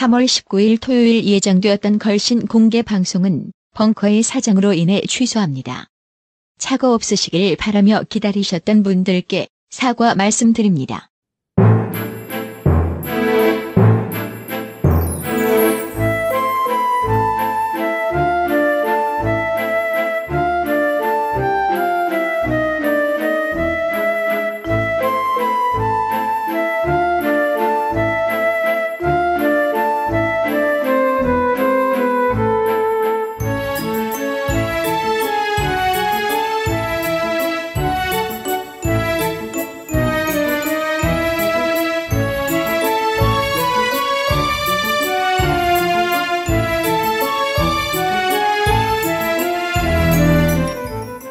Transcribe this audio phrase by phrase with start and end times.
[0.00, 5.88] 3월 19일 토요일 예정되었던 걸신 공개 방송은 벙커의 사정으로 인해 취소합니다.
[6.56, 11.09] 착오 없으시길 바라며 기다리셨던 분들께 사과 말씀드립니다.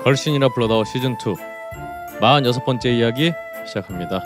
[0.10, 1.18] 걸신이라 불러다오 시즌 2
[2.20, 3.32] 46번째 이야기
[3.68, 4.24] 시작합니다.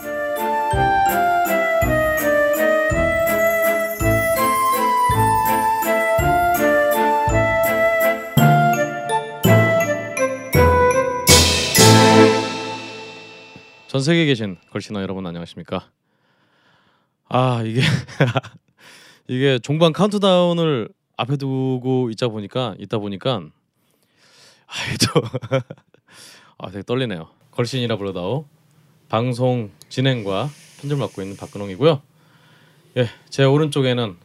[13.88, 15.92] 전 세계에 계신 걸신아 여러분 안녕하십니까?
[17.28, 17.82] 아 이게
[19.28, 23.50] 이게 종반 카운트다운을 앞에 두고 있자 보니까 있다 보니까
[24.74, 25.22] 아이도
[26.58, 27.30] 아 되게 떨리네요.
[27.52, 28.48] 걸신이라 불러다오
[29.10, 30.50] 방송 진행과
[30.82, 32.02] 편집 맡고 있는 박근홍이고요.
[32.98, 34.18] 예, 제 오른쪽에는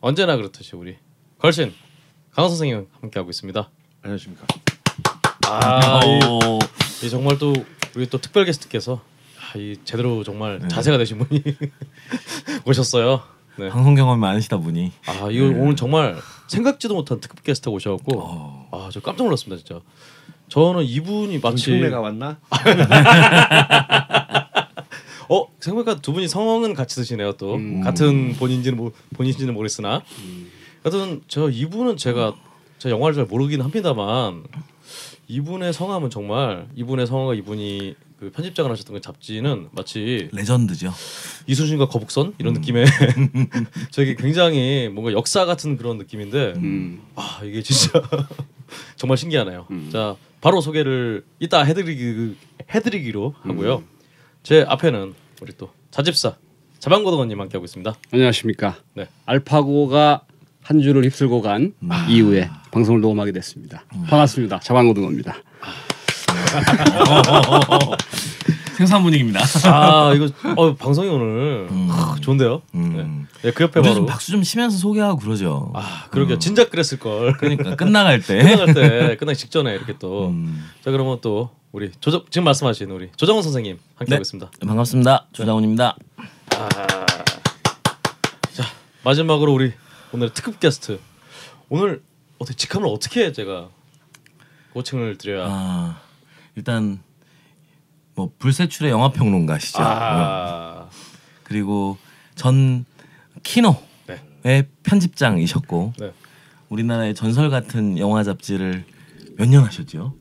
[0.00, 0.96] 언제나 그렇듯이 우리
[1.38, 1.72] 걸신
[2.32, 3.70] 강원 선생님 함께 하고 있습니다.
[4.02, 4.46] 안녕하십니까.
[5.46, 6.58] 아, 이, 오,
[7.04, 7.52] 이 정말 또
[7.94, 9.02] 우리 또 특별 게스트께서
[9.38, 10.68] 아, 이 제대로 정말 네.
[10.68, 11.42] 자세가 되신 분이
[12.66, 13.22] 오셨어요.
[13.56, 13.68] 네.
[13.68, 16.16] 방송 경험이 많으시다 보니 아 이거 오늘 정말
[16.48, 19.82] 생각지도 못한 특급 게스트가 오셔갖고 어, 아저 깜짝 놀랐습니다 진짜.
[20.48, 22.38] 저는 이분이 마치 정청래가 왔나?
[25.28, 27.80] 어 생각보다 두 분이 성은 같이 드시네요 또 음.
[27.80, 30.02] 같은 본인지는 모, 본인인지는 모르겠으나
[30.82, 32.34] 하여튼 저 이분은 제가
[32.78, 34.42] 저 영화를 잘 모르긴 합니다만
[35.28, 40.92] 이분의 성함은 정말 이분의 성함과 이분이 그 편집장을 하셨던 그 잡지는 마치 레전드죠.
[41.48, 42.86] 이순신과 거북선 이런 느낌의
[43.90, 47.02] 저게 굉장히 뭔가 역사 같은 그런 느낌인데 음.
[47.16, 48.00] 아 이게 진짜
[48.94, 49.66] 정말 신기하네요.
[49.72, 49.90] 음.
[49.92, 52.36] 자 바로 소개를 이따 해드리기
[52.72, 53.78] 해드리기로 하고요.
[53.78, 53.86] 음.
[54.44, 56.36] 제 앞에는 우리 또 자집사
[56.78, 57.92] 자방고등원님 함께 하고 있습니다.
[58.12, 58.76] 안녕하십니까.
[58.94, 59.08] 네.
[59.26, 60.26] 알파고가
[60.62, 61.74] 한 줄을 휩쓸고 간
[62.08, 63.84] 이후에 방송을 녹음하게 됐습니다.
[64.06, 64.60] 반갑습니다.
[64.60, 65.34] 자방고등어입니다.
[68.76, 69.40] 생산 분위기입니다.
[69.64, 71.88] 아 이거 어, 방송이 오늘 음.
[71.90, 72.62] 하, 좋은데요.
[72.74, 72.96] 음.
[72.96, 73.06] 네.
[73.42, 75.72] 네, 그 옆에 바로 좀 박수 좀 치면서 소개하고 그러죠.
[75.74, 76.38] 아 그러게요.
[76.38, 77.32] 진작 그랬을 걸.
[77.34, 78.42] 그러니까 끝나갈 때.
[78.42, 80.28] 끝나갈 때 끝나기 직전에 이렇게 또.
[80.28, 80.64] 음.
[80.84, 84.14] 자 그러면 또 우리 조정 지금 말씀하신 우리 조정원 선생님 함께 네.
[84.16, 84.50] 하고 있습니다.
[84.66, 85.26] 반갑습니다.
[85.32, 85.96] 조장훈입니다.
[86.56, 86.68] 아.
[88.52, 88.64] 자
[89.04, 89.72] 마지막으로 우리
[90.12, 90.98] 오늘 특급 게스트
[91.68, 92.02] 오늘
[92.38, 93.68] 어떻게 직함을 어떻게 제가
[94.74, 96.00] 호칭을 드려야 아,
[96.56, 97.00] 일단
[98.14, 99.78] 뭐 불세출의 영화 평론가시죠.
[99.82, 99.86] 어.
[99.86, 100.86] 아,
[101.44, 101.96] 그리고
[102.34, 102.84] 전
[103.42, 103.76] 키노의
[104.44, 104.68] 네.
[104.82, 106.12] 편집장이셨고 네.
[106.68, 108.84] 우리나라의 전설 같은 영화 잡지를
[109.36, 110.14] 몇 년 하셨죠?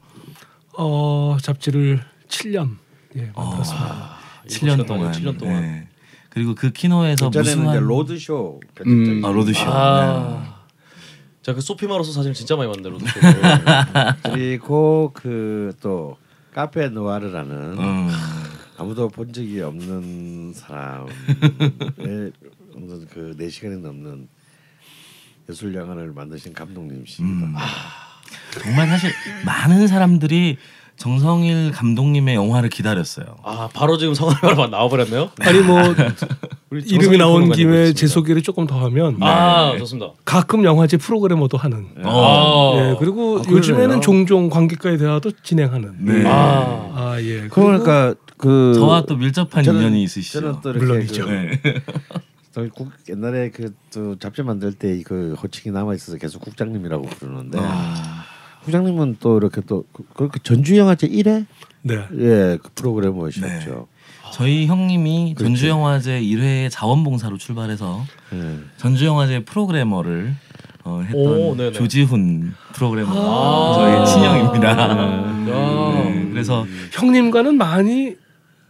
[0.78, 2.78] 어 잡지를 7년
[3.18, 3.86] 예 만들었습니다.
[3.86, 5.12] 아, 7년 동안.
[5.12, 5.88] 7년 동안 네.
[6.30, 9.22] 그리고 그 키노에서 무슨 이제 한- 로드쇼 음.
[9.26, 9.66] 아 로드쇼.
[9.66, 9.70] 네.
[9.70, 10.62] 아.
[11.42, 13.04] 자, 그 소피 마르소 사진 진짜 많이 로드
[14.24, 16.18] 그리고 그 또
[16.54, 18.10] 카페 느와르라는 음.
[18.78, 21.08] 아무도 본 적이 없는 사람의
[22.76, 24.28] 없는 그 네 시간이 넘는
[25.50, 27.48] 예술 영화를 만드신 감독님이십니다.
[27.48, 27.56] 음.
[28.62, 29.12] 정말 사실
[29.46, 30.58] 많은 사람들이
[31.02, 33.26] 정성일 감독님의 영화를 기다렸어요.
[33.44, 35.32] 아, 바로 지금 성함이 나와버렸네요.
[35.42, 35.80] 아니 뭐
[36.70, 37.92] 우리 이름이 나온 김에.
[37.94, 40.12] 제 소개를 조금 더 하면 아, 좋습니다.
[40.26, 42.74] 가끔 영화제 프로그래머도 하는 어.
[42.78, 43.50] 예 그리고 아.
[43.50, 46.24] 요즘에는 종종 관객과의 대화도 진행하는 네.
[46.28, 50.40] 아, 아 예 그러니까 그 저와 또 밀접한 저는- 인연이 있으시죠.
[50.40, 51.26] 저는 또 물론이죠.
[51.26, 51.62] 그 네.
[52.54, 57.58] 또 국, 옛날에 그 또 잡지 만들 때 그 호칭이 남아 있어서 계속 국장님이라고 부르는데
[57.60, 58.24] 아.
[58.64, 61.46] 국장님은 또 이렇게 또 그- 그렇게 전주 영화제 1회
[61.84, 63.88] 네 예, 그 프로그래머셨죠.
[64.34, 65.56] 저희 형님이 그렇지.
[65.56, 68.58] 전주영화제 1회 자원봉사로 출발해서 예.
[68.78, 70.34] 전주영화제 프로그래머를
[70.84, 71.72] 어, 했던 오.
[71.74, 73.74] 조지훈 프로그래머 아.
[73.76, 74.70] 저희 친형입니다.
[74.70, 75.44] 야.
[75.46, 78.16] 네, 그래서 형님과는 많이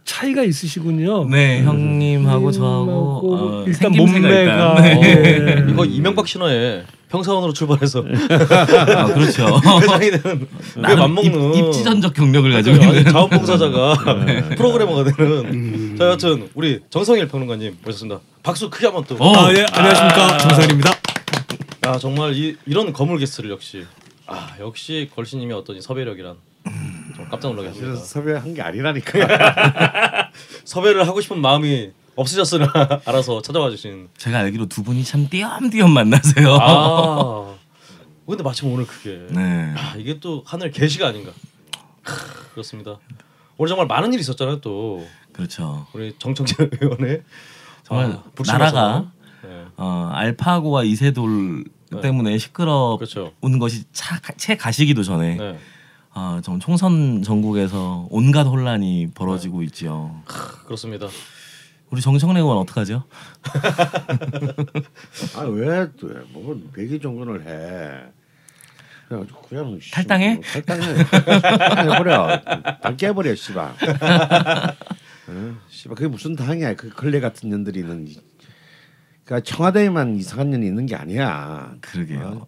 [0.04, 1.26] 차이가 있으시군요.
[1.28, 5.64] 네, 형님하고 저하고 하고 어, 일단 생김새가 몸매가 일단, 네.
[5.68, 5.70] 예.
[5.70, 8.00] 이거 이명박 신화에 평사원으로 출발해서
[8.96, 9.60] 아, 그렇죠.
[9.82, 13.94] 회장이 되는 맞먹는 입, 입지전적 경력을 가지고 아니, 있는 자원봉사자가
[14.56, 18.20] 프로그래머가 되는 자 여튼 우리 정성일 평론가님 모셨습니다.
[18.42, 19.16] 박수 크게 한번 또.
[19.22, 19.36] 어.
[19.36, 20.90] 아, 예, 안녕하십니까 정상입니다.
[21.82, 23.84] 아 정말 이, 이런 거물 게스트를 역시
[24.26, 26.36] 아 역시 걸신님의 어떤 이 섭외력이란
[27.16, 27.96] 좀 깜짝 놀라게 합니다.
[28.02, 29.26] 섭외한 게 아니라니까요.
[30.64, 32.72] 섭외를 하고 싶은 마음이 없으셨으나
[33.04, 34.08] 알아서 찾아와 주신.
[34.18, 36.56] 제가 알기로 두 분이 참 띄엄띄엄 만나세요.
[36.60, 37.54] 아
[38.26, 39.74] 근데 마침 오늘 그게 네.
[39.76, 41.32] 아 이게 또 하늘 계시가 아닌가.
[42.02, 42.98] 크, 그렇습니다.
[43.58, 45.86] 오늘 정말 많은 일이 있었잖아요 또 그렇죠.
[45.92, 47.22] 우리 정청재 의원의
[47.84, 48.22] 정말 아.
[48.46, 49.12] 나라가
[49.42, 49.64] 네.
[49.76, 52.00] 어, 알파고와 이세돌 네.
[52.00, 53.32] 때문에 시끄러운 그렇죠.
[53.60, 55.58] 것이 차, 채 가시기도 전에 네.
[56.14, 60.22] 어, 정 총선 전국에서 온갖 혼란이 벌어지고 있지요.
[60.24, 61.08] 크, 그렇습니다.
[61.92, 63.04] 우리 정청래 의원 어떡하죠?
[65.36, 68.10] 아왜뭐 백일 정도를 해?
[69.08, 70.34] 그냥 그냥 씨, 탈당해?
[70.36, 71.04] 뭐 탈당해.
[71.04, 72.40] 탈당해 버려.
[72.80, 73.74] 당 깨버려 씨발.
[75.28, 75.56] 어?
[75.68, 76.74] 씨발 그게 무슨 당이야?
[76.76, 78.08] 그 걸레 같은 년들이 있는.
[78.08, 78.18] 이-
[79.26, 81.74] 그러니까 청와대에만 이상한 년이 있는 게 아니야.
[81.82, 82.46] 그러게요.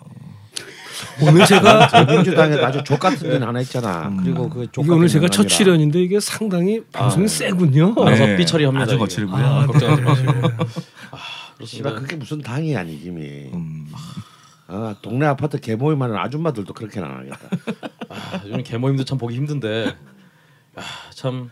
[1.22, 4.12] 오늘 제가 민주당에 아주 족 같은 년 하나 있잖아.
[4.22, 7.94] 그리고 그족 이게 오늘 제가 첫 출연인데 이게 상당히 방송이 세군요.
[7.98, 8.98] 알아서 삐처리합니다, 아주 이게.
[9.00, 9.44] 거칠고요.
[9.44, 10.08] 아, 걱정하지 네.
[10.08, 10.32] 마시고.
[10.32, 11.94] 씨발 그렇습니다.
[11.94, 13.22] 그게 무슨 당이야 니김이.
[13.54, 13.86] 음,
[14.66, 17.38] 아 동네 아파트 개모임하는 아줌마들도 그렇게는 안 하겠다.
[18.08, 19.94] 아, 요즘 개모임도 참 보기 힘든데
[20.76, 20.82] 아,
[21.14, 21.50] 참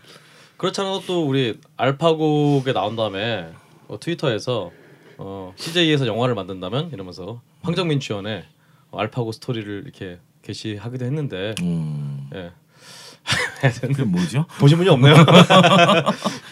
[0.57, 3.49] 그렇지 않아도 또 우리 알파고에 나온 다음에
[3.87, 4.71] 어, 트위터에서
[5.17, 8.52] 어, CJ에서 영화를 만든다면 이러면서 황정민 주연의 어,
[8.99, 12.29] 알파고 스토리를 이렇게 게시하기도 했는데 음.
[12.35, 12.51] 예.
[13.87, 14.45] 그게 뭐죠?
[14.59, 15.15] 보신 분이 없네요.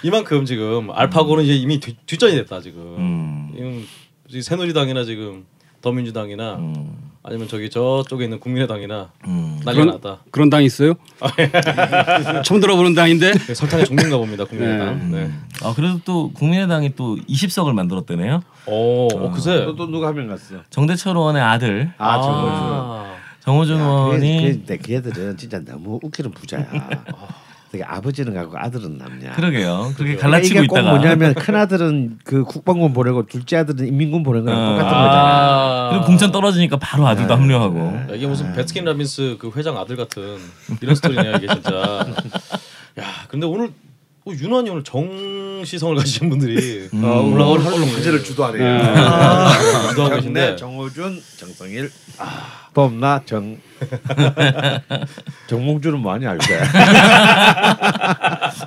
[0.03, 2.81] 이만큼 지금 알파고는 이제 이미 뒤, 뒷전이 됐다 지금.
[2.97, 3.51] 음.
[3.53, 3.85] 지금
[4.27, 5.45] 지금 새누리당이나 지금
[5.81, 7.10] 더민주당이나 음.
[7.23, 9.59] 아니면 저기 저쪽에 있는 국민의당이나 음.
[9.63, 10.17] 난리가 그런- 났다.
[10.31, 10.95] 그런 당 있어요?
[12.43, 13.31] 처음 들어보는 당인데.
[13.33, 15.11] 네, 설탕의 종류인가 봅니다 국민의당.
[15.11, 15.29] 네.
[15.63, 18.41] 아 그래도 또 국민의당이 또 20석을 만들었대네요.
[18.65, 19.65] 오, 어, 그새.
[19.65, 20.55] 또, 또 누가 한 명 갔어?
[20.71, 22.49] 정대철 의원의 아들 아 정호준.
[22.53, 26.65] 아, 정호준 의원이 근데 그 애들은 진짜 너무 웃기는 부자야.
[27.71, 29.31] 되게 아버지는 가고 아들은 남냐.
[29.31, 29.93] 그러게요.
[29.95, 34.23] 그렇게 그러니까 갈라치고 이게 꼭 있다가 뭐냐면 큰 아들은 그 국방군 보내고 둘째 아들은 인민군
[34.23, 34.65] 보낸 거랑 어.
[34.71, 35.07] 똑같은 거잖아.
[35.07, 35.89] 아.
[35.91, 37.79] 그리고 공천 떨어지니까 바로 아들도 합류하고.
[37.79, 40.37] 야, 이게 무슨 베스킨 라빈스 그 회장 아들 같은
[40.81, 42.05] 이런 스토리냐 이게 진짜.
[42.99, 43.71] 야, 근데 오늘
[44.25, 47.03] 어, 유난히 오늘 정시성을 가지신 분들이 음.
[47.03, 48.81] 어, 오늘 올라올 하루 활동이 그제를 주도하네요.
[48.83, 49.49] 아,
[49.89, 51.89] 주도하고 정내, 계신데 정호준, 정성일,
[52.73, 53.57] 봄나 정
[55.47, 56.43] 정몽주는 뭐하냐 알고.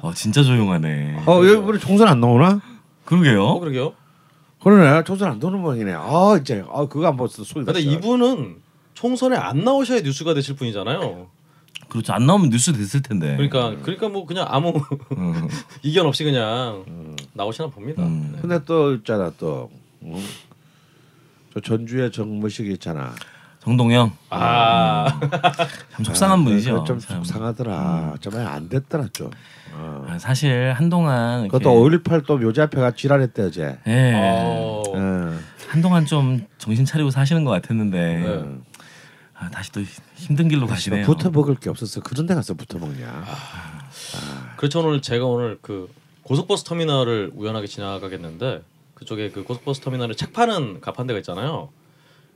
[0.03, 1.23] 어, 진짜 조용하네.
[1.27, 2.49] 어 여기 우리 총선 안 나오나?
[2.49, 2.61] 어
[3.05, 3.61] 그러게요.
[3.61, 3.95] 그러게요.
[4.62, 5.93] 그러네 총선 안 나오는 모양이네.
[5.95, 7.65] 아 이제 아 그거 안 봤어 소리.
[7.65, 7.97] 근데 났어.
[7.97, 8.56] 이분은
[8.95, 11.29] 총선에 안 나오셔야 뉴스가 되실 분이잖아요.
[11.89, 12.12] 그렇죠.
[12.12, 13.37] 안 나오면 뉴스 됐을 텐데.
[13.37, 14.73] 그러니까 그러니까 뭐 그냥 아무
[15.17, 15.49] 음.
[15.83, 16.85] 이견 없이 그냥
[17.33, 18.03] 나오시나 봅니다.
[18.03, 18.33] 음.
[18.35, 18.39] 네.
[18.41, 19.71] 근데 또 있잖아 또.
[20.03, 20.23] 응?
[21.55, 23.15] 저 전주에 정무식 있잖아.
[23.64, 25.06] 정동영 아,
[25.93, 26.72] 참 속상한 분이죠.
[26.75, 27.16] 그거 좀 참.
[27.25, 28.16] 속상하더라.
[28.20, 29.31] 정말 안 됐더라 좀.
[29.72, 30.05] 어.
[30.08, 33.78] 아, 사실 한동안 그것도 이렇게- 5.18또 묘지 앞에가 지랄했대 어제.
[33.87, 34.12] 예.
[34.14, 35.38] 어, 어.
[35.69, 38.44] 한동안 좀 정신 차리고 사시는 것 같았는데 네.
[39.34, 39.81] 아, 다시 또
[40.14, 41.06] 힘든 길로 가시네요.
[41.06, 42.00] 붙어 먹을 게 없었어.
[42.02, 43.06] 그런 데 가서 붙어 먹냐.
[43.26, 44.55] 아.
[44.56, 45.90] 그렇죠 오늘 제가 오늘 그
[46.22, 48.62] 고속버스 터미널을 우연하게 지나가겠는데
[48.94, 51.70] 그쪽에 그 고속버스 터미널에 책 파는 가판대가 있잖아요.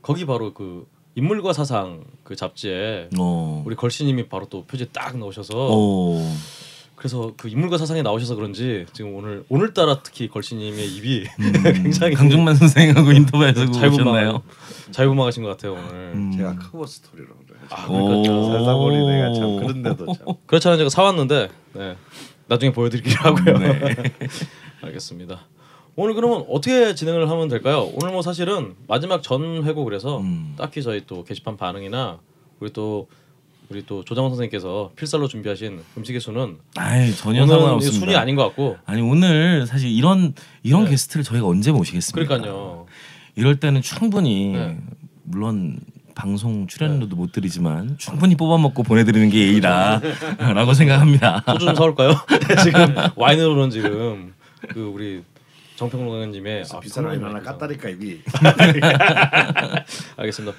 [0.03, 3.63] 거기 바로 그 인물과 사상 그 잡지에 어.
[3.67, 6.37] 우리 걸신님이 바로 또 표지 딱 넣으셔서 어.
[6.95, 12.57] 그래서 그 인물과 사상에 나오셔서 그런지 지금 오늘 오늘따라 특히 걸신님의 입이 음, 굉장히 강준만
[12.57, 14.43] 선생하고 인터뷰에서 오셨나요?
[14.91, 16.13] 자유분방하신 것 같아요 오늘.
[16.15, 16.33] 음.
[16.37, 17.59] 제가 커버 스토리로 그래.
[17.71, 18.05] 아, 오.
[18.05, 18.45] 그러니까요.
[18.53, 20.27] 살다 보니 내가 참 그런데도 참.
[20.47, 21.97] 그렇잖아요 제가 사왔는데 네.
[22.49, 23.59] 나중에 보여드리기로 하고요.
[23.59, 23.81] 네.
[24.83, 25.41] 알겠습니다.
[26.01, 27.91] 오늘 그러면 어떻게 진행을 하면 될까요?
[27.95, 30.55] 오늘 뭐 사실은 마지막 전 회고 그래서 음.
[30.57, 32.21] 딱히 저희 또 게시판 반응이나
[32.61, 33.09] 우리 또
[33.69, 37.99] 우리 또 조장원 선생님께서 필살로 준비하신 음식의 수는 아이 전혀 상관없습니다.
[37.99, 40.91] 순위 아닌 것 같고 아니 오늘 사실 이런 이런 네.
[40.91, 42.29] 게스트를 저희가 언제 모시겠습니까?
[42.29, 42.87] 그러니까요.
[43.35, 44.79] 이럴 때는 충분히 네.
[45.25, 45.81] 물론
[46.15, 51.43] 방송 출연료도 못 드리지만 충분히 뽑아먹고 보내드리는 게 예의다라고 생각합니다.
[51.45, 52.13] 소주 좀 사올까요?
[52.63, 54.33] 지금 와인으로는 지금
[54.69, 55.25] 그 우리
[55.79, 58.19] 정평론가님의 아, 비싼 와인 하나 깠다니까 이미.
[60.19, 60.59] 알겠습니다.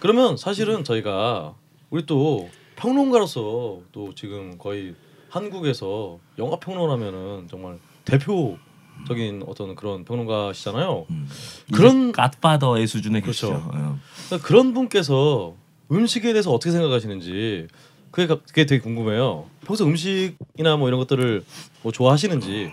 [0.00, 1.54] 그러면 사실은 저희가
[1.88, 4.94] 우리 또 평론가로서 또 지금 거의
[5.30, 11.06] 한국에서 영화 평론하면은 정말 대표적인 어떤 그런 평론가시잖아요.
[11.10, 11.28] 음.
[11.72, 13.48] 그런- 갓파더의 수준의 그렇죠.
[13.48, 13.68] 계시죠.
[13.72, 13.98] 어.
[14.28, 15.54] 그러니까 그런 분께서
[15.90, 17.68] 음식에 대해서 어떻게 생각하시는지
[18.10, 19.46] 그게, 가- 그게 되게 궁금해요.
[19.66, 21.44] 평소 음식이나 뭐 이런 것들을
[21.82, 22.70] 뭐 좋아하시는지.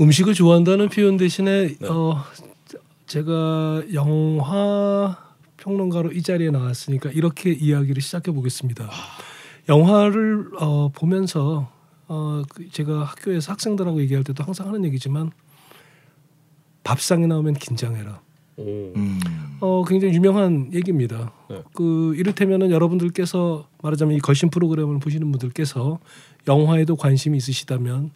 [0.00, 1.88] 음식을 좋아한다는 표현 대신에 네.
[1.88, 2.22] 어,
[3.06, 5.16] 제가 영화
[5.56, 8.90] 평론가로 이 자리에 나왔으니까 이렇게 이야기를 시작해 보겠습니다.
[9.68, 11.70] 영화를 어, 보면서
[12.14, 15.32] 어, 그 제가 학교에서 학생들하고 얘기할 때도 항상 하는 얘기지만
[16.84, 18.20] 밥상에 나오면 긴장해라.
[18.56, 18.92] 오.
[18.94, 19.20] 음.
[19.60, 21.32] 어, 굉장히 유명한 얘기입니다.
[21.50, 21.62] 네.
[21.72, 25.98] 그 이를테면은 여러분들께서 말하자면 이 걸신 프로그램을 보시는 분들께서
[26.46, 28.12] 영화에도 관심이 있으시다면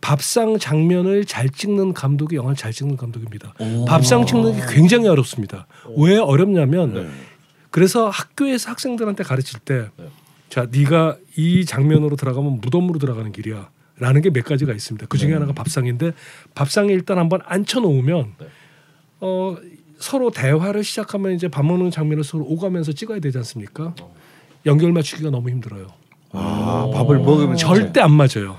[0.00, 3.54] 밥상 장면을 잘 찍는 감독이 영화를 잘 찍는 감독입니다.
[3.60, 3.84] 오.
[3.84, 5.66] 밥상 찍는 게 굉장히 어렵습니다.
[5.96, 7.10] 왜 어렵냐면 네.
[7.70, 10.08] 그래서 학교에서 학생들한테 가르칠 때 네.
[10.50, 13.70] 자, 네가 이 장면으로 들어가면 무덤으로 들어가는 길이야.
[13.98, 15.06] 라는 게 몇 가지가 있습니다.
[15.08, 16.12] 그 중에 하나가 밥상인데
[16.54, 18.46] 밥상에 일단 한번 앉혀 놓으면 네.
[19.20, 19.56] 어
[19.98, 23.94] 서로 대화를 시작하면 이제 밥 먹는 장면을 서로 오가면서 찍어야 되지 않습니까?
[24.64, 25.88] 연결 맞추기가 너무 힘들어요.
[26.32, 28.56] 아, 밥을 먹으면 절대 안 맞아요.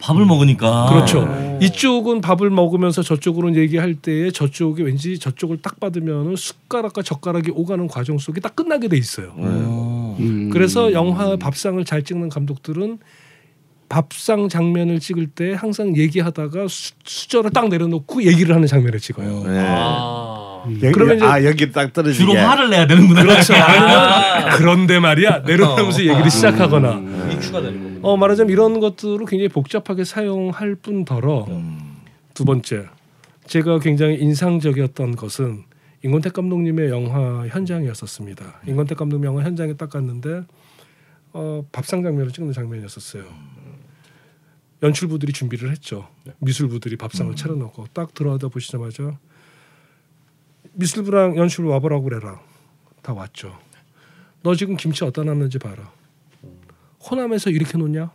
[0.00, 1.58] 밥을 먹으니까 그렇죠.
[1.60, 8.18] 이쪽은 밥을 먹으면서 저쪽으로는 얘기할 때에 저쪽이 왠지 저쪽을 딱 받으면 숟가락과 젓가락이 오가는 과정
[8.18, 9.32] 속에 딱 끝나게 돼 있어요.
[9.36, 9.89] 오.
[10.20, 10.50] 음.
[10.50, 12.98] 그래서 영화 밥상을 잘 찍는 감독들은
[13.88, 19.42] 밥상 장면을 찍을 때 항상 얘기하다가 수, 수저를 딱 내려놓고 얘기를 하는 장면을 찍어요.
[19.46, 19.64] 네.
[19.66, 20.62] 아.
[20.82, 22.24] 여기, 그러면 이제- 아 여기 딱 떨어지게.
[22.24, 23.22] 주로 화를 내야 되는구나.
[23.22, 23.54] 그렇죠.
[23.54, 27.98] 아니면 그런데 말이야 내려놓으면서 얘기를 시작하거나 이추가 되는 거군요.
[28.02, 31.96] 어 말하자면 이런 것들을 굉장히 복잡하게 사용할 뿐더러 음.
[32.34, 32.84] 두 번째
[33.46, 35.64] 제가 굉장히 인상적이었던 것은
[36.02, 38.60] 임권택 감독님의 영화 현장이었었습니다.
[38.66, 40.44] 임권택 감독 영화 현장에 딱 갔는데
[41.32, 43.24] 어, 밥상 장면을 찍는 장면이었었어요.
[44.82, 46.08] 연출부들이 준비를 했죠.
[46.38, 49.18] 미술부들이 밥상을 차려놓고 딱 들어가다 보시자마자
[50.72, 52.40] 미술부랑 연출부 와보라고 그래라.
[53.02, 53.58] 다 왔죠.
[54.42, 55.92] 너 지금 김치 어디다 놨는지 봐라.
[57.10, 58.10] 호남에서 이렇게 놓냐?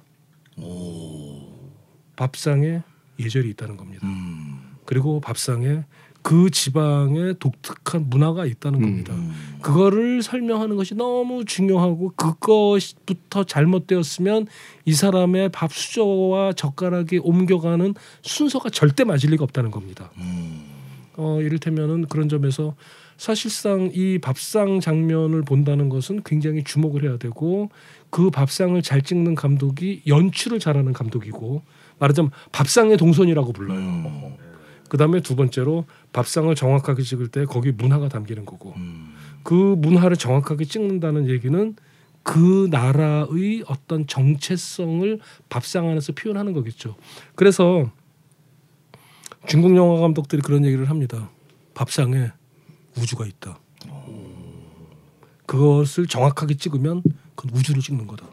[2.16, 2.82] 밥상에
[3.20, 4.08] 예절이 있다는 겁니다.
[4.08, 4.76] 음.
[4.86, 5.84] 그리고 밥상에
[6.26, 9.14] 그 지방의 독특한 문화가 있다는 겁니다.
[9.14, 9.32] 음.
[9.62, 14.48] 그거를 설명하는 것이 너무 중요하고 그것부터 잘못되었으면
[14.86, 20.10] 이 사람의 밥 수저와 젓가락이 옮겨가는 순서가 절대 맞을 리가 없다는 겁니다.
[20.18, 20.64] 음.
[21.16, 22.74] 어, 이를테면은 그런 점에서
[23.18, 27.70] 사실상 이 밥상 장면을 본다는 것은 굉장히 주목을 해야 되고
[28.10, 31.62] 그 밥상을 잘 찍는 감독이 연출을 잘하는 감독이고
[32.00, 33.78] 말하자면 밥상의 동선이라고 불러요.
[33.78, 34.46] 음.
[34.90, 39.14] 그 다음에 두 번째로 밥상을 정확하게 찍을 때 거기 문화가 담기는 거고 음.
[39.44, 41.76] 그 문화를 정확하게 찍는다는 얘기는
[42.24, 45.20] 그 나라의 어떤 정체성을
[45.50, 46.96] 밥상 안에서 표현하는 거겠죠.
[47.36, 47.92] 그래서
[49.46, 51.30] 중국 영화 감독들이 그런 얘기를 합니다.
[51.74, 52.32] 밥상에
[52.98, 53.60] 우주가 있다.
[55.46, 57.04] 그것을 정확하게 찍으면
[57.36, 58.26] 그건 우주를 찍는 거다.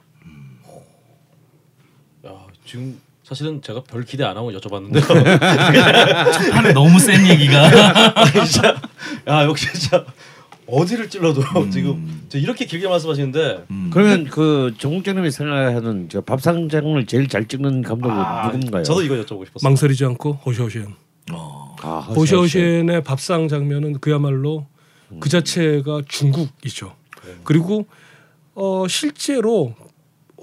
[2.27, 5.01] 야, 지금 사실은 제가 별 기대 안 하고 여쭤봤는데
[6.53, 8.15] 판에 너무 센 얘기가.
[8.31, 8.77] 진짜
[9.29, 10.05] 야 역시 진짜
[10.67, 13.91] 어디를 찔러도 지금 저 이렇게 길게 말씀하시는데 음.
[13.93, 18.83] 그러면 그 정국장님이 생각하는 저 밥상 장면을 제일 잘 찍는 감독은 아, 누군가요?
[18.83, 19.69] 저도 이거 여쭤보고 싶었어요.
[19.69, 20.87] 망설이지 않고 호시오시엔.
[21.33, 21.77] 어.
[21.83, 24.67] 아, 호시오시엔의 밥상 장면은 그야말로
[25.21, 26.95] 그 자체가 중국이죠.
[27.45, 27.87] 그리고
[28.55, 29.75] 어 실제로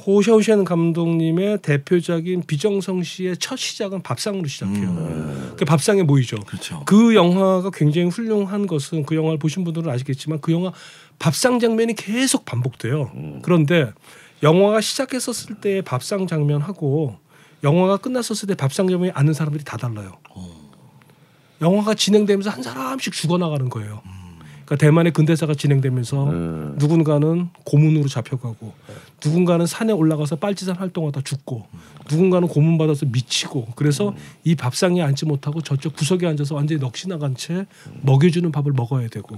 [0.05, 5.55] 호샤오시엔 감독님의 대표작인 비정성 씨의 첫 시작은 밥상으로 시작해요.
[5.57, 6.37] 그 밥상에 모이죠.
[6.37, 6.83] 그렇죠.
[6.85, 10.71] 그 영화가 굉장히 훌륭한 것은 그 영화를 보신 분들은 아시겠지만 그 영화
[11.19, 13.11] 밥상 장면이 계속 반복돼요.
[13.41, 13.91] 그런데
[14.41, 17.17] 영화가 시작했었을 때의 밥상 장면하고
[17.63, 20.13] 영화가 끝났었을 때 밥상 장면이 아는 사람들이 다 달라요.
[21.61, 24.01] 영화가 진행되면서 한 사람씩 죽어나가는 거예요.
[24.69, 26.75] 그러니까 대만의 근대사가 진행되면서 음.
[26.77, 28.71] 누군가는 고문으로 잡혀가고
[29.25, 31.65] 누군가는 산에 올라가서 빨치산 활동하다 죽고
[32.09, 37.35] 누군가는 고문 받아서 미치고 그래서 이 밥상에 앉지 못하고 저쪽 구석에 앉아서 완전히 넋이 나간
[37.35, 37.65] 채
[38.03, 39.35] 먹여주는 밥을 먹어야 되고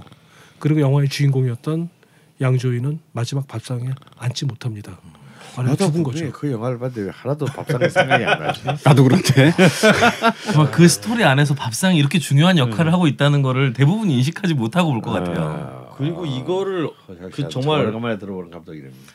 [0.58, 1.88] 그리고 영화의 주인공이었던
[2.42, 4.98] 양조위는 마지막 밥상에 앉지 못합니다.
[5.56, 6.38] 아니 나도 죽은 분명히 거죠.
[6.40, 8.62] 그 영화를 봤는데 하나도 밥상에 생각이 안 나지.
[8.84, 9.52] 나도 그런데.
[10.52, 15.02] 정말 그 스토리 안에서 밥상이 이렇게 중요한 역할을 하고 있다는 거를 대부분 인식하지 못하고 볼
[15.02, 15.92] 것 같아요.
[15.98, 19.12] 그리고 이거를 그그 정말 오랜만에 들어보는 감독이랍니다.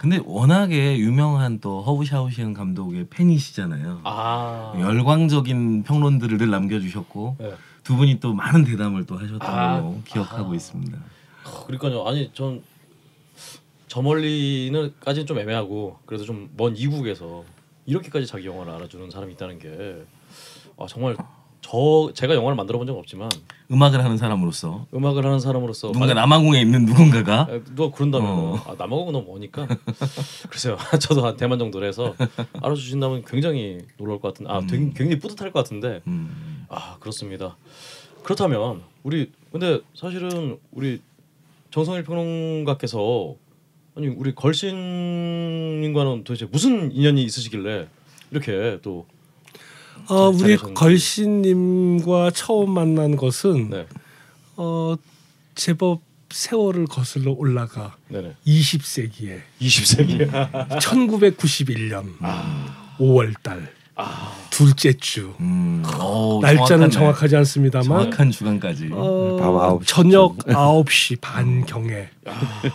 [0.00, 4.00] 근데 워낙에 유명한 또 허우 샤오시엔 감독의 팬이시잖아요.
[4.04, 7.52] 아 열광적인 평론들을 늘 남겨주셨고 네.
[7.82, 9.80] 두 분이 또 많은 대담을 또 하셨던 아.
[9.80, 10.98] 걸로 기억하고 있습니다.
[11.66, 12.04] 그러니까요.
[12.06, 12.62] 아니 전
[13.88, 17.44] 저 멀리는까지는 좀 애매하고 그래도 좀 먼 이국에서
[17.86, 20.02] 이렇게까지 자기 영화를 알아주는 사람이 있다는 게
[20.78, 21.16] 아, 정말
[21.60, 23.30] 저 제가 영화를 만들어 본 적은 없지만
[23.70, 24.86] 음악을 하는 사람으로서.
[24.92, 27.40] 음악을 하는 사람으로서 누군가 만약- 남아공에 있는 누군가가?
[27.50, 28.54] 아, 누가 그런다면 어.
[28.66, 29.66] 아, 남아공은 너무 머니까.
[30.50, 30.76] 글쎄요.
[31.00, 32.14] 저도 한 대만 정도로 해서
[32.60, 36.02] 알아주신다면 굉장히 놀랄 것 같은 아 되게 굉장히 뿌듯할 것 같은데.
[36.06, 37.56] 음, 아 그렇습니다.
[38.22, 41.00] 그렇다면 우리 근데 사실은 우리
[41.70, 43.36] 정성일 평론가께서
[43.96, 47.86] 아니 우리 걸신님과는 도대체 무슨 인연이 있으시길래
[48.30, 49.06] 이렇게 또
[50.08, 50.56] 어, 잘- 우리.
[50.56, 53.86] 걸신님과 처음 만난 것은 네,
[54.56, 54.96] 어,
[55.54, 58.34] 제법 세월을 거슬러 올라가 네네.
[58.44, 59.40] 20세기에.
[59.60, 60.28] 20세기
[60.80, 62.14] 1991년
[62.98, 63.72] 5월 달
[64.50, 65.34] 둘째 주.
[65.40, 66.90] 음, 어, 날짜는 정확하네.
[66.90, 67.84] 정확하지 않습니다만.
[67.84, 68.88] 정확한 주간까지.
[68.92, 69.94] 어, 밤 아홉 시.
[69.94, 72.08] 저녁 9시 반 경에.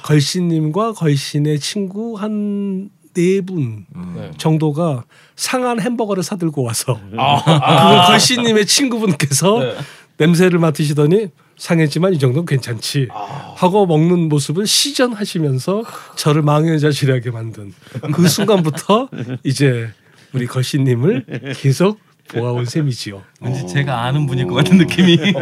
[0.04, 3.86] 걸신님과 걸신의 친구 한 네 분
[4.16, 4.32] 네.
[4.38, 5.04] 정도가
[5.36, 9.76] 상한 햄버거를 사들고 와서 아, 그걸 걸신님의 친구분께서 네.
[10.18, 13.54] 냄새를 맡으시더니 상했지만 이 정도는 괜찮지 아.
[13.58, 15.84] 하고 먹는 모습을 시전하시면서
[16.16, 17.74] 저를 망연자실하게 만든
[18.14, 19.10] 그 순간부터
[19.44, 19.90] 이제
[20.34, 23.24] 우리 걸신님을 계속 보아온 셈이지요.
[23.42, 25.18] 왠지 제가 아는 분일 것 같은 느낌이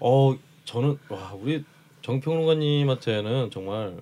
[0.00, 1.62] 어 저는 와 우리
[2.02, 3.96] 정평론가님한테는 정말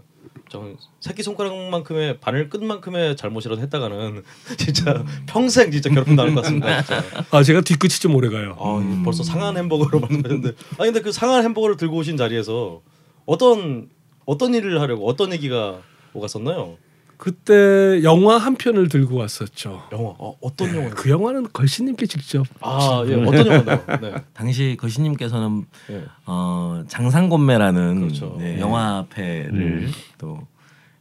[0.48, 4.22] 정 새끼 손가락만큼의 바늘 끝만큼의 잘못이라도 했다가는
[4.56, 6.82] 진짜 평생 진짜 괴롭힘 나올 것 같습니다.
[6.82, 7.04] 진짜.
[7.30, 8.56] 아 제가 뒤끝이 좀 오래 가요.
[8.60, 12.80] 아 이게 벌써 상한 햄버거로 말씀하셨는데 아 근데 그 상한 햄버거를 들고 오신 자리에서
[13.26, 13.88] 어떤
[14.26, 15.80] 어떤 일을 하려고 어떤 얘기가
[16.12, 16.76] 오갔었나요?
[17.18, 19.82] 그때 영화 한 편을 들고 왔었죠.
[19.92, 20.88] 영화 어, 어떤 영화?
[20.90, 23.84] 그 영화는 걸신님께 직접 아 예 어떤 영화인가요?
[24.00, 24.14] 네.
[24.32, 26.04] 당시 거시님께서는 예.
[26.26, 28.36] 어, 장상곤매라는 그렇죠.
[28.38, 30.46] 네, 영화패를 또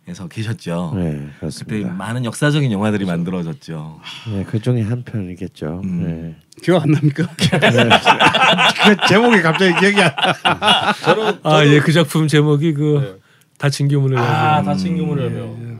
[0.07, 0.93] 해서 계셨죠.
[0.95, 1.93] 네 그때 그렇습니다.
[1.93, 3.99] 많은 역사적인 영화들이 만들어졌죠.
[4.31, 5.81] 네, 그 중에 한 편이겠죠.
[5.83, 6.03] 음.
[6.03, 6.35] 네.
[6.63, 7.27] 기억 안 납니까?
[7.37, 10.93] 그 제목이 갑자기 기억이 안 나.
[10.93, 13.27] 저는 아 예 그 작품 제목이 그 네.
[13.59, 15.76] 다친 교문을 아 다친 교문을 예, 열며.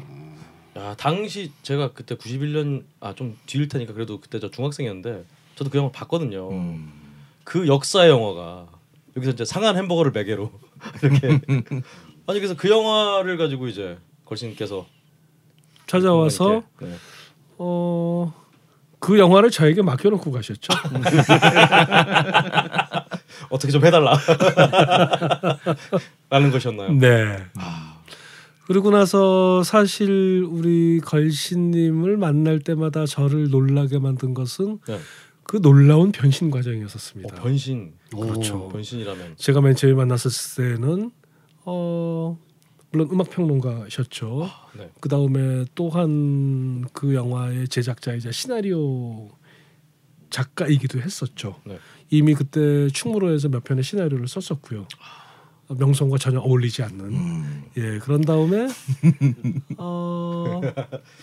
[0.88, 5.23] 야 당시 제가 그때 91년 아 좀 뒤일 테니까 그래도 그때 저 중학생이었는데
[5.56, 6.50] 저도 그 영화 봤거든요.
[6.52, 6.93] 음.
[7.43, 8.67] 그 역사의 영화가
[9.17, 10.52] 여기서 이제 상한 햄버거를 매개로
[11.04, 11.28] 이렇게
[12.28, 14.86] 아니 그래서 그 영화를 가지고 이제 걸신께서
[15.88, 16.95] 찾아와서 네.
[17.58, 18.34] 어.
[19.00, 20.73] 그 영화를 저에게 맡겨놓고 가셨죠.
[23.52, 24.17] 어떻게 좀 해달라
[26.32, 26.91] 라는 것이었나요?
[26.93, 27.38] 네.
[28.67, 34.99] 그리고 나서 사실 우리 걸신님을 만날 때마다 저를 놀라게 만든 것은 네.
[35.43, 37.36] 그 놀라운 변신 어, 과정이었습니다.
[37.36, 38.67] 변신 그렇죠.
[38.67, 41.12] 변신이라면 제가 맨 처음에 만났을 때는
[41.63, 42.38] 어
[42.91, 44.49] 물론 음악 평론가셨죠.
[44.77, 44.89] 네.
[44.99, 49.30] 그 다음에 또한 그 영화의 제작자이자 시나리오
[50.30, 51.62] 작가이기도 했었죠.
[51.65, 51.80] 네.
[52.10, 54.82] 이미 그때 충무로에서 몇 편의 시나리오를 썼었고요.
[54.82, 55.26] 어,
[55.69, 57.06] 명성과 전혀 어울리지 않는.
[57.06, 57.63] 음.
[57.77, 58.67] 예, 그런 다음에
[59.77, 60.62] 어,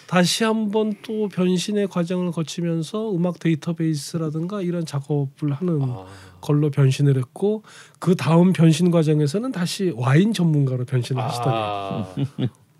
[0.06, 6.04] 다시 한번 또 변신의 과정을 거치면서 음악 데이터베이스라든가 이런 작업을 하는 아,
[6.40, 7.62] 걸로 변신을 했고
[7.98, 12.14] 그 다음 변신 과정에서는 다시 와인 전문가로 변신을 하시더니 아,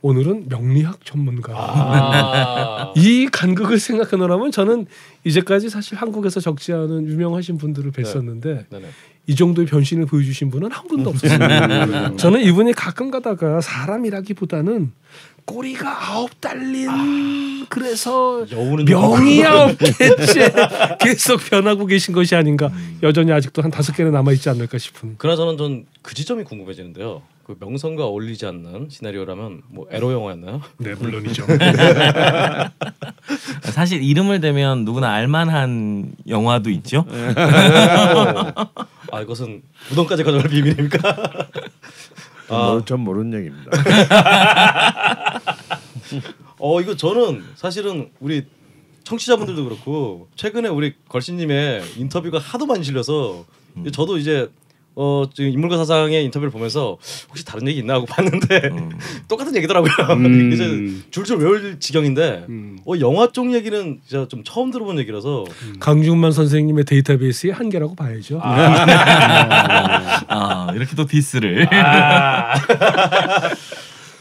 [0.03, 1.55] 오늘은 명리학 전문가.
[1.57, 4.85] 아, 이 간극을 생각하노라면 저는
[5.25, 8.87] 이제까지 사실 한국에서 적지 않은 유명하신 분들을 뵀었는데 네네.
[9.27, 12.17] 이 정도의 변신을 보여주신 분은 한 분도 없었어요.
[12.17, 14.93] 저는 이분이 가끔 가다가 사람이라기보다는
[15.47, 20.53] 꼬리가 아홉 달린 그래서 여우는 명이 아홉 개째
[21.01, 22.71] 계속 변하고 계신 것이 아닌가
[23.03, 25.17] 여전히 아직도 한 다섯 개는 남아 있지 않을까 싶은.
[25.19, 27.23] 그러나 저는 전그 지점이 궁금해지는데요.
[27.45, 30.63] 그 명성과 어울리지 않는 시나리오라면 뭐 에로 영화였나요?
[30.79, 31.47] 네 물론이죠.
[33.71, 37.05] 사실 이름을 대면 누구나 알만한 영화도 있죠.
[39.13, 40.99] 아 이것은 무덤까지 가져갈 비밀입니까?
[42.49, 42.83] 아, 아.
[42.87, 43.71] 전 모르는 얘기입니다.
[46.59, 48.47] 어 이거 저는 사실은 우리
[49.03, 53.45] 청취자분들도 그렇고 최근에 우리 걸신님의 인터뷰가 하도 많이 실려서
[53.77, 53.93] 음.
[53.93, 54.49] 저도 이제
[54.97, 58.91] 어 지금 인물과 사상의 인터뷰를 보면서 혹시 다른 얘기 있나 하고 봤는데 음.
[59.29, 59.91] 똑같은 얘기더라고요.
[60.15, 60.53] 음.
[60.55, 62.79] 이제 줄줄 외울 지경인데 음.
[62.87, 65.45] 어 영화 쪽 얘기는 진짜 좀 처음 들어본 얘기라서
[65.81, 68.41] 강중만 선생님의 데이터베이스의 한계라고 봐야죠.
[70.29, 71.69] 아 이렇게 또 디스를.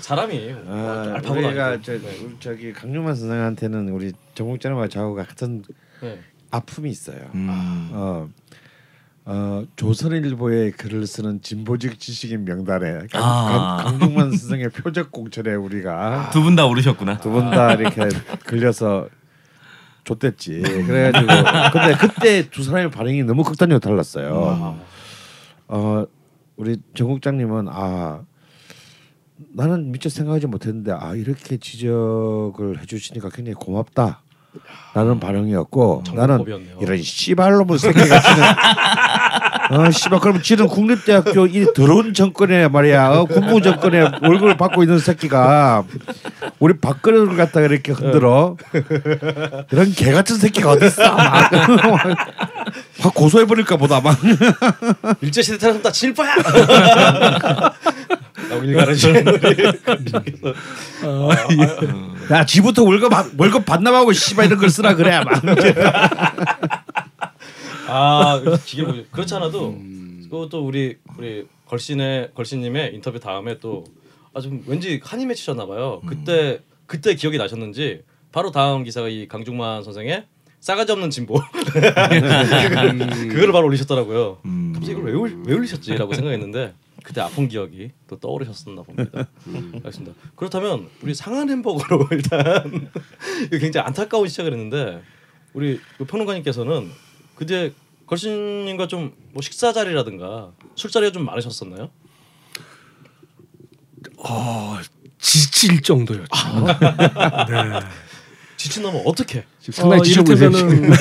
[0.03, 1.81] 사람이 아, 뭐 알파고도 우리가.
[1.81, 2.19] 저, 네.
[2.23, 5.63] 우리 저기 강룡만 선생한테는 우리 정국장과 저하고 같은
[6.01, 6.19] 네.
[6.51, 7.19] 아픔이 있어요.
[7.33, 7.47] 음.
[7.93, 8.27] 어,
[9.25, 13.77] 어, 조선일보에 글을 쓰는 진보직 지식인 명단에 강, 아.
[13.83, 17.19] 강, 강중만 선생의 표적 공천에 우리가 두 분 다 오르셨구나.
[17.19, 18.09] 두 분 다 이렇게
[18.45, 19.07] 걸려서
[20.03, 20.62] 좆됐지.
[20.62, 21.27] 그래가지고
[21.71, 24.77] 근데 그때 두 사람의 반응이 너무 극단적으로 달랐어요.
[25.69, 26.05] 어
[26.57, 28.21] 우리 정 국장님은 아
[29.55, 34.22] 나는 미처 생각하지 못했는데 아 이렇게 지적을 해주시니까 굉장히 고맙다.
[34.93, 36.45] 라는 반응이었고 나는.
[36.79, 38.43] 이런 씨발놈의 새끼가 지는
[39.71, 44.99] 어 씨발 그럼 지는 국립대학교 이 더러운 정권에 말이야 어, 군부 정권에 월급을 받고 있는
[44.99, 45.83] 새끼가
[46.59, 48.55] 우리 박근혜를 갖다가 이렇게 흔들어
[49.71, 51.51] 이런 개 같은 새끼가 어디 있어 막,
[53.01, 54.17] 확 고소해 버릴까 보다 막
[55.21, 56.35] 일제 시대 태어났다 질바야.
[58.49, 59.25] 라고 일가르치는
[62.32, 65.41] 야, 지부터 월급 받- 월급 반납하고 씨발 이런 걸 쓰라 그래 막.
[67.88, 69.03] 아 기계 보죠.
[69.12, 69.77] 그렇지 않아도
[70.29, 73.84] 그것도 우리 우리 걸신의 걸신님의 인터뷰 다음에 또
[74.36, 76.01] 아 좀 왠지 한이 맺히셨나 봐요.
[76.08, 78.01] 그때 그때 기억이 나셨는지
[78.32, 80.23] 바로 다음 기사가 이 강중만 선생의
[80.60, 81.36] 싸가지 없는 진보
[83.29, 84.39] 그거를 바로 올리셨더라고요.
[84.45, 84.71] 음.
[84.73, 89.27] 갑자기 이걸 왜, 올- 왜 올리셨지라고 생각했는데 그때 아픈 기억이 또 떠오르셨었나 봅니다.
[89.75, 90.13] 알겠습니다.
[90.35, 92.89] 그렇다면 우리 상한 햄버거로 일단
[93.47, 95.01] 이거 굉장히 안타까운 시작을 했는데
[95.53, 96.89] 우리 그 평론가님께서는
[97.35, 97.73] 그때
[98.07, 101.89] 걸신님과 좀 뭐 식사 자리라든가 술 자리가 좀 많으셨었나요?
[104.19, 104.77] 어,
[105.17, 106.27] 지칠 정도였죠.
[107.49, 107.79] 네.
[108.57, 109.43] 지친다면 어떻게?
[109.59, 110.49] 상당히 어, 지쳐 보이세요.
[110.49, 110.93] 이를테면은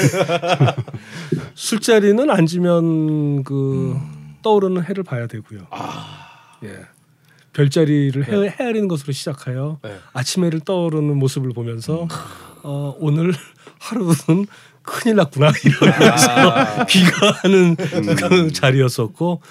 [1.54, 4.00] 술자리는 앉으면 그
[4.42, 5.66] 떠오르는 해를 봐야 되고요.
[6.64, 6.86] 예.
[7.52, 9.98] 별자리를 헤, 헤아리는 것으로 시작하여 네.
[10.12, 12.08] 아침 해를 떠오르는 모습을 보면서
[12.62, 13.32] 어, 오늘
[13.78, 14.46] 하루는
[14.82, 19.42] 큰일 났구나 이러면서 귀가하는 그 자리였었고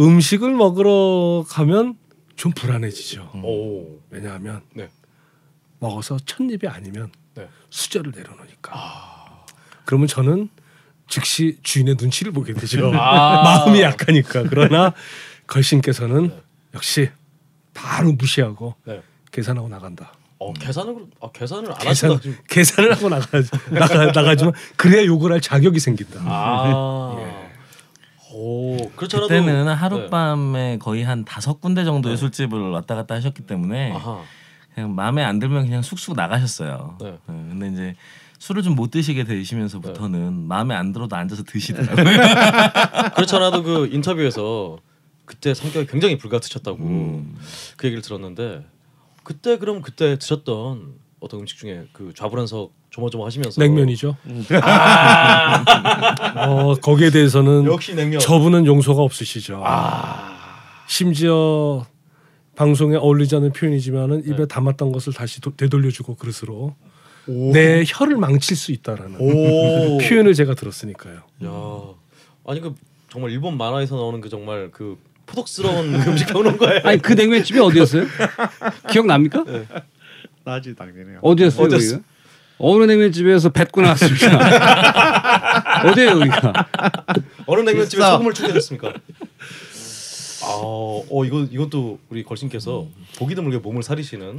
[0.00, 1.96] 음식을 먹으러 가면
[2.36, 3.30] 좀 불안해지죠.
[3.42, 4.00] 오.
[4.10, 4.88] 왜냐하면 네.
[5.80, 7.48] 먹어서 첫 입이 아니면 네.
[7.70, 9.46] 수저를 내려놓으니까.
[9.84, 10.48] 그러면 저는
[11.08, 12.92] 즉시 주인의 눈치를 보게 되죠.
[12.94, 13.42] 아.
[13.42, 14.44] 마음이 약하니까.
[14.48, 14.92] 그러나
[15.46, 16.32] 걸신께서는
[16.74, 17.10] 역시
[17.74, 19.00] 바로 무시하고 네.
[19.32, 20.12] 계산하고 나간다.
[20.40, 22.20] 어 계산을 아, 계산을 안 계산, 하신다.
[22.20, 22.36] 지금.
[22.48, 23.26] 계산을 하고 나가,
[23.70, 26.20] 나가 나가지만 그래야 욕을 할 자격이 생긴다.
[26.24, 27.16] 아.
[28.30, 29.72] 오 그렇잖아도 그때는 네.
[29.72, 34.22] 하룻밤에 거의 한 다섯 군데 정도의 술집을 왔다 갔다 하셨기 때문에 아하.
[34.74, 36.98] 그냥 마음에 안 들면 그냥 쑥쑥 나가셨어요.
[37.00, 37.10] 네.
[37.10, 37.96] 네, 근데 이제
[38.38, 40.46] 술을 좀 못 드시게 되시면서부터는 네.
[40.46, 42.04] 마음에 안 들어도 앉아서 드시더라고요.
[43.16, 44.78] 그렇잖아도 그 인터뷰에서
[45.24, 47.36] 그때 성격이 굉장히 불같으셨다고 음.
[47.76, 48.64] 그 얘기를 들었는데
[49.24, 54.16] 그때 그럼 그때 드셨던 어떤 음식 중에 그 좌불안석 조마조마 하시면서 냉면이죠.
[56.36, 58.20] 어, 거기에 대해서는 역시 냉면.
[58.20, 59.62] 저분은 용서가 없으시죠.
[60.86, 61.84] 심지어
[62.56, 66.74] 방송에 어울리지 않는 표현이지만은 입에 담았던 것을 다시 도, 되돌려주고 그릇으로
[67.52, 69.98] 내 혀를 망칠 수 있다라는 오.
[70.02, 71.16] 표현을 제가 들었으니까요.
[71.44, 71.50] 야.
[72.46, 72.74] 아니 그
[73.10, 76.80] 정말 일본 만화에서 나오는 그 정말 그 포독스러운 그 음식 평론가예요.
[76.84, 78.06] 아니 그 냉면집이 어디였어요?
[78.90, 79.44] 기억납니까?
[80.44, 81.18] 나지 당연해요.
[81.22, 81.66] 어디였어요?
[81.66, 82.00] 어디였어?
[82.60, 85.84] 어느 냉면집에서 뱉고 나왔습니까?
[85.90, 86.52] 어디예요 여기가?
[87.46, 88.02] 어느 냉면집에.
[88.02, 88.92] 소금을 추가했습니까?
[90.42, 92.86] 아, 어 이거 이것도 우리 걸신께서
[93.18, 94.38] 보기 드물게 몸을 사리시는.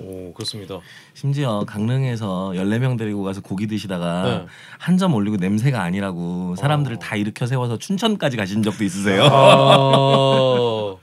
[0.00, 0.80] 오 그렇습니다.
[1.14, 4.46] 심지어 강릉에서 14명 데리고 가서 고기 드시다가 네.
[4.78, 9.24] 한 점 올리고 냄새가 아니라고 사람들을 다 일으켜 세워서 춘천까지 가신 적도 있으세요.
[9.24, 10.96] 아,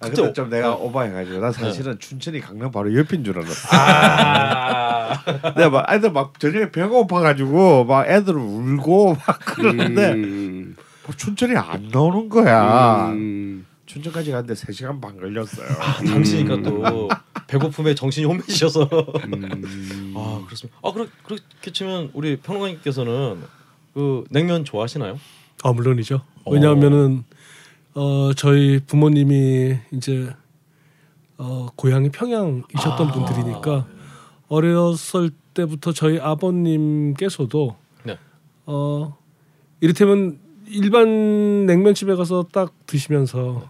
[0.00, 3.68] 아, 그때 근데 좀 내가 오바해가지고 나 사실은 춘천이 강릉 바로 옆인 줄 알았어.
[3.76, 5.22] 아.
[5.56, 10.67] 내가 막 애들 막 저녁에 배가 고파가지고 막 애들 울고 막 그러는데 음, 뭐
[11.16, 13.10] 춘천이 안 나오는 거야.
[13.10, 13.66] 음.
[13.86, 15.66] 춘천까지 갔는데 3 시간 반 걸렸어요.
[16.06, 17.08] 당시니까 또
[17.46, 18.88] 배고픔에 정신이 혼미시셔서.
[18.92, 20.14] 음.
[20.16, 20.78] 아 그렇습니다.
[20.82, 23.40] 아 그렇 그렇게 치면 우리 평론가님께서는
[23.94, 25.18] 그 냉면 좋아하시나요?
[25.64, 26.22] 아 물론이죠.
[26.50, 27.24] 왜냐하면은
[27.94, 30.30] 어 저희 부모님이 이제
[31.38, 33.12] 어 고향이 평양이셨던 아.
[33.12, 33.86] 분들이니까
[34.48, 38.18] 어렸을 때부터 저희 아버님께서도 네.
[38.66, 39.16] 어
[39.80, 40.38] 이를테면
[40.70, 43.68] 일반 냉면집에 가서 딱 드시면서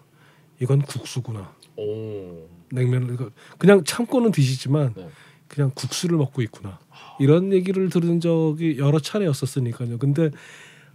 [0.61, 2.49] 이건 국수구나 오.
[2.71, 3.17] 냉면을
[3.57, 5.09] 그냥 참고는 드시지만 네.
[5.47, 6.79] 그냥 국수를 먹고 있구나
[7.19, 9.99] 이런 얘기를 들은 적이 여러 차례였었으니까요.
[9.99, 10.31] 근데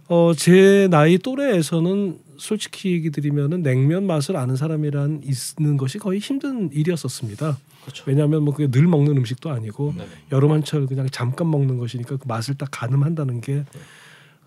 [0.08, 5.22] 어 제 나이 또래에서는 솔직히 얘기 드리면은 냉면 맛을 아는 사람이란
[5.58, 7.58] 있는 것이 거의 힘든 일이었었습니다.
[7.82, 8.04] 그렇죠.
[8.06, 10.06] 왜냐하면 뭐 그게 늘 먹는 음식도 아니고 네.
[10.32, 13.64] 여름 한철 그냥 잠깐 먹는 것이니까 그 맛을 딱 가늠한다는 게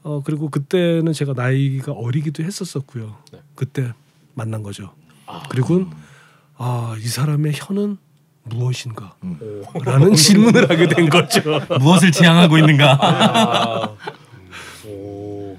[0.08, 3.18] 어 그리고 그때는 제가 나이가 어리기도 했었었고요.
[3.34, 3.40] 네.
[3.56, 3.92] 그때
[4.36, 4.94] 만난 거죠.
[5.26, 5.44] 아.
[5.50, 5.86] 그리고
[6.58, 7.98] 아이 사람의 혀는
[8.44, 9.18] 무엇인가?
[9.22, 9.84] 오.
[9.84, 11.42] 라는 질문을 하게 된 거죠.
[11.82, 12.98] 무엇을 지향하고 있는가?
[13.02, 13.98] 아.
[14.88, 15.58] 오.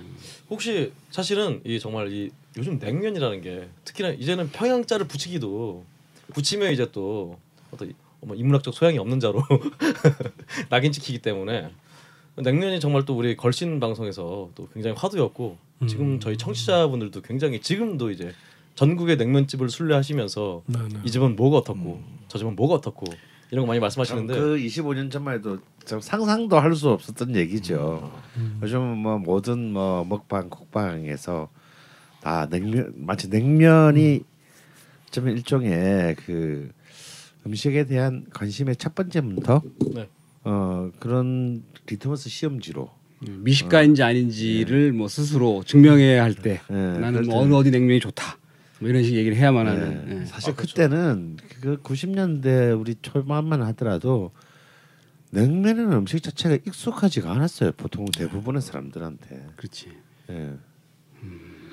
[0.48, 5.84] 혹시 사실은 이 정말 이 요즘 냉면이라는 게 특히나 이제는 평양자를 붙이기도
[6.32, 7.38] 붙이면 이제 또
[7.70, 9.44] 어떤 이- 뭐 인문학적 소양이 없는 자로
[10.70, 11.70] 낙인 찍히기 때문에
[12.42, 18.32] 냉면이 정말 또 우리 걸신 방송에서 또 굉장히 화두였고 지금 저희 청취자분들도 굉장히 지금도 이제
[18.74, 21.00] 전국의 냉면집을 순례하시면서 네, 네.
[21.04, 23.06] 이 집은 뭐가 어떻고 저 집은 뭐가 어떻고
[23.50, 28.12] 이런 거 많이 말씀하시는데 그 25년 전만 해도 참 상상도 할 수 없었던 얘기죠.
[28.36, 28.58] 음.
[28.62, 31.48] 요즘 뭐 모든 뭐 먹방, 쿡방에서
[32.20, 34.20] 다 냉면 마치 냉면이
[35.10, 36.70] 좀 일종의 그
[37.46, 39.62] 음식에 대한 관심의 첫 번째 문턱.
[39.94, 40.08] 네.
[40.50, 42.90] 어 그런 리트머스 시험지로.
[43.20, 48.38] 미식가인지 아닌지를 뭐 스스로 증명해야 할때 예, 나는 뭐 때- 어느 어디 냉면이 좋다.
[48.78, 49.70] 뭐 이런 식 얘기를 해야만 네.
[49.72, 50.20] 하는.
[50.22, 50.24] 예.
[50.24, 50.54] 사실 아.
[50.54, 54.30] 그때는 그 90년대 우리 초반만 하더라도
[55.32, 57.72] 냉면이라는 음식 자체가 익숙하지가 않았어요.
[57.72, 59.46] 보통 대부분의 사람들한테.
[59.56, 59.88] 그렇지.
[60.30, 60.52] 예.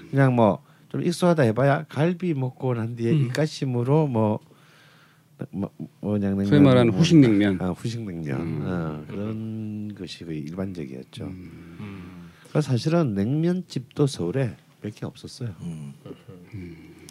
[0.09, 3.25] 그냥 뭐 좀 익숙하다 해봐야 갈비 먹고 난 뒤에 음.
[3.25, 4.39] 이까심으로 뭐,
[5.52, 5.69] 뭐
[6.02, 7.58] 뭐냐 냉면 소위 말하는 뭐, 후식 냉면.
[7.62, 8.62] 아, 후식 냉면 음.
[8.65, 11.26] 어, 그런 것이 거의 일반적이었죠.
[11.26, 12.30] 음.
[12.50, 15.50] 그래서 사실은 냉면집도 서울에 몇 개 없었어요.
[15.62, 15.93] 음.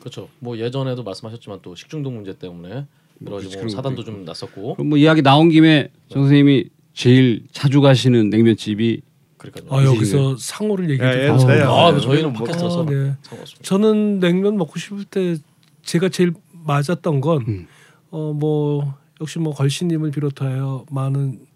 [0.00, 0.28] 그렇죠.
[0.38, 2.86] 뭐 예전에도 말씀하셨지만 또 식중독 문제 때문에
[3.26, 7.44] 여러 가지 뭐 사단도 것도 좀 났었고 그럼 뭐 이야기 나온 김에 정 선생님이 제일
[7.52, 9.02] 자주 가시는 냉면집이
[9.38, 9.78] 그러니까요.
[9.80, 11.28] 아 여기서 상호를 얘기해 예, 예.
[11.28, 13.14] 아, 네, 저희는 뭐- 팟캐스트라서 아, 네.
[13.62, 15.36] 저는 냉면 먹고 싶을 때
[15.82, 16.32] 제가 제일
[16.64, 17.66] 맞았던 건 음.
[18.14, 21.46] 어 뭐 역시 뭐 걸신님을 비롯하여 많은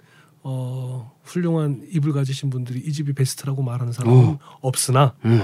[0.43, 4.39] 어 훌륭한 입을 가지신 분들이 이 집이 베스트라고 말하는 사람은 어.
[4.61, 5.41] 없으나 음.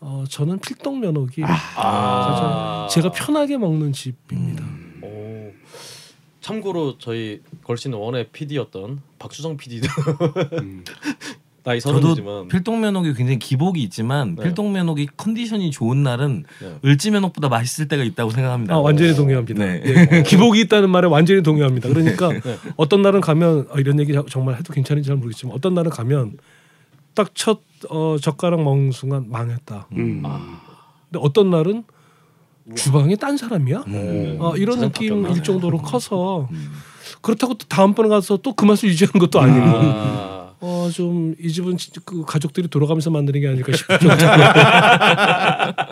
[0.00, 2.86] 어 저는 필동 면옥이 아.
[2.90, 4.64] 제가 편하게 먹는 집입니다.
[5.02, 5.50] 오.
[6.40, 9.88] 참고로 저희 걸신 원의 PD였던 박수성 PD도
[10.60, 10.84] 음.
[11.64, 14.42] 나이 저도 서른이지만 필동 면옥이 굉장히 기복이 있지만 네.
[14.44, 16.78] 필동 면옥이 컨디션이 좋은 날은 네.
[16.84, 18.74] 을지 면옥보다 맛있을 때가 있다고 생각합니다.
[18.74, 19.64] 아 완전히 동의합니다.
[19.64, 19.82] 네.
[19.84, 21.88] 예, 기복이 있다는 말에 완전히 동의합니다.
[21.88, 22.40] 그러니까 네.
[22.76, 26.36] 어떤 날은 가면 어, 이런 얘기 자- 정말 해도 괜찮은지 잘 모르겠지만 어떤 날은 가면
[27.14, 29.88] 딱첫 어, 젓가락 먹는 순간 망했다.
[29.92, 30.22] 음.
[30.22, 31.84] 근데 어떤 날은
[32.74, 33.84] 주방에 딴 사람이야?
[33.86, 34.36] 음.
[34.40, 35.42] 어, 이런 사장 느낌일?
[35.42, 36.48] 정도로 커서
[37.22, 40.43] 그렇다고 또 다음번에 가서 또 그 맛을 유지하는 것도 아니고 아.
[40.64, 44.18] 어 좀 이 집은 진짜 그 가족들이 돌아가면서 만드는 게 아닐까 싶을 정도로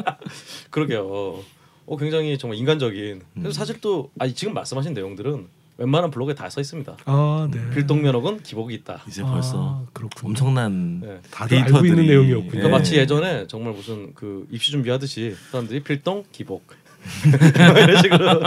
[0.70, 1.40] 그러게요.
[1.86, 3.14] 어 굉장히 정말 인간적인.
[3.16, 3.20] 음.
[3.42, 5.46] 그래서 사실 또 아니 지금 말씀하신 내용들은
[5.78, 6.96] 웬만한 블로그에 다 써 있습니다.
[7.04, 7.58] 아 네.
[7.74, 9.02] 필동면옥은 기복이 있다.
[9.08, 10.30] 이제 벌써 아, 그렇군요.
[10.30, 11.20] 엄청난 네.
[11.30, 12.50] 다들 알고 있는 데이터들이- 내용이었군요.
[12.50, 12.72] 그러니까 예.
[12.72, 16.66] 마치 예전에 정말 무슨 그 입시 준비하듯이 사람들이 필동 기복
[17.82, 18.40] 이런 식으로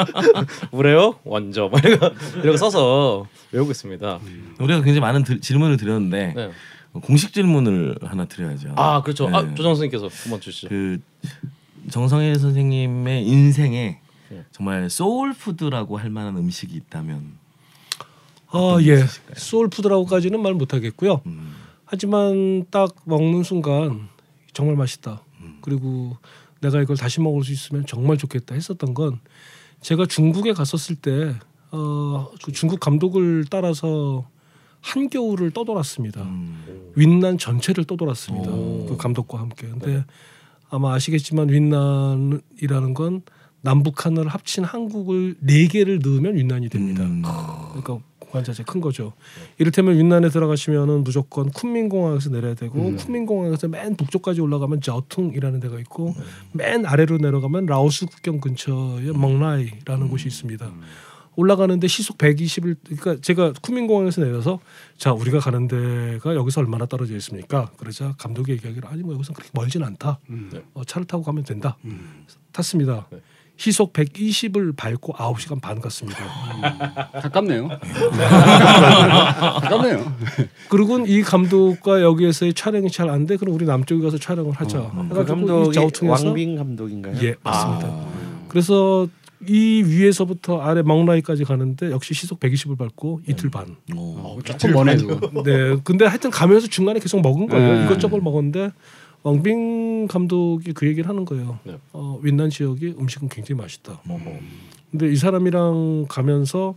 [0.72, 4.20] 우레요 원조 뭐 이런 거 이런 거 써서 외우고 있습니다.
[4.60, 6.52] 우리가 굉장히 많은 들- 질문을 드렸는데 네.
[7.02, 8.74] 공식 질문을 하나 드려야죠.
[8.78, 9.28] 아 그렇죠.
[9.28, 9.50] 아, 네.
[9.56, 10.70] 조정 선생님께서 한번 주시죠.
[10.70, 11.00] 그
[11.89, 14.46] 정성일 선생님의 인생에 네.
[14.52, 17.34] 정말 소울 푸드라고 할 만한 음식이 있다면
[18.48, 19.06] 아 예.
[19.36, 21.22] 소울 푸드라고까지는 말 못하겠고요.
[21.26, 24.08] 음, 하지만 딱 먹는 순간
[24.54, 25.22] 정말 맛있다.
[25.62, 26.15] 그리고
[26.62, 29.20] 내가 이걸 다시 먹을 수 있으면 정말 좋겠다 했었던 건
[29.82, 31.36] 제가 중국에 갔었을 때
[31.72, 34.28] 어, 그 중국 감독을 따라서
[34.82, 36.22] 한겨울을 떠돌았습니다.
[36.22, 38.52] 음, 윈난 전체를 떠돌았습니다.
[38.52, 38.86] 오.
[38.88, 39.68] 그 감독과 함께.
[39.68, 40.06] 근데
[40.70, 43.24] 아마 아시겠지만 윈난이라는 건
[43.65, 47.04] 남북한을 합친 한국을 네 개를 넣으면 윈난이 됩니다.
[47.04, 47.23] 음.
[47.23, 49.13] 그러니까 공간 자체 큰 거죠.
[49.58, 52.95] 이를테면 윈난에 들어가시면은 무조건 쿤민공항에서 내려야 되고 음.
[52.95, 56.15] 쿤민공항에서 맨 북쪽까지 올라가면 저퉁이라는 데가 있고
[56.54, 60.71] 맨 아래로 내려가면 라오스 국경 근처에 멍라이라는 곳이 있습니다.
[61.38, 64.60] 올라가는데 시속 120을 그러니까 제가 쿠민공항에서 내려서
[64.97, 67.71] 자 우리가 가는 데가 여기서 얼마나 떨어져 있습니까?
[67.78, 70.19] 그러자 감독이 얘기하기를 아니 뭐 여기서 그렇게 멀진 않다.
[70.30, 70.49] 음.
[70.75, 71.78] 어, 차를 타고 가면 된다.
[71.84, 72.25] 음.
[72.54, 73.08] 탔습니다.
[73.12, 73.19] 네.
[73.58, 76.26] 시속 120을 밟고 9시간 반 갔습니다.
[77.22, 77.70] 가깝네요.
[79.62, 80.12] 가깝네요.
[80.70, 83.38] 그리고 이 감독과 여기에서의 촬영이 잘 안 돼.
[83.38, 84.91] 그럼 우리 남쪽에 가서 촬영을 하자.
[85.10, 87.15] 그 해가지고 이 감독이 왕빙 감독인가요?
[87.22, 87.88] 예 맞습니다.
[87.88, 88.06] 아.
[88.50, 89.08] 그래서
[89.48, 93.76] 이 위에서부터 아래 멍라이까지 가는데 역시 시속 120을 밟고 이틀 반.
[93.96, 94.39] 오.
[94.58, 94.96] 조금 머네.
[94.96, 97.80] 네, 근데 하여튼 가면서 중간에 계속 먹은 거예요.
[97.80, 97.86] 네.
[97.86, 98.72] 이것저것 먹었는데
[99.26, 101.60] 왕빙 감독이 그 얘기를 하는 거예요.
[101.64, 101.78] 네.
[101.94, 104.02] 어, 윈난 지역의 음식은 굉장히 맛있다.
[104.08, 104.40] 어허.
[104.92, 106.76] 근데 이 사람이랑 가면서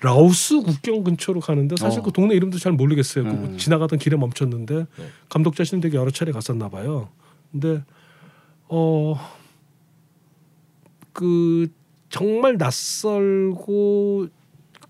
[0.00, 2.02] 라오스 국경 근처로 가는데 사실 어.
[2.02, 3.24] 그 동네 이름도 잘 모르겠어요.
[3.24, 3.58] 그 음.
[3.58, 5.06] 지나가던 길에 멈췄는데 네.
[5.28, 7.08] 감독 자신은 되게 여러 차례 갔었나 봐요.
[7.52, 7.84] 근데
[8.68, 9.14] 어
[11.12, 11.68] 그
[12.08, 14.28] 정말 낯설고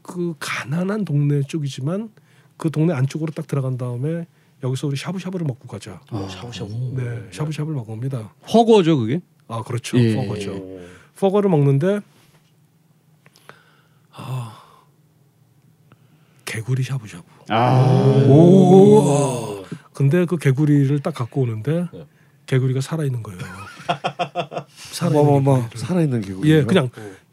[0.03, 2.11] 그 가난한 동네 쪽이지만
[2.57, 4.27] 그 동네 안쪽으로 딱 들어간 다음에
[4.62, 6.01] 여기서 우리 샤브샤브를 먹고 가자.
[6.11, 6.29] 어.
[6.29, 6.70] 샤브샤브.
[6.96, 8.33] 네, 샤브샤브를 먹습니다.
[8.53, 9.20] 허거죠 그게?
[9.49, 10.14] 아 그렇죠, 예.
[10.14, 10.61] 퍼거죠.
[11.18, 12.01] 퍼거를 먹는데
[14.12, 14.62] 아
[16.44, 17.23] 개구리 샤브샤브.
[17.49, 18.27] 아.
[18.29, 19.64] 오.
[19.92, 22.07] 근데 그 개구리를 딱 갖고 오는데 네.
[22.46, 23.38] 개구리가 살아 있는 거예요.
[24.75, 25.79] 살아 뭐 있는 뭐뭐 개구리를.
[25.79, 26.51] 살아있는 개구리.
[26.51, 26.90] 예, 그냥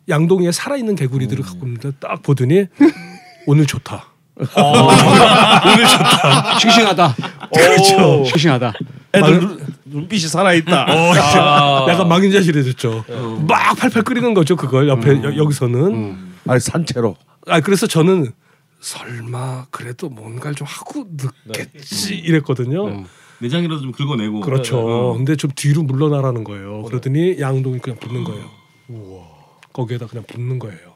[0.10, 2.66] 양동이에 살아 있는 개구리들을 갖고 있는데 딱 보더니
[3.48, 4.12] 오늘 좋다.
[6.62, 7.16] 싱싱하다.
[7.54, 8.24] 그렇죠.
[8.26, 8.74] 싱싱하다.
[9.14, 10.86] 애들 눈, 눈빛이 살아있다.
[11.90, 13.06] 약간 망인자실해졌죠.
[13.48, 15.80] 막 팔팔 끓이는 거죠 그걸 옆에 여, 여기서는.
[15.94, 16.36] 음.
[16.48, 17.16] 아니 산채로.
[17.48, 18.32] 아 그래서 저는
[18.80, 21.06] 설마 그래도 뭔가를 좀 하고
[21.48, 22.88] 늦겠지 이랬거든요.
[22.88, 23.06] 음.
[23.40, 24.42] 내장이라도 좀 긁어내고.
[24.42, 24.80] 그렇죠.
[24.80, 25.14] 어.
[25.14, 26.84] 근데 좀 뒤로 물러나라는 거예요.
[26.84, 28.46] 그러더니 양동이 그냥 붙는 거예요.
[29.74, 30.87] 거기에다 그냥 붙는 거예요.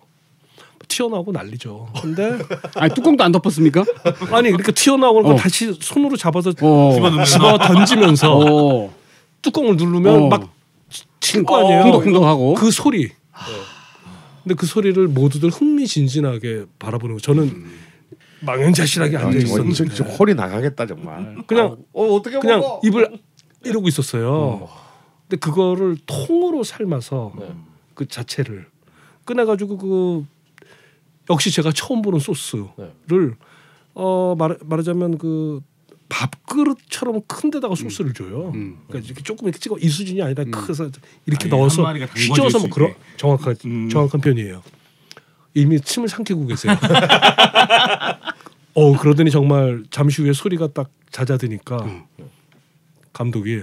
[0.91, 1.87] 튀어나오고 난리죠.
[2.01, 2.37] 근데
[2.75, 3.83] 아니 뚜껑도 안 덮었습니까?
[4.31, 5.35] 아니 이렇게 튀어나오는 걸 어.
[5.35, 7.23] 다시 손으로 잡아서 어.
[7.25, 8.93] 집어 던지면서 어.
[9.41, 10.27] 뚜껑을 누르면 어.
[10.27, 11.83] 막칠 거 아니에요.
[11.83, 12.53] 쿵덕쿵덕하고.
[12.55, 13.09] 그 소리.
[14.43, 17.21] 근데 그 소리를 모두들 흥미진진하게 바라보는 거.
[17.21, 17.65] 저는
[18.41, 21.37] 망연자실하게 앉아 아, 정말 있었는데 저, 홀이 나가겠다 정말.
[21.47, 22.81] 그냥 어 어떻게 그냥 먹어?
[22.83, 23.19] 입을
[23.63, 24.67] 이러고 있었어요.
[25.27, 27.47] 근데 그거를 통으로 삶아서 네.
[27.93, 28.65] 그 자체를
[29.25, 30.25] 꺼내가지고 그
[31.29, 32.91] 역시 제가 처음 보는 소스를 네.
[33.93, 35.61] 어 말, 말하자면 그
[36.09, 38.51] 밥그릇처럼 큰 데다가 소스를 줘요.
[38.53, 38.79] 음.
[38.87, 40.51] 그러니까 이렇게 조금 이렇게 찍어 이 수준이 아니라 음.
[40.51, 40.89] 크서
[41.25, 42.93] 이렇게 아예 넣어서 휘저어서 수뭐 그런.
[43.17, 43.89] 정확한 음.
[43.89, 44.61] 정확한 편이에요.
[45.53, 46.75] 이미 침을 삼키고 계세요.
[48.73, 52.03] 어 그러더니 정말 잠시 후에 소리가 딱 잦아드니까 음.
[53.13, 53.61] 감독이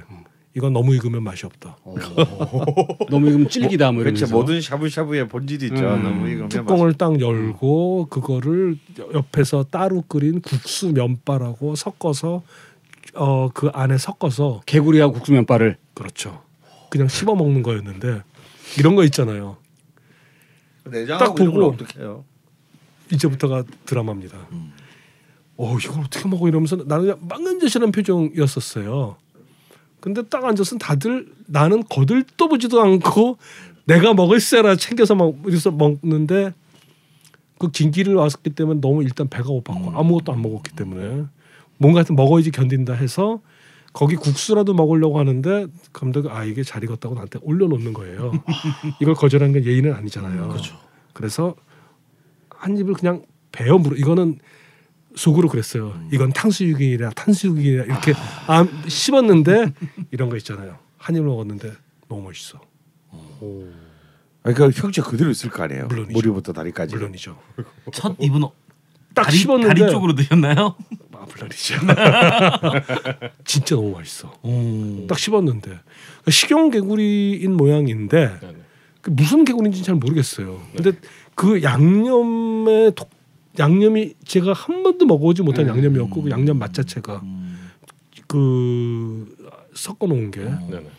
[0.55, 1.77] 이건 너무 익으면 맛이 없다.
[3.11, 4.25] 너무 이금 찔기다 뭐 그렇죠.
[4.27, 4.35] 이러면서.
[4.37, 5.77] 모든 샤브샤브의 본질이 있죠.
[5.95, 6.03] 음.
[6.03, 8.77] 너무 이거 뚜껑을 딱 열고 그거를
[9.15, 12.43] 옆에서 따로 끓인 국수 면발하고 섞어서
[13.15, 15.77] 어 그 안에 섞어서 개구리하고 국수 면발을.
[15.95, 16.43] 그렇죠.
[16.91, 18.23] 그냥 씹어 먹는 거였는데
[18.79, 19.57] 이런 거 있잖아요.
[21.19, 22.25] 딱 보고 이런?
[23.13, 24.39] 이제부터가 드라마입니다.
[25.57, 29.17] 어 이걸 어떻게 먹어 이러면서 나는 그냥 망연자실한 표정이었었어요.
[30.01, 33.39] 근데 딱 앉아서 다들 나는 거들떠보지도 않고
[33.87, 36.53] 내가 먹을 세라 챙겨서 막 그래서 먹는데
[37.59, 41.25] 그 긴 길을 왔기 때문에 너무 일단 배가 고팠고 아무것도 안 먹었기 때문에
[41.79, 43.41] 뭔가 하여튼 먹어야지 견딘다 해서
[43.93, 48.33] 거기 국수라도 먹으려고 하는데 감독이 아 이게 잘 익었다고 나한테 올려놓는 거예요.
[49.01, 50.55] 이걸 거절한 건 예의는 아니잖아요.
[51.15, 51.57] 그래서
[52.51, 54.39] 한 입을 그냥 베어 물어 이거는
[55.19, 56.01] 속으로 그랬어요.
[56.13, 58.15] 이건 탕수육이라 탕수육이라 이렇게
[58.47, 59.73] 아, 씹었는데
[60.13, 60.79] 이런 거 있잖아요.
[60.97, 61.73] 한 입을 먹었는데
[62.09, 62.61] 너무 멋있어.
[64.45, 65.87] 아니, 그 형제 그대로 있을 거 아니에요.
[65.89, 66.13] 물론이죠.
[66.13, 66.95] 머리부터 다리까지.
[66.95, 67.37] 물론이죠.
[67.93, 68.53] 첫 입은 어-
[69.15, 70.77] 딱 다리, 씹었는데 다리 쪽으로 드셨나요?
[71.13, 71.75] 아, 물론이죠.
[73.45, 74.33] 진짜 너무 맛있어.
[74.43, 75.07] 오.
[75.09, 75.81] 딱 씹었는데
[76.31, 78.57] 식용 개구리인 모양인데 네, 네.
[79.01, 80.63] 그 무슨 개구리인지 잘 모르겠어요.
[80.77, 80.93] 근데
[81.35, 83.11] 그 양념의 독,
[83.59, 87.71] 양념이 제가 한 번도 먹어보지 못한 양념이었고 그 양념 맛 자체가 음.
[88.27, 89.37] 그
[89.75, 90.91] 섞어 놓은 게 네, 네.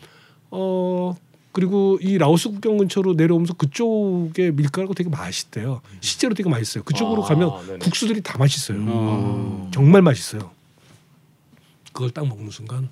[0.50, 1.16] 어
[1.52, 5.80] 그리고 이 라오스 국경 근처로 내려오면서 그쪽에 밀가루가 되게 맛있대요.
[6.00, 6.84] 실제로 되게 맛있어요.
[6.84, 7.78] 그쪽으로 아, 가면 네네.
[7.78, 8.84] 국수들이 다 맛있어요.
[8.86, 9.70] 어.
[9.72, 10.50] 정말 맛있어요.
[11.92, 12.88] 그걸 딱 먹는 순간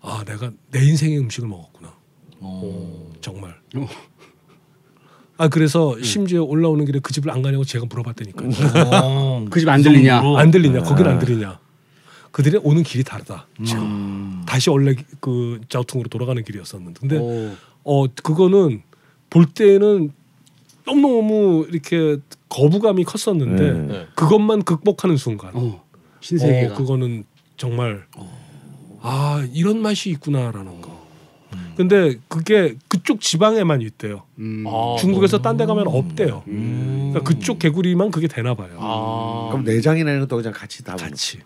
[0.00, 1.92] 아 내가 내 인생의 음식을 먹었구나.
[2.40, 3.12] 오.
[3.20, 3.56] 정말.
[3.76, 3.88] 어.
[5.38, 8.48] 아 그래서 심지어 올라오는 길에 그 집을 안 가냐고 제가 물어봤다니까요.
[8.48, 9.44] 오.
[9.48, 10.16] 그집 안 들리냐?
[10.16, 10.38] 정도로?
[10.38, 10.82] 안 들리냐?
[10.82, 11.60] 거기는 안 들리냐?
[12.32, 13.46] 그들의 오는 길이 다르다.
[13.60, 14.42] 음.
[14.46, 17.52] 다시 원래 그 자우퉁으로 돌아가는 길이었었는데, 근데 오.
[17.84, 18.82] 어 그거는
[19.30, 20.10] 볼 때는
[20.84, 22.16] 너무 너무 이렇게
[22.48, 23.78] 거부감이 컸었는데 네.
[23.80, 24.06] 네.
[24.16, 25.84] 그것만 극복하는 순간, 어.
[26.20, 26.74] 신세계가.
[26.74, 27.24] 어, 그거는
[27.56, 28.06] 정말
[29.00, 30.97] 아 이런 맛이 있구나라는 거.
[31.78, 34.24] 근데 그게 그쪽 지방에만 있대요.
[34.40, 34.64] 음.
[34.66, 36.42] 아, 중국에서 딴 데 가면 없대요.
[36.48, 37.10] 음.
[37.12, 38.76] 그러니까 그쪽 개구리만 그게 되나 봐요.
[38.80, 39.48] 아.
[39.52, 41.38] 그럼 내장이나 이런 것도 그냥 같이 다 같이.
[41.38, 41.42] 야.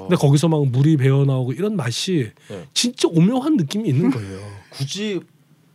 [0.00, 2.64] 근데 거기서 막 물이 배어 나오고 이런 맛이 네.
[2.74, 4.40] 진짜 오묘한 느낌이 있는 거예요.
[4.70, 5.20] 굳이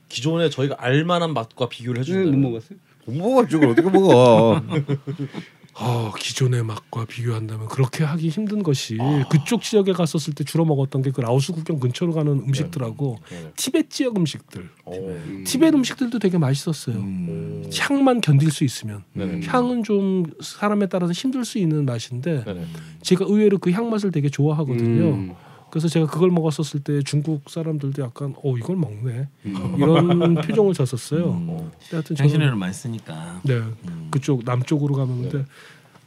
[0.09, 2.37] 기존에 저희가 알만한 맛과 비교를 네, 해준다.
[2.37, 2.77] 못 먹었어요?
[3.05, 3.57] 못 먹었죠.
[3.69, 4.61] 어떻게 먹어?
[5.75, 9.27] 어, 기존의 맛과 비교한다면 그렇게 하기 힘든 것이 아.
[9.29, 13.51] 그쪽 지역에 갔었을 때 주로 먹었던 게 그 라오스 국경 근처로 가는 음식들하고 네.
[13.55, 15.15] 티벳 지역 음식들, 오.
[15.45, 16.95] 티벳 음식들도 되게 맛있었어요.
[16.97, 17.69] 음.
[17.79, 19.45] 향만 견딜 수 있으면 네네.
[19.47, 22.65] 향은 좀 사람에 따라서 힘들 수 있는 맛인데 네네.
[23.01, 25.03] 제가 의외로 그 향 맛을 되게 좋아하거든요.
[25.15, 25.33] 음.
[25.73, 29.27] 그래서 제가 그걸 먹었었을 때 중국 사람들도 약간 어 이걸 먹네
[29.75, 31.25] 이런 표정을 졌었어요.
[31.25, 31.71] 어.
[31.79, 33.41] 근데 하여튼 향신료를 많이 쓰니까.
[33.43, 34.09] 네 음.
[34.11, 35.45] 그쪽 남쪽으로 가면 근데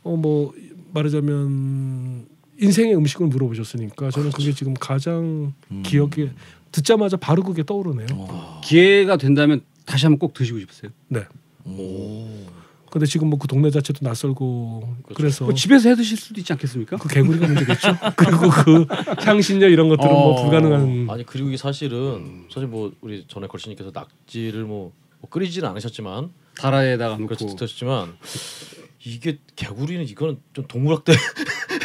[0.04, 0.54] 어뭐
[0.94, 2.26] 말하자면
[2.60, 5.82] 인생의 음식을 물어보셨으니까 저는 그게 지금 가장 음.
[5.84, 6.30] 기억에
[6.70, 8.06] 듣자마자 바로 그게 떠오르네요.
[8.12, 8.60] 어.
[8.62, 10.92] 기회가 된다면 다시 한번 꼭 드시고 싶으세요.
[11.08, 11.24] 네.
[11.64, 12.28] 오.
[12.96, 16.96] 근데 지금 뭐 그 동네 자체도 낯설고 그래서 뭐 집에서 해 드실 수도 있지 않겠습니까?
[16.96, 17.94] 그 개구리가 문제겠죠.
[18.16, 18.86] 그리고 그
[19.20, 20.42] 향신료 이런 것들은 뭐 어.
[20.42, 21.06] 불가능한.
[21.10, 27.18] 아니 그리고 이게 사실은 사실 뭐 우리 전에 걸신님께서 낙지를 뭐, 뭐 끓이지는 않으셨지만 다라에다가
[27.18, 28.16] 그렇지 드셨지만
[29.04, 31.20] 이게 개구리는 이거는 좀 동물학대 뭐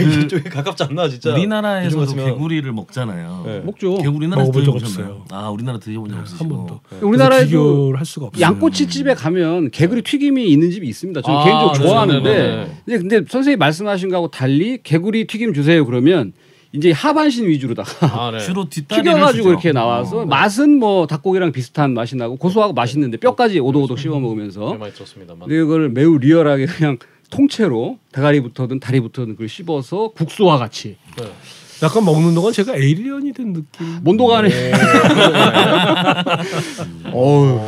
[0.00, 3.42] 이게 쪽에 가깝지 않나 진짜 우리나라에서도 같으면- 개구리를 먹잖아요.
[3.46, 3.60] 네.
[3.60, 3.96] 먹죠.
[3.96, 4.74] 개구리 우리나라에서 먹어본 적?
[4.86, 5.24] 없어요.
[5.30, 6.44] 아 우리나라 드셔본 적 네, 없으시고.
[6.44, 6.80] 한 번도.
[6.90, 6.98] 네.
[7.00, 8.42] 우리나라에도 비교를 할 수가 없어요.
[8.42, 11.20] 양꼬치 집에 가면 개구리 튀김이 있는 집이 있습니다.
[11.22, 12.98] 저는 아, 개인적으로 네, 좋아하는데 네, 네, 네.
[12.98, 16.32] 근데, 근데 선생님 말씀하신 거하고 달리 개구리 튀김 주세요 그러면
[16.72, 18.38] 이제 하반신 위주로다가 아, 네.
[18.44, 19.48] 주로 튀겨가지고.
[19.48, 20.26] 이렇게 나와서 어.
[20.26, 25.48] 맛은 뭐 닭고기랑 비슷한 맛이 나고 고소하고 맛있는데 뼈까지 오독오독 씹어 먹으면서 네, 많이 들었습니다만
[25.48, 26.98] 근데 이걸 매우 리얼하게 그냥
[27.30, 30.96] 통째로 대가리부터든 다리부터든 그걸 씹어서 국수와 같이.
[31.16, 31.32] 네.
[31.82, 34.00] 약간 먹는 동안 제가 에이리언이 된 느낌.
[34.02, 34.50] 몬도가 안에.
[37.12, 37.60] 어우.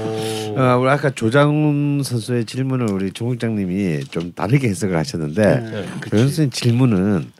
[0.56, 5.88] 어, 우리 아까 조장훈 선수의 질문을 우리 조 국장님이 좀 다르게 해석을 하셨는데 네.
[6.10, 7.30] 조 선수의 질문은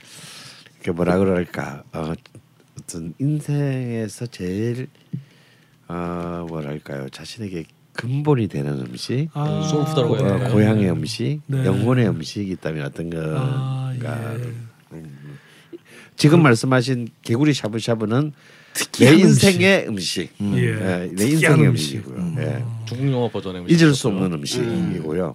[0.84, 1.82] 그 뭐라 그럴까?
[1.92, 2.12] 어,
[2.80, 4.86] 어떤 인생에서 제일
[5.88, 7.08] 어, 뭐랄까요?
[7.08, 10.52] 자신에게 근본이 되는 음식 아, 소울푸드라고 해야 어?
[10.52, 11.64] 고향의 음식 네.
[11.64, 13.94] 영혼의 음식이 있다면 어떤 건가 아,
[14.94, 15.02] 예.
[16.16, 20.56] 지금 말씀하신 개구리 샤브샤브는 내 특이한 인생의 음식, 예.
[20.56, 21.96] 예, 내 특이한 인생의 음식.
[22.06, 22.64] 음식이고요 예.
[22.86, 24.08] 중국 영화 버전의 잊을 수.
[24.08, 25.34] 없는 음식이고요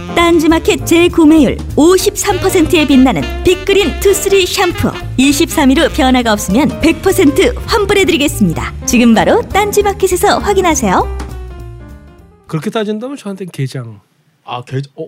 [0.15, 8.73] 딴지마켓 재구매율 53%에 빛나는 빅그린 투쓰리 샴푸 23일 후 변화가 없으면 100% 환불해드리겠습니다.
[8.85, 11.17] 지금 바로 딴지마켓에서 확인하세요.
[12.47, 14.01] 그렇게 따진다면 저한테 게장.
[14.43, 15.07] 아 개, 어,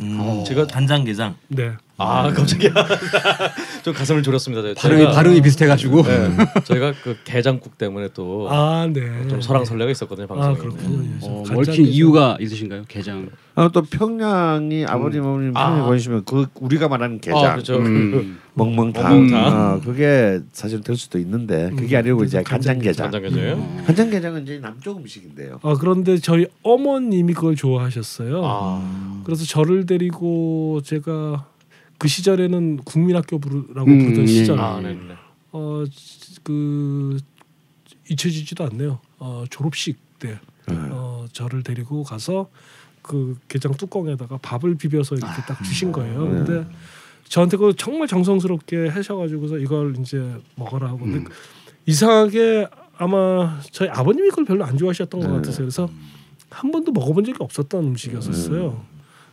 [0.00, 1.36] 음, 제가 간장게장.
[1.48, 1.72] 네.
[2.00, 2.70] 아 깜짝이야.
[3.82, 4.62] 좀 가슴을 졸였습니다.
[4.74, 6.30] 저- 발음이 저희가- 발음이 비슷해가지고 네,
[6.64, 9.02] 저희가 그 게장국 때문에 또좀 아, 네.
[9.40, 10.54] 설왕설래가 있었거든요 방송에.
[10.54, 11.02] 아, 그렇군요.
[11.04, 11.08] 예.
[11.22, 11.74] 어, 게장.
[11.76, 12.84] 이유가 있으신가요?
[12.86, 15.86] 게장 어, 또 평양이 아버님 어머님 평양 아.
[15.86, 17.76] 보시면 그 우리가 말하는 게장 아 그렇죠.
[17.78, 18.38] 음.
[18.54, 19.72] 멍멍탕, 멍멍탕.
[19.74, 23.84] 어, 그게 사실 될 수도 있는데 그게 아니고 이제 간장게장 간장게장.
[23.86, 28.42] 간장게장은 이제 남쪽 음식인데요 아, 그런데 저희 어머님이 그걸 좋아하셨어요.
[28.44, 31.46] 아, 그래서 저를 데리고 제가
[31.98, 34.26] 그 시절에는 국민학교 부르라고 음, 부르던 예.
[34.26, 35.14] 시절 아, 네, 네.
[35.52, 35.84] 어
[36.44, 37.18] 그
[38.10, 39.00] 잊혀지지도 않네요.
[39.18, 40.74] 어 졸업식 때 네.
[40.90, 42.48] 어, 저를 데리고 가서
[43.02, 46.24] 그 게장 뚜껑에다가 밥을 비벼서 이렇게 딱 주신 거예요.
[46.24, 46.30] 네.
[46.30, 46.66] 근데
[47.28, 50.18] 저한테 그 정말 정성스럽게 하셔가지고서 이걸 이제
[50.54, 51.30] 먹어라 하고 근데
[51.86, 55.66] 이상하게 아마 저희 아버님이 그걸 별로 안 좋아하셨던 것 같아서요.
[55.66, 55.88] 그래서
[56.50, 58.84] 한 번도 먹어본 적이 없었던 음식이었었어요.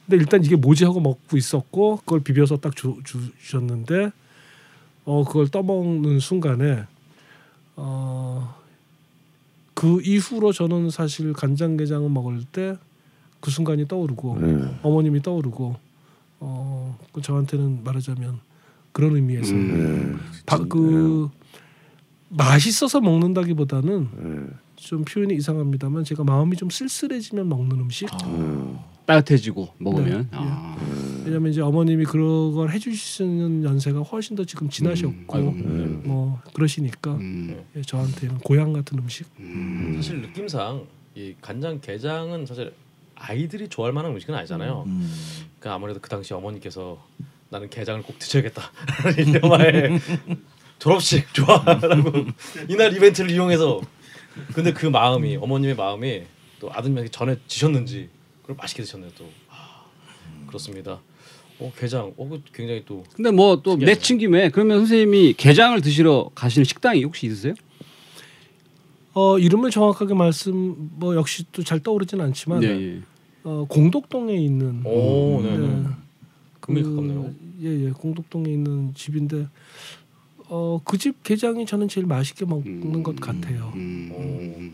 [0.06, 4.12] 근데 일단 이게 뭐지 하고 먹고 있었고 그걸 비벼서 딱 주, 주셨는데
[5.06, 6.84] 어 그걸 떠먹는 순간에
[7.76, 8.56] 어
[9.76, 12.78] 그 이후로 저는 사실 간장게장을 먹을 때
[13.46, 14.80] 그 순간이 떠오르고 네.
[14.82, 15.76] 어머님이 떠오르고
[16.40, 18.40] 어그 저한테는 말하자면
[18.92, 20.16] 그런 의미에서 네.
[20.48, 21.30] 바, 그
[22.30, 24.54] 맛있어서 먹는다기보다는 네.
[24.78, 28.10] 좀 표현이 이상합니다만 제가 마음이 좀 쓸쓸해지면 먹는 음식.
[28.26, 28.80] 음.
[29.06, 30.28] 따뜻해지고 먹으면 네.
[30.32, 30.76] 아.
[31.26, 36.04] 왜냐면 이제 어머님이 그런 걸 해주시는 연세가 훨씬 더 지금 지나셨고 음.
[36.06, 37.64] 뭐 그러시니까 음.
[37.76, 39.28] 예, 저한테는 고향 같은 음식.
[39.96, 40.86] 사실 느낌상
[41.16, 42.74] 이 간장 게장은 사실
[43.16, 44.84] 아이들이 좋아할 만한 음식은 아니잖아요.
[44.86, 45.12] 음.
[45.60, 47.04] 그 아무래도 그 당시 어머니께서
[47.50, 48.62] 나는 게장을 꼭 드셔야겠다.
[49.18, 50.00] 이 영화에
[50.78, 52.12] 졸업식 좋아라고
[52.70, 53.82] 이날 이벤트를 이용해서
[54.54, 56.24] 근데 그 마음이 어머님의 마음이
[56.60, 58.10] 또 아드님에게 전해 지셨는지
[58.46, 59.86] 그걸 맛있게 드셨네요 또 아,
[60.46, 61.02] 그렇습니다.
[61.60, 62.14] 어 게장.
[62.16, 63.76] 어그 굉장히 또 근데 뭐 또.
[63.76, 67.56] 내친 김에 그러면 선생님이 게장을 드시러 가시는 식당이 혹시 있으세요?
[69.14, 72.68] 어 이름을 정확하게 말씀 뭐 역시 또 잘 떠오르진 않지만 네.
[72.68, 73.02] 예.
[73.44, 75.58] 어, 공덕동에 있는 오, 네.
[75.58, 75.84] 네.
[76.60, 77.34] 금이 그, 가깝네요.
[77.64, 79.48] 예예 공덕동에 있는 집인데
[80.56, 83.74] 어 그 집 게장이 저는 제일 맛있게 먹는 것 같아요.
[83.76, 84.72] 음.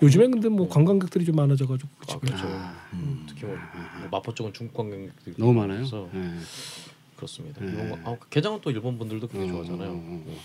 [0.00, 0.04] 오.
[0.04, 2.46] 요즘에 근데 뭐 관광객들이 좀 많아져가지고 그아 집에 그렇죠.
[2.94, 5.78] 음, 특히 뭐, 뭐 마포 쪽은 중국 관광객들이 너무 많아요.
[5.78, 6.30] 그래서 예.
[7.16, 7.64] 그렇습니다.
[7.64, 7.72] 네.
[7.72, 9.90] 이런 거, 아, 게장은 또 일본 분들도 굉장히 어, 좋아하잖아요.
[9.90, 10.36] 어, 어.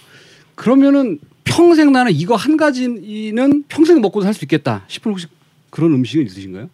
[0.56, 5.28] 그러면은 평생 나는 이거 한 가지는 평생 먹고 살 수 있겠다 싶은 혹시
[5.72, 6.70] 그런 음식은 있으신가요?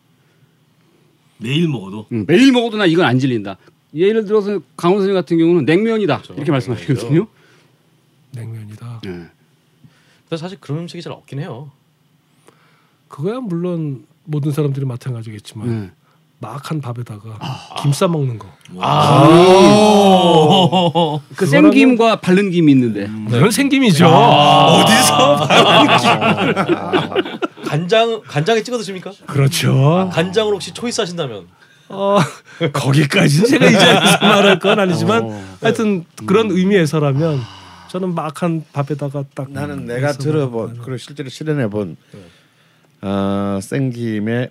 [1.38, 3.58] 매일 먹어도 음, 매일 먹어도 나 이건 안 질린다.
[3.96, 6.34] 예를 들어서 강원 선생 같은 경우는 냉면이다 그렇죠.
[6.36, 7.28] 이렇게 말씀하시거든요.
[8.32, 9.02] 냉면이다.
[9.06, 9.10] 예.
[9.10, 11.72] 근데 사실 그런 음식이 잘 없긴 해요.
[13.08, 15.92] 그거야 물론 모든 사람들이 마찬가지겠지만 예.
[16.40, 17.38] 막한 밥에다가
[17.84, 18.48] 김싸 먹는 거.
[21.36, 24.08] 그 생김과 바른 김이 있는데 그런 생김이죠.
[24.08, 25.48] 어디서
[27.66, 29.12] 간장 간장에 찍어 드십니까?
[29.28, 30.10] 그렇죠.
[30.12, 31.48] 간장으로 혹시 초이스 하신다면
[31.90, 32.18] 어,
[32.74, 35.44] 거기까지는 제가 이 자리에서 말할 건 아니지만 어.
[35.62, 37.40] 하여튼 그런 의미에서라면
[37.92, 41.98] 저는 막한 밥에다가 딱 나는 내가 들어본 그리고 실제로 실현해 본
[43.02, 44.50] 어, 생김에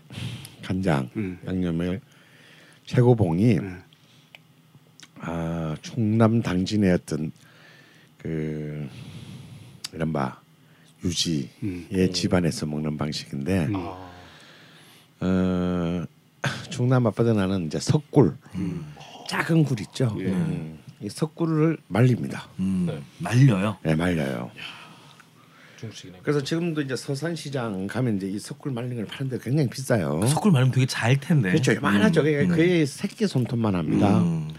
[0.63, 1.39] 간장 음.
[1.47, 2.01] 양념에
[2.85, 3.83] 최고봉이 음.
[5.21, 7.33] 아, 충남 당진의 어떤
[8.19, 8.87] 그
[9.95, 10.39] 이른바
[11.03, 12.13] 유지의 음.
[12.13, 13.77] 집안에서 먹는 방식인데 음.
[13.77, 14.11] 아,
[15.21, 16.05] 어,
[16.69, 18.37] 충남 아빠들 나는 이제 석굴
[19.31, 20.15] 작은 굴 있죠.
[20.19, 20.79] 예.
[21.01, 22.49] 음, 이 석굴을 말립니다.
[22.59, 23.03] 음, 네.
[23.19, 23.77] 말려요.
[23.83, 24.51] 네, 말려요.
[26.23, 30.21] 그래서 지금도 이제 서산시장 가면 이제 이 석굴 말린 걸 파는데 굉장히 비싸요.
[30.27, 31.53] 석굴 말면 되게 잘 텐데.
[31.53, 31.75] 그렇죠.
[32.23, 32.49] 그게 음.
[32.49, 34.21] 거의 새끼 손톱만 합니다.
[34.21, 34.51] 음.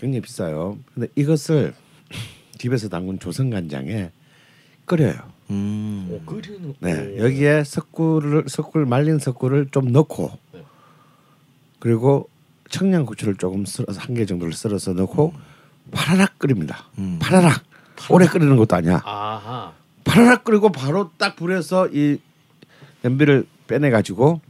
[0.00, 0.76] 굉장히 비싸요.
[0.92, 1.72] 근데 이것을
[2.58, 4.10] 집에서 담근 조선 간장에
[4.86, 5.14] 끓여요.
[5.50, 6.08] 음.
[6.10, 6.74] 오, 끓이는.
[6.80, 7.26] 네, 오.
[7.26, 10.64] 여기에 석굴을 석굴 말린 석굴을 좀 넣고 네.
[11.78, 12.28] 그리고
[12.70, 15.34] 청양고추를 조금 썰어서 한 개 정도를 썰어서 넣고
[15.90, 16.86] 파라락 끓입니다.
[16.98, 17.18] 음.
[17.20, 17.62] 파라락.
[18.10, 19.00] 오래 끓이는 것도 아니야.
[19.04, 19.72] 아하.
[20.04, 22.18] 파라락 끓이고 바로 딱 불에서 이
[23.02, 24.40] 냄비를 빼내 가지고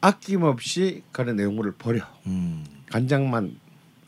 [0.00, 2.04] 아낌없이 그런 내용물을 버려.
[2.26, 2.64] 음.
[2.90, 3.58] 간장만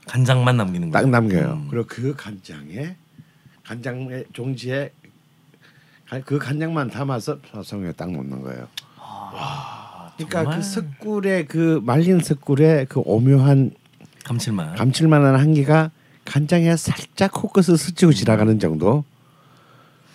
[0.07, 0.99] 간장만 남기는 거.
[0.99, 1.53] 딱 남겨요.
[1.53, 1.69] 음.
[1.71, 2.97] 그리고 그 간장에
[3.65, 4.93] 간장의 종지에
[6.09, 8.67] 가- 그 간장만 담아서 사성에 딱 놓는 거예요.
[10.27, 10.59] 그러니까 정말?
[10.59, 13.73] 그 석굴의 그 말린 석굴의 그 오묘한
[14.25, 14.77] 감칠맛.
[14.77, 15.91] 감칠만한 향기가
[16.25, 19.05] 간장에 살짝 코끝을 스치고 지나가는 정도.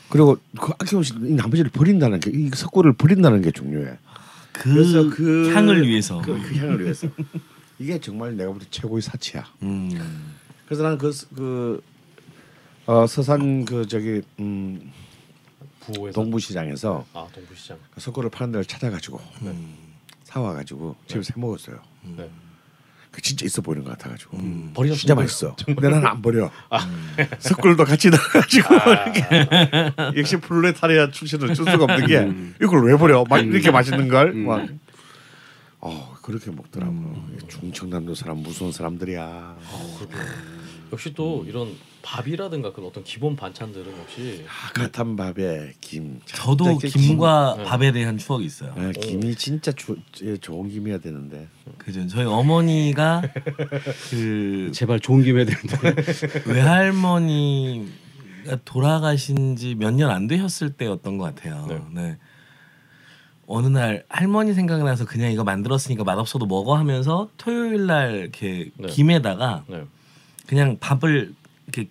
[0.09, 3.97] 그리고 그 아낌없이 이 나머지를 버린다는 게 이 석굴을 버린다는 게 중요해.
[4.53, 6.21] 그, 그래서 그 향을 위해서.
[6.21, 7.07] 그, 그 향을 위해서
[7.79, 9.43] 이게 정말 내가 볼 때 최고의 사치야.
[9.63, 9.91] 음.
[10.65, 11.81] 그래서 나는 그, 그
[12.85, 14.91] 어, 서산 그 저기 음,
[15.81, 16.13] 부에서.
[16.13, 17.77] 동부시장에서 아 동부시장.
[17.93, 19.75] 그 석굴을 파는 데를 찾아가지고 음.
[20.35, 21.79] 사와가지고 집에서 해 먹었어요.
[22.17, 22.29] 네.
[23.09, 24.71] 그 진짜 있어 보이는 것 같아가지고 음.
[24.73, 25.55] 버리셨 진짜 맛있어.
[25.65, 26.51] 근데 나는 안 버려.
[27.39, 32.29] 석굴도 같이 넣어가지고 이렇게 역시 플레타리아 출신은 줄 수가 없는 게
[32.61, 33.23] 이걸 왜 버려?
[33.29, 34.67] 막 이렇게 맛있는 걸 막.
[35.79, 36.93] 어 그렇게 먹더라고.
[37.47, 39.55] 중청남도 사람 무서운 사람들이야.
[40.91, 41.73] 역시 또 이런
[42.05, 46.21] 밥이라든가 그런 어떤 기본 반찬들은 역시 아, 갓한 밥에 김.
[46.25, 47.63] 저도 진짜 김과 네.
[47.63, 48.73] 밥에 대한 추억이 있어요.
[48.75, 48.83] 김.
[48.85, 51.47] 아, 김이 진짜 주, 제- 좋은 김이어야 되는데.
[51.79, 52.05] 그죠.
[52.07, 53.23] 저희 어머니가
[54.11, 55.95] 그 제발 좋은 김 해야 되는데.
[56.45, 57.89] 외할머니가
[58.65, 61.65] 돌아가신 지 몇 년 안 되셨을 때였던 것 같아요.
[61.67, 61.81] 네.
[61.91, 62.17] 네.
[63.47, 68.87] 어느 날 할머니 생각나서 그냥 이거 만들었으니까 맛없어도 먹어 하면서 토요일 날 이렇게 네.
[68.89, 69.83] 김에다가 네.
[70.47, 71.33] 그냥 밥을
[71.67, 71.89] 이렇게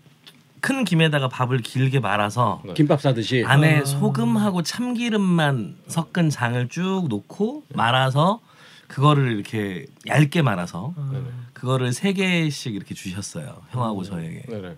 [0.61, 2.75] 큰 김에다가 밥을 길게 말아서 네.
[2.75, 3.45] 김밥 싸듯이.
[3.45, 8.41] 안에 소금하고 참기름만 섞은 장을 쭉 놓고 말아서
[8.89, 11.25] 그거를 이렇게 얇게 말아서 네네.
[11.53, 14.43] 그거를 세 개씩 이렇게 주셨어요 형하고 저에게.
[14.49, 14.77] 네네.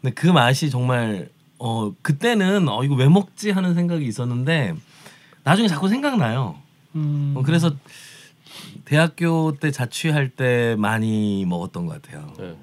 [0.00, 1.28] 근데 그 맛이 정말
[1.58, 4.74] 어 그때는 어 이거 왜 먹지 하는 생각이 있었는데
[5.44, 6.58] 나중에 자꾸 생각나요.
[6.96, 7.72] 음, 어, 그래서
[8.84, 12.32] 대학교 때 자취할 때 많이 먹었던 것 같아요.
[12.38, 12.56] 네.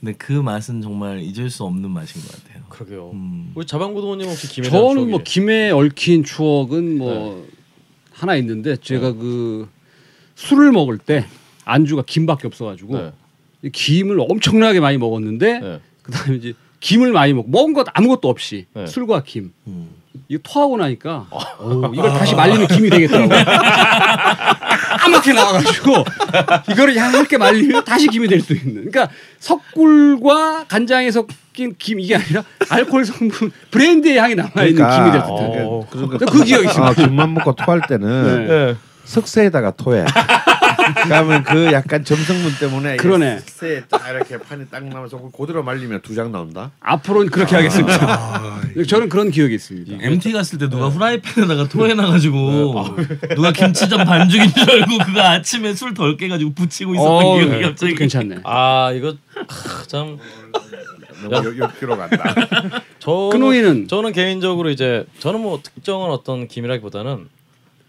[0.00, 2.62] 근데 그 맛은 정말 잊을 수 없는 맛인 것 같아요.
[2.68, 3.10] 그러게요.
[3.12, 3.52] 음.
[3.54, 7.46] 우리 자방고등원님 혹시 김에 저는 추억이 뭐 김에 얽힌 추억은 뭐
[8.12, 9.14] 하나 있는데 제가 네.
[9.18, 9.68] 그
[10.34, 11.26] 술을 먹을 때
[11.64, 13.12] 안주가 김밖에 없어가지고 네.
[13.62, 15.80] 이 김을 엄청나게 많이 먹었는데 네.
[16.02, 18.86] 그다음에 이제 김을 많이 먹 먹은 것 아무것도 없이 네.
[18.86, 19.88] 술과 김 음.
[20.28, 23.38] 이거 토하고 나니까 어, 이걸 다시 말리는 김이 되겠더라고요.
[24.96, 26.04] 까맣게 나와가지고
[26.70, 28.90] 이거를 얇게 말리면 다시 김이 될 수 있는.
[28.90, 29.08] 그러니까
[29.40, 35.26] 석굴과 간장에 섞인 김 이게 아니라 알코올 성분 브랜드의 향이 남아 있는 그러니까, 김이 될수
[35.26, 35.66] 있다.
[35.66, 35.86] 어.
[35.90, 36.88] 그러니까 그 기억이 있습니다.
[36.88, 38.76] 아, 김만 먹고 토할 때는 네.
[39.04, 40.04] 석쇠에다가 토해.
[41.04, 43.40] 그러면 그 약간 점성분 때문에 그러네.
[43.40, 46.70] 석쇠에 딱 이렇게 판이 딱 나면서 그대로 말리면 두 장 나온다.
[46.80, 48.40] 앞으로는 그렇게 하겠습니다.
[48.88, 49.98] 저는 그런 기억이 있습니다.
[50.04, 52.84] MT 갔을 때 누가 후라이팬에다가 토해놔가지고
[53.34, 57.62] 누가 김치전 반죽인 줄 알고 그거 아침에 술 덜 깨가지고 붙이고 있었던 어, 기억이 네.
[57.62, 58.38] 갑자기 괜찮네.
[58.44, 59.14] 아 이거
[59.48, 60.18] 아, 참
[61.28, 62.34] 너무 옆기로 간다.
[63.00, 63.88] 저는?
[63.88, 67.28] 저는 개인적으로 이제 저는 뭐 특정한 어떤 김이라기보다는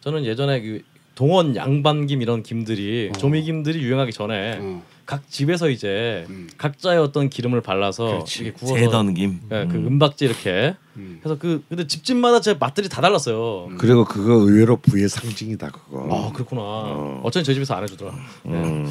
[0.02, 0.82] 저는 예전에 그
[1.18, 4.84] 동원 양반김 이런 김들이 조미김들이 유행하기 전에 어.
[5.08, 6.48] 각 집에서 이제 음.
[6.60, 9.40] 각자의 어떤 기름을 발라서 이게 구워서 재던 김.
[9.52, 11.20] 예, 그 은박지 이렇게 음.
[11.26, 13.68] 해서 그 근데 집집마다 제 맛들이 다 달랐어요.
[13.80, 16.08] 그리고 그거 의외로 부의 상징이다 그거.
[16.12, 16.62] 아 그렇구나.
[16.62, 17.22] 어.
[17.24, 17.32] 어.
[17.32, 18.12] 쩐 저희 집에서 안 해주더라.
[18.44, 18.52] 네.
[18.52, 18.86] 음.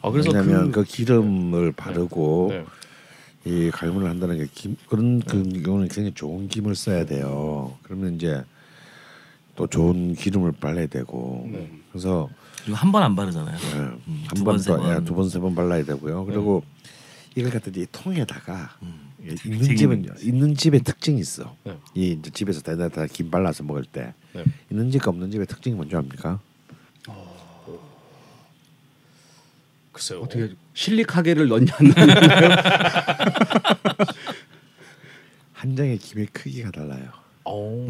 [0.00, 2.64] 아 그래서 왜냐하면 그, 그, 기름을 바르고 네.
[3.44, 7.74] 이 갈문을 한다는 게 김, 그런 그 경우는 굉장히 좋은 김을 써야 돼요.
[7.84, 8.42] 그러면 이제
[9.54, 11.70] 또 좋은 기름을 발라야 되고 네.
[11.90, 12.28] 그래서
[12.62, 13.56] 그리고 한 번 안 바르잖아요.
[14.28, 14.80] 한두 번, 세 번.
[14.82, 16.24] 번, 두 번, 세 번 발라야 되고요.
[16.26, 16.62] 그리고
[17.34, 18.76] 이걸 갖다 이 통에다가
[19.22, 21.54] 이게 있는 집은 있는 집의 특징이 있어.
[21.64, 21.76] 네.
[21.94, 24.44] 이 이제 집에서 다다 김 발라서 먹을 때 네.
[24.70, 26.38] 있는 집과 없는 집의 특징이 뭔지 압니까?
[29.92, 30.22] 글쎄요.
[30.22, 32.14] 어떻게 실리카게를 넣냐 안 넣냐.
[35.52, 37.10] 한 장의 김의 크기가 달라요.
[37.44, 37.86] 어.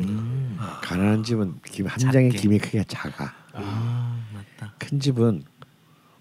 [0.83, 2.43] 가난한 집은 김한 장의 작게.
[2.43, 3.33] 김의 크기가 작아.
[3.53, 4.75] 아 맞다.
[4.79, 5.45] 큰 집은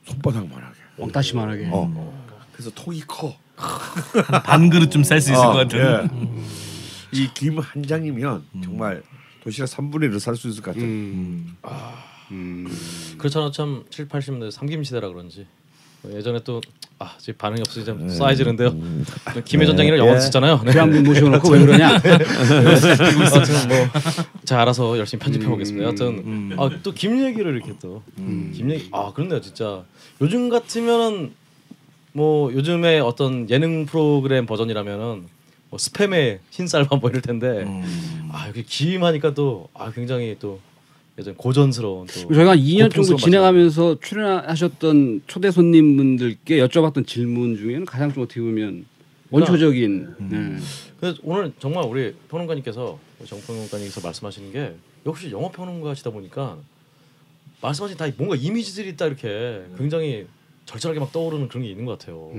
[0.05, 0.75] 손바닥만하게.
[0.97, 1.69] 왕따시만하게.
[1.71, 2.23] 어.
[2.53, 3.35] 그래서 통이 커.
[4.43, 5.79] 반 그릇 좀 쌀 수 있을 어, 것 같은.
[5.79, 6.09] 예.
[7.11, 9.03] 이김 한 장이면 정말
[9.43, 10.83] 도시락 3분의 1을 살 수 있을 것 같은.
[10.87, 11.57] 음.
[12.31, 13.15] 음.
[13.17, 15.45] 그렇잖아 참 7, 80년대 삼김 시대라 그런지
[16.09, 16.61] 예전에 또
[17.01, 18.07] 아 지금 반응이 없으니 좀.
[19.43, 20.01] 김해 전쟁이라 네.
[20.01, 20.19] 영화 예.
[20.19, 20.61] 썼잖아요.
[20.63, 20.71] 네.
[20.71, 21.97] 그한분 모셔놓고 왜 그러냐?
[21.97, 25.83] 하여튼 뭐자 알아서 열심히 편집해 보겠습니다.
[25.83, 26.55] 여하튼 음.
[26.59, 29.83] 아, 또김 얘기를 이렇게 또김 얘기 아 그렇네요 진짜
[30.21, 31.33] 요즘 같으면은
[32.13, 35.25] 뭐 요즘에 어떤 예능 프로그램 버전이라면은
[35.71, 38.29] 뭐 스팸의 흰쌀밥 뭐 이럴 텐데 음.
[38.31, 40.59] 아 여기 김하니까 또 아 굉장히 또
[41.19, 48.23] 예전 고전스러운 또 저희가 2년 정도 진행하면서 출연하셨던 초대 손님분들께 여쭤봤던 질문 중에는 가장 좀
[48.23, 48.85] 어떻게 보면
[49.29, 50.57] 원초적인 네.
[50.99, 56.57] 그래서 오늘 정말 우리 평론가님께서 정평론가님께서 말씀하시는 게 역시 영화 평론가시다 보니까
[57.61, 60.27] 말씀하신 다 뭔가 이미지들이 있다 이렇게 굉장히
[60.65, 62.31] 절절하게 막 떠오르는 그런 게 있는 것 같아요.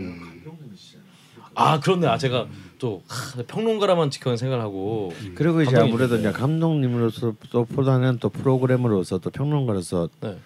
[1.54, 2.06] 아 그렇네.
[2.06, 2.48] 아 제가
[2.82, 5.76] 또 하, 평론가라만 지켜는 생각을 하고 그리고 이제.
[5.78, 10.36] 아무래도 이제 감독님으로서 또 보다는 또 프로그래머로서 또 평론가로서 네.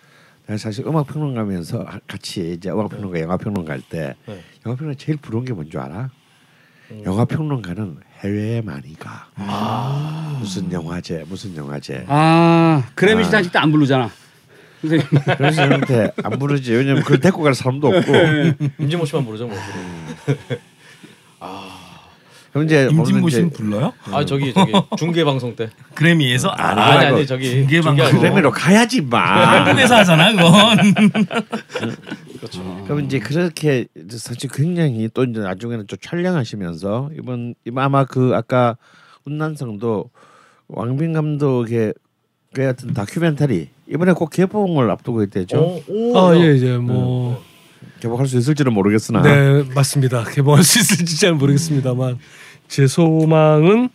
[0.58, 4.42] 사실 음악 평론가면서 하- 같이 이제 음악 평론가, 영화 평론가 할때 네.
[4.66, 6.10] 영화 평론가 제일 부러운 게 뭔지 알아?
[6.90, 7.02] 음.
[7.06, 9.28] 영화 평론가는 해외에 많이 가.
[9.36, 10.36] 아.
[10.38, 12.04] 무슨 영화제, 무슨 영화제.
[12.06, 13.24] 아 그래미 아.
[13.24, 14.10] 시상식 때 안 부르잖아.
[14.82, 16.74] 그래서 저한테 안 부르지.
[16.74, 18.12] 왜냐면 그걸 데리고 갈 사람도 없고.
[18.78, 19.56] 임진모 씨만 부르죠 뭐.
[22.56, 23.92] 그럼 이제 임진모 씨는 이제 불러요?
[24.10, 28.18] 아 저기 저기 중계 방송 때 그래미에서 아, 아니, 아니 아니 저기 중계 방송.
[28.18, 29.64] 그래미로 가야지 마.
[29.66, 30.94] 한국에서 하잖아 그건.
[32.86, 38.78] 그럼 이제 그렇게 이제 사실 굉장히 또 이제 나중에는 좀 촬영하시면서 이번 아마 그 아까
[39.26, 40.08] 운난성도
[40.68, 41.92] 왕빈 감독의
[42.54, 45.58] 그 같은 다큐멘터리 이번에 꼭 개봉을 앞두고 있대죠.
[45.58, 46.40] 어, 오, 아 야.
[46.42, 47.44] 예 이제 뭐
[48.00, 50.24] 개봉할 수 있을지는 모르겠으나 네 맞습니다.
[50.32, 52.18] 개봉할 수 있을지 잘 모르겠습니다만
[52.68, 53.88] 제 소망은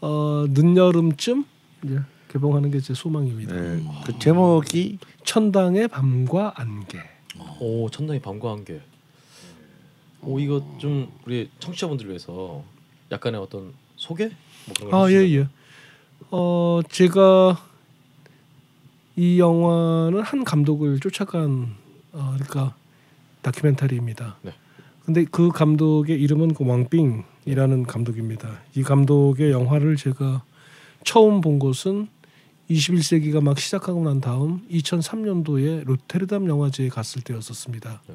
[0.00, 1.44] 어, 늦여름쯤
[1.84, 3.54] 이제 개봉하는 게 제 소망입니다.
[3.54, 6.98] 네, 그 제목이 천당의 밤과 안개.
[7.60, 8.80] 오 천당의 밤과 한개.
[10.22, 12.62] 오 이거 좀 우리 청취자분들을 위해서
[13.10, 14.26] 약간의 어떤 소개?
[14.26, 15.28] 뭐 그런 걸아 해주시나요?
[15.28, 15.48] 예 예.
[16.30, 17.64] 어 제가
[19.16, 21.74] 이 영화는 한 감독을 쫓아간
[22.12, 22.74] 어, 그러니까
[23.42, 24.36] 다큐멘터리입니다.
[24.42, 24.52] 네.
[25.04, 28.60] 근데 그 감독의 이름은 그 왕빙 이라는 감독입니다.
[28.74, 30.42] 이 감독의 영화를 제가
[31.02, 32.08] 처음 본 것은
[32.68, 38.02] 21세기가 막 시작하고 난 다음 2003년도에 로테르담 영화제에 갔을 때였었습니다.
[38.06, 38.14] 네.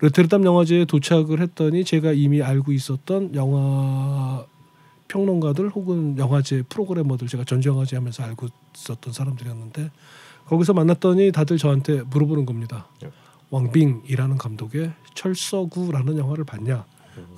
[0.00, 4.44] 로테르담 영화제에 도착을 했더니 제가 이미 알고 있었던 영화
[5.08, 9.90] 평론가들 혹은 영화제 프로그래머들 제가 전주영화제 하면서 알고 있었던 사람들이었는데
[10.44, 12.86] 거기서 만났더니 다들 저한테 물어보는 겁니다.
[13.00, 13.10] 네.
[13.48, 16.84] 왕빙이라는 감독의 철서구라는 영화를 봤냐?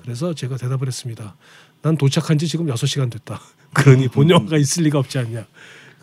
[0.01, 1.35] 그래서 제가 대답을 했습니다.
[1.81, 3.39] 난 도착한 지 지금 6시간 됐다.
[3.73, 5.45] 그러니 본 영화가 있을 리가 없지 않냐.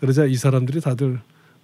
[0.01, 1.21] 그러자 이 사람들이 다들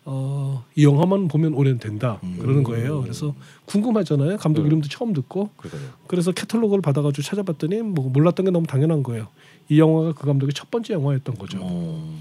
[0.06, 2.36] 어, 이 영화만 보면 올해는 된다 음.
[2.38, 3.00] 그러는 거예요.
[3.00, 3.34] 그래서
[3.64, 4.36] 궁금하잖아요.
[4.36, 4.66] 감독 네.
[4.68, 5.92] 이름도 처음 듣고 그러니까요.
[6.06, 9.28] 그래서 캐탈로그를 받아가지고 찾아봤더니 뭐 몰랐던 게 너무 당연한 거예요.
[9.68, 11.58] 이 영화가 그 감독의 첫 번째 영화였던 거죠.
[11.62, 12.18] 어.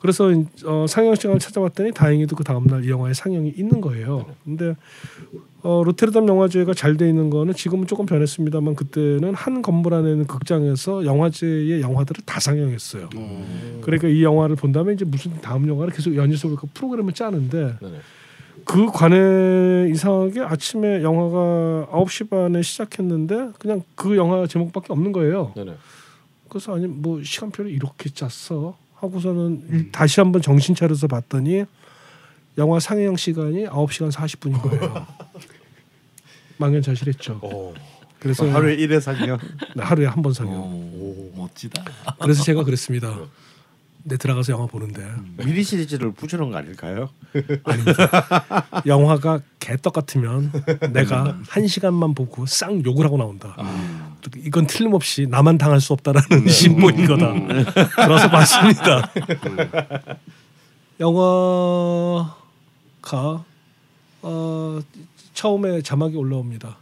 [0.00, 0.28] 그래서
[0.66, 4.26] 어, 상영 시간을 찾아봤더니 다행히도 그 다음 날 이 영화의 상영이 있는 거예요.
[4.44, 4.74] 근데
[5.64, 10.26] 어, 로테르담 영화제가 잘 돼 있는 거는 지금은 조금 변했습니다만 그때는 한 건물 안에 있는
[10.26, 13.08] 극장에서 영화제의 영화들을 다 상영했어요.
[13.80, 17.96] 그러니까 이 영화를 본 다음에 이제 무슨 다음 영화를 계속 연이어서 그 프로그램을 짜는데 네네.
[18.66, 25.52] 그 관에 이상하게 아침에 영화가 9시 반에 시작했는데 그냥 그 영화 제목밖에 없는 거예요.
[25.56, 25.72] 네네.
[26.50, 31.64] 그래서 아니 뭐 시간표를 이렇게 짰어 하고서는 일- 다시 한번 정신 차려서 봤더니
[32.58, 35.06] 영화 상영 시간이 9시간 40분인 거예요.
[36.58, 37.40] 망연자실했죠.
[37.42, 37.74] 어.
[38.18, 39.38] 그래서 하루에 1회 상영.
[39.76, 40.54] 네, 하루에 한 번 상영.
[40.54, 41.82] 오, 멋지다.
[42.20, 43.14] 그래서 제가 그랬습니다.
[44.06, 45.02] 내 들어가서 영화 보는데
[45.38, 47.08] 미니 시리즈를 붙여놓은 거 아닐까요?
[47.64, 48.64] 아닙니다.
[48.86, 50.52] 영화가 개떡 같으면
[50.92, 53.56] 내가 한 시간만 보고 쌍 욕을 하고 나온다.
[54.36, 57.32] 이건 틀림없이 나만 당할 수 없다라는 신보인 거다.
[57.96, 59.10] 그래서 봤습니다.
[61.00, 62.24] 영화가
[64.22, 64.80] 어,
[65.34, 66.78] 처음에 자막이 올라옵니다.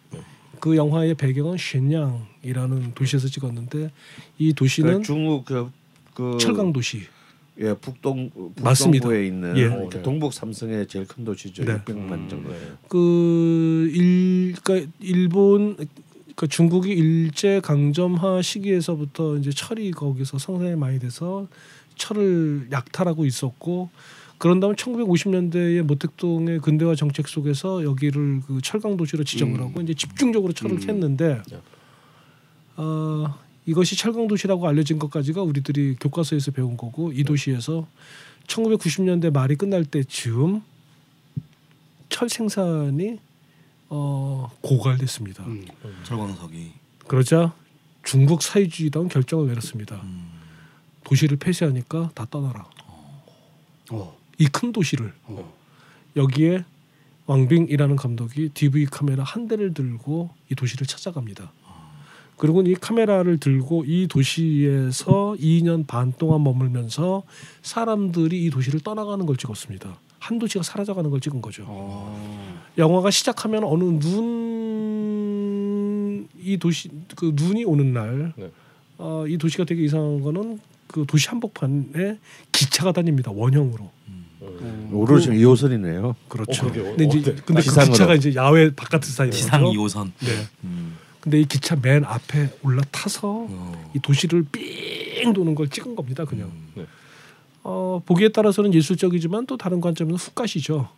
[0.61, 3.90] 그 영화의 배경은 쉔양이라는 도시에서 찍었는데
[4.38, 5.70] 이 도시는 그 중국 그,
[6.14, 7.03] 그 철강 도시.
[7.59, 8.30] 예 북동
[8.62, 9.03] 맞습니다.
[9.09, 9.62] 북동부에 있는 예.
[9.62, 11.64] 이렇게 동북 삼성의 제일 큰 도시죠.
[11.64, 11.78] 네.
[11.78, 12.50] 600만 정도.
[12.88, 15.76] 그일 그러니까 일본
[16.36, 21.46] 그 중국이 일제 강점화 시기에서부터 이제 철이 거기서 성장이 많이 돼서
[21.96, 23.90] 철을 약탈하고 있었고
[24.43, 30.53] 그런 다음에 1950년대에 모택동의 근대화 정책 속에서 여기를 그 철강 도시로 지정을 하고 이제 집중적으로
[30.53, 31.61] 철을 캤는데 네.
[32.74, 37.86] 어, 이것이 철강 도시라고 알려진 것까지가 우리들이 교과서에서 배운 거고 이 도시에서
[38.49, 40.62] 1990년대 말이 끝날 때쯤
[42.09, 43.20] 철 생산이
[43.90, 45.47] 어, 고갈됐습니다.
[46.03, 46.72] 철광석이.
[47.07, 47.55] 그러자
[48.03, 50.01] 중국 사회주의당은 결정을 내렸습니다.
[50.03, 50.32] 음.
[51.05, 52.66] 도시를 폐쇄하니까 다 떠나라.
[53.93, 54.22] 어.
[54.43, 55.12] 이 큰 도시를
[56.16, 56.64] 여기에
[57.26, 61.53] 왕빙이라는 감독이 DV 카메라 한 대를 들고 이 도시를 찾아갑니다.
[62.36, 67.22] 그리고 이 카메라를 들고 이 도시에서 2년 반 동안 머물면서
[67.62, 69.97] 사람들이 이 도시를 떠나가는 걸 찍었습니다.
[70.18, 71.62] 한 도시가 사라져가는 걸 찍은 거죠.
[72.78, 74.43] 영화가 시작하면 어느 눈
[76.45, 78.51] 이 도시 그 눈이 오는 날, 네.
[78.99, 82.18] 어, 이 도시가 되게 이상한 거는 그 도시 한복판에
[82.51, 83.90] 기차가 다닙니다 원형으로.
[84.92, 86.14] 오로지 2호선이네요.
[86.28, 86.66] 그렇죠.
[86.66, 86.72] 어.
[86.72, 87.42] 근데 이제 어, 네.
[87.44, 87.84] 근데 그.
[87.84, 89.78] 기차가 이제 야외 바깥에서 다니는 지상 거죠.
[89.78, 90.12] 2호선.
[90.20, 90.46] 네.
[90.64, 90.96] 음.
[91.20, 93.90] 근데 이 기차 맨 앞에 올라타서 어.
[93.94, 96.24] 이 도시를 삥 도는 걸 찍은 겁니다.
[96.24, 96.50] 그냥.
[96.74, 96.86] 네.
[97.64, 100.88] 어, 보기에 따라서는 예술적이지만 또 다른 관점에서 훅가시죠.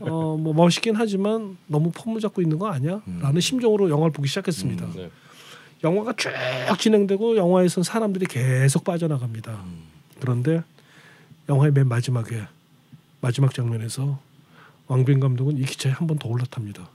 [0.00, 3.00] 어, 뭐 멋있긴 하지만 너무 폼을 잡고 있는 거 아니야?
[3.20, 4.86] 라는 심정으로 영화를 보기 시작했습니다.
[4.94, 5.10] 네.
[5.82, 6.30] 영화가 쭉
[6.78, 9.60] 진행되고 영화에선 사람들이 계속 빠져나갑니다.
[10.20, 10.62] 그런데
[11.48, 12.42] 영화의 맨 마지막에
[13.20, 14.20] 마지막 장면에서
[14.86, 16.88] 왕빈 감독은 이 기차에 한 번 더 올라탑니다.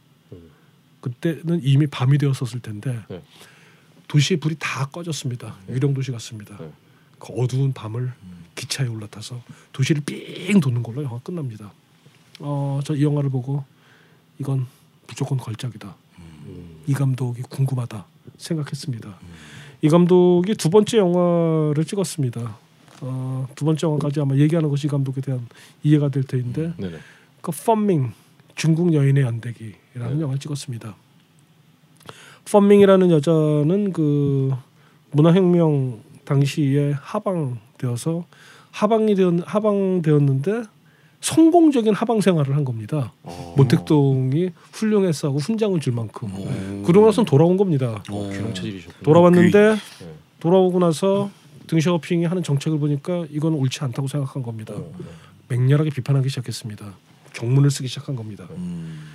[1.01, 3.21] 그때는 이미 밤이 되었었을 텐데 네.
[4.07, 5.57] 도시의 불이 다 꺼졌습니다.
[5.69, 6.57] 유령 도시 같습니다.
[6.57, 6.71] 네.
[7.19, 8.13] 그 어두운 밤을
[8.55, 9.41] 기차에 올라타서
[9.73, 11.71] 도시를 삥 도는 걸로 영화 끝납니다.
[12.39, 13.63] 어, 저 이 영화를 보고
[14.39, 14.65] 이건
[15.07, 15.95] 무조건 걸작이다.
[16.87, 18.05] 이 감독이 궁금하다
[18.37, 19.17] 생각했습니다.
[19.81, 22.57] 이 감독이 두 번째 영화를 찍었습니다.
[23.05, 25.45] 어, 두 번째 영화까지 아마 얘기하는 것이 이 감독에 대한
[25.83, 26.97] 이해가 될 터인데 네네.
[27.41, 28.13] 그 펀밍
[28.55, 30.21] 중국 여인의 연대기라는 네.
[30.21, 30.95] 영화를 찍었습니다.
[32.49, 34.53] 펀밍이라는 여자는 그
[35.11, 38.25] 문화혁명 당시에 하방되어서
[38.71, 40.63] 하방이 되었 하방되었는데
[41.19, 43.13] 성공적인 하방 생활을 한 겁니다.
[43.23, 43.53] 어.
[43.57, 46.29] 모택동이 훌륭했어 하고 훈장을 줄 만큼.
[46.85, 48.03] 그러고 나서 돌아온 겁니다.
[48.09, 48.29] 어.
[48.31, 49.03] 귀농 체질이셨군요.
[49.03, 50.05] 돌아왔는데 네.
[50.39, 51.29] 돌아오고 나서
[51.67, 54.73] 등샤오핑이 하는 정책을 보니까 이건 옳지 않다고 생각한 겁니다.
[55.47, 56.93] 맹렬하게 비판하기 시작했습니다.
[57.33, 58.47] 경문을 쓰기 시작한 겁니다.
[58.51, 59.09] 음.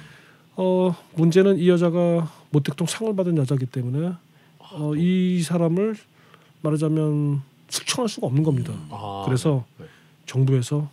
[0.57, 4.13] 어, 문제는 이 여자가 모택동 상을 받은 여자기 때문에
[4.59, 5.97] 어, 이 사람을
[6.63, 8.73] 말하자면 숙청할 수가 없는 겁니다.
[8.91, 9.87] 아, 그래서 네.
[10.27, 10.91] 정부에서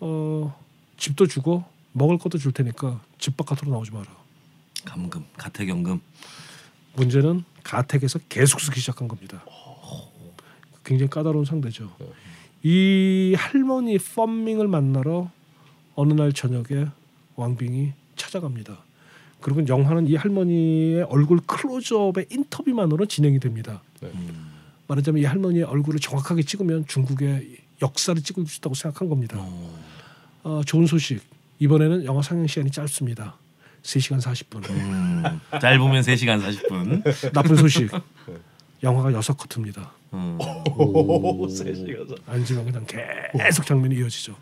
[0.00, 0.58] 어,
[0.96, 4.06] 집도 주고 먹을 것도 줄 테니까 집 바깥으로 나오지 마라.
[4.84, 6.00] 감금, 가택연금.
[6.94, 9.44] 문제는 가택에서 계속 쓰기 시작한 겁니다.
[10.84, 11.90] 굉장히 까다로운 상대죠.
[12.62, 15.30] 이 할머니 펀밍을 만나러
[15.94, 16.86] 어느 날 저녁에
[17.36, 18.78] 왕빙이 찾아갑니다.
[19.40, 23.82] 그리고 영화는 이 할머니의 얼굴 클로즈업의 인터뷰만으로 진행이 됩니다.
[24.02, 24.52] 음.
[24.86, 29.44] 말하자면 이 할머니의 얼굴을 정확하게 찍으면 중국의 역사를 찍을 수 있다고 생각한 겁니다.
[30.44, 31.20] 어, 좋은 소식.
[31.58, 33.36] 이번에는 영화 상영 시간이 짧습니다.
[33.82, 34.68] 3시간 40분.
[34.70, 37.32] 음, 짧으면 3시간 40분.
[37.32, 37.90] 나쁜 소식.
[38.82, 39.92] 영화가 여섯 커트입니다.
[40.12, 40.38] 음.
[40.76, 42.06] 오, 세 시간.
[42.26, 44.36] 아니지만 그냥 계속 장면이 이어지죠.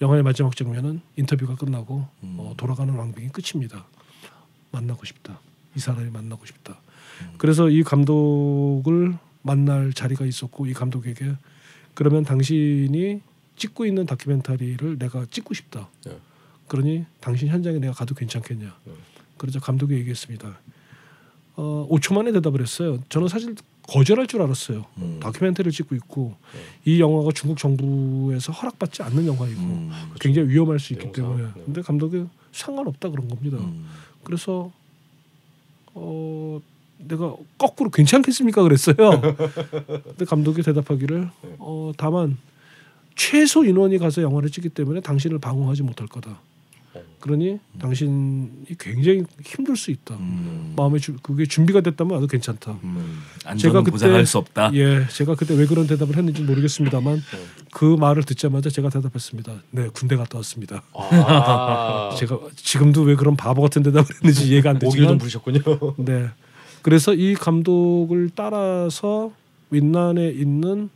[0.00, 3.86] 영화의 마지막 장면은 인터뷰가 끝나고 어, 돌아가는 왕빙이 끝입니다.
[4.72, 5.38] 만나고 싶다.
[5.76, 6.78] 이 사람이 만나고 싶다.
[7.38, 11.34] 그래서 이 감독을 만날 자리가 있었고 이 감독에게
[11.94, 13.20] 그러면 당신이
[13.56, 15.88] 찍고 있는 다큐멘터리를 내가 찍고 싶다.
[16.04, 16.18] 네.
[16.66, 18.74] 그러니 당신 현장에 내가 가도 괜찮겠냐.
[19.36, 20.58] 그러자 감독이 얘기했습니다.
[21.56, 22.98] 어, 5초 만에 대답을 했어요.
[23.08, 23.54] 저는 사실
[23.88, 24.84] 거절할 줄 알았어요.
[24.98, 25.20] 음.
[25.20, 26.34] 다큐멘터리를 찍고 있고
[26.84, 29.90] 이 영화가 중국 정부에서 허락받지 않는 영화이고 음.
[30.20, 31.62] 굉장히 위험할 수 있기 내용상, 때문에 네.
[31.64, 33.58] 근데 감독이 상관없다 그런 겁니다.
[33.58, 33.86] 음.
[34.22, 34.72] 그래서
[35.92, 36.60] 어
[36.98, 38.96] 내가 거꾸로 괜찮겠습니까 그랬어요.
[40.04, 42.38] 근데 감독이 대답하기를 어 다만
[43.14, 46.40] 최소 인원이 가서 영화를 찍기 때문에 당신을 방어하지 못할 거다.
[47.24, 50.14] 그러니 당신이 굉장히 힘들 수 있다.
[50.16, 50.74] 음.
[50.76, 52.72] 마음에 주, 그게 준비가 됐다면 아주 괜찮다.
[52.84, 53.22] 음.
[53.40, 54.70] 제가 안전은 그때- 보장할 수 없다.
[54.74, 57.22] 예, 제가 그때 왜 그런 대답을 했는지 모르겠습니다만
[57.72, 59.54] 그 말을 듣자마자 제가 대답했습니다.
[59.70, 60.82] 네, 군대 갔다 왔습니다.
[60.92, 65.18] 아, 제가 지금도 왜 그런 바보 같은 대답을 했는지 이해가 안 모기를 좀 되지만
[65.62, 65.94] 부르셨군요.
[66.04, 66.28] 네.
[66.82, 69.32] 그래서 이 감독을 따라서
[69.70, 70.90] 윈난에 있는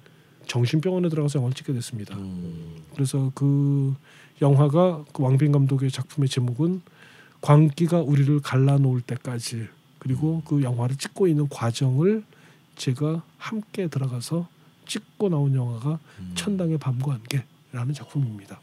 [0.46, 2.18] 정신병원에 들어가서 영화를 찍게 됐습니다.
[2.18, 2.82] 음.
[2.94, 3.94] 그래서 그
[4.40, 6.82] 영화가 그 왕빈 감독의 작품의 제목은
[7.40, 9.68] 광기가 우리를 갈라놓을 때까지
[9.98, 12.24] 그리고 그 영화를 찍고 있는 과정을
[12.76, 14.48] 제가 함께 들어가서
[14.86, 15.98] 찍고 나온 영화가
[16.34, 18.60] 천당의 밤과 안개라는 작품입니다.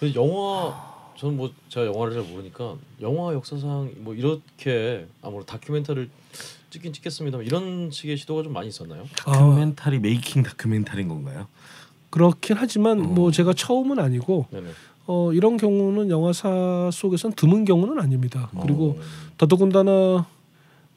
[0.00, 6.10] 근데 영화 저는 뭐 제가 영화를 잘 모르니까 영화 역사상 뭐 이렇게 아무래도 다큐멘터리를
[6.70, 9.06] 찍긴 찍겠습니다만 이런 식의 시도가 좀 많이 있었나요?
[9.24, 11.46] 아, 다큐멘터리 메이킹 다큐멘터리인 건가요?
[12.12, 13.02] 그렇긴 하지만 어.
[13.02, 14.68] 뭐 제가 처음은 아니고 네네.
[15.06, 18.50] 어, 이런 경우는 영화사 속에선 드문 경우는 아닙니다.
[18.60, 19.02] 그리고 어,
[19.38, 20.26] 더더군다나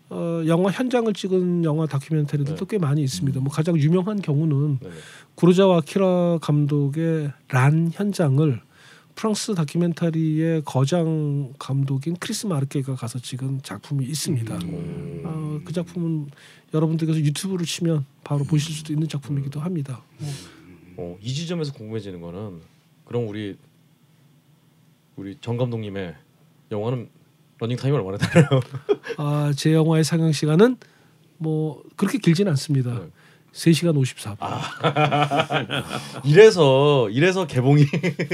[0.10, 3.40] 어, 영화 현장을 찍은 영화 다큐멘터리들도 꽤 많이 있습니다.
[3.40, 4.94] 뭐 가장 유명한 경우는 네네.
[5.36, 8.62] 구로자와 아키라 감독의 란 현장을
[9.16, 14.60] 프랑스 다큐멘터리의 거장 감독인 크리스 마르케가 가서 찍은 작품이 있습니다.
[15.24, 16.28] 어, 그 작품은
[16.74, 20.04] 여러분들께서 유튜브를 치면 바로 보실 수도 있는 작품이기도 합니다.
[20.98, 22.62] 어, 이 지점에서 궁금해지는 거는
[23.06, 23.58] 그럼 우리
[25.16, 26.16] 우리 정 감독님의
[26.72, 27.10] 영화는
[27.60, 28.48] 러닝 타임이 얼마나 되나요?
[29.18, 30.78] 아, 제 영화의 상영 시간은
[31.38, 32.94] 뭐 그렇게 길지는 않습니다.
[32.94, 33.08] 네.
[33.54, 34.46] 3시간 54분.
[36.26, 37.86] 이래서 이래서 개봉이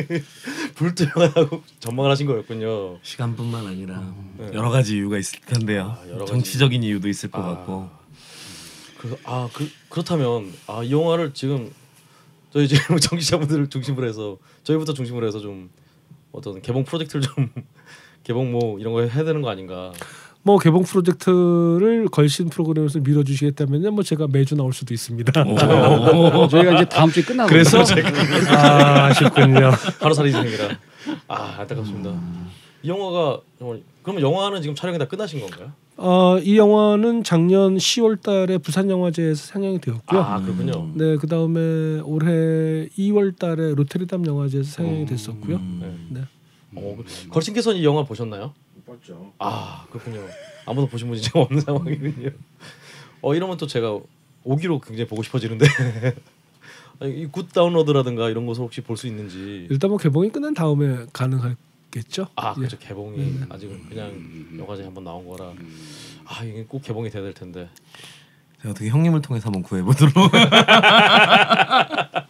[0.73, 2.97] 불투명하다고 전망을 하신 거였군요.
[3.03, 4.49] 시간뿐만 아니라 네.
[4.55, 5.95] 여러 가지 이유가 있을 텐데요.
[5.95, 6.25] 아.
[6.25, 7.49] 정치적인 이유도 있을 것 아.
[7.49, 7.89] 같고.
[8.97, 11.71] 그, 아, 그, 그렇다면 아, 이 영화를 지금
[12.51, 15.69] 저희 지금 정치자분들을 중심으로 해서 저희부터 중심으로 해서 좀
[16.31, 17.49] 어떤 개봉 프로젝트를 좀
[18.23, 19.91] 개봉 뭐 이런 거 해야 되는 거 아닌가?
[20.43, 25.39] 뭐 개봉 프로젝트를 걸신 프로그램에서 밀어주시겠다면요, 뭐 제가 매주 나올 수도 있습니다.
[25.39, 27.79] 어, 저희가 이제 다음 주에 끝나고 그래서
[28.49, 29.71] 아, 아쉽군요.
[30.01, 30.69] 바로 살이 진행이라
[31.27, 32.19] 아 안타깝습니다.
[32.81, 33.39] 이 영화가
[34.01, 35.71] 그러면 영화는 지금 촬영이 다 끝나신 건가요?
[36.03, 40.19] 어, 이 영화는 작년 10월달에 부산 영화제에서 상영이 되었고요.
[40.19, 40.89] 아 그렇군요.
[40.95, 45.57] 네, 그 다음에 올해 2월달에 로테르담 영화제에서 상영이 됐었고요.
[45.57, 46.07] 음.
[46.09, 46.21] 네.
[46.75, 48.53] 어, 그- 걸신께서는 이 영화 보셨나요?
[48.87, 49.31] 봤죠.
[49.37, 50.21] 아 그렇군요.
[50.65, 52.29] 아무도 보신 분이 지금 없는 상황이군요.
[53.21, 53.99] 어 이러면 또 제가
[54.43, 55.65] 오기로 굉장히 보고 싶어지는데
[57.05, 61.39] 이굿 다운로드라든가 이런 것을 혹시 볼 수 있는지 일단 뭐 개봉이 끝난 다음에 가능
[61.91, 62.27] 하겠죠.
[62.35, 62.55] 아 예.
[62.59, 65.53] 그렇죠 개봉이 아직은 그냥 영화제에 한번 나온 거라
[66.25, 67.69] 아 이게 꼭 개봉이 돼야 될 텐데
[68.61, 70.13] 제가 어떻게 형님을 통해서 한번 구해보도록.
[70.35, 72.25] 아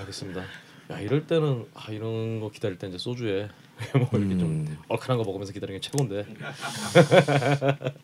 [0.00, 0.42] 알겠습니다.
[0.90, 3.48] 야 이럴 때는 아 이런 거 기다릴 때 이제 소주에
[3.94, 4.76] 뭐 이렇게 좀 음.
[4.88, 6.26] 얼큰한 거 먹으면서 기다리는 게 최고인데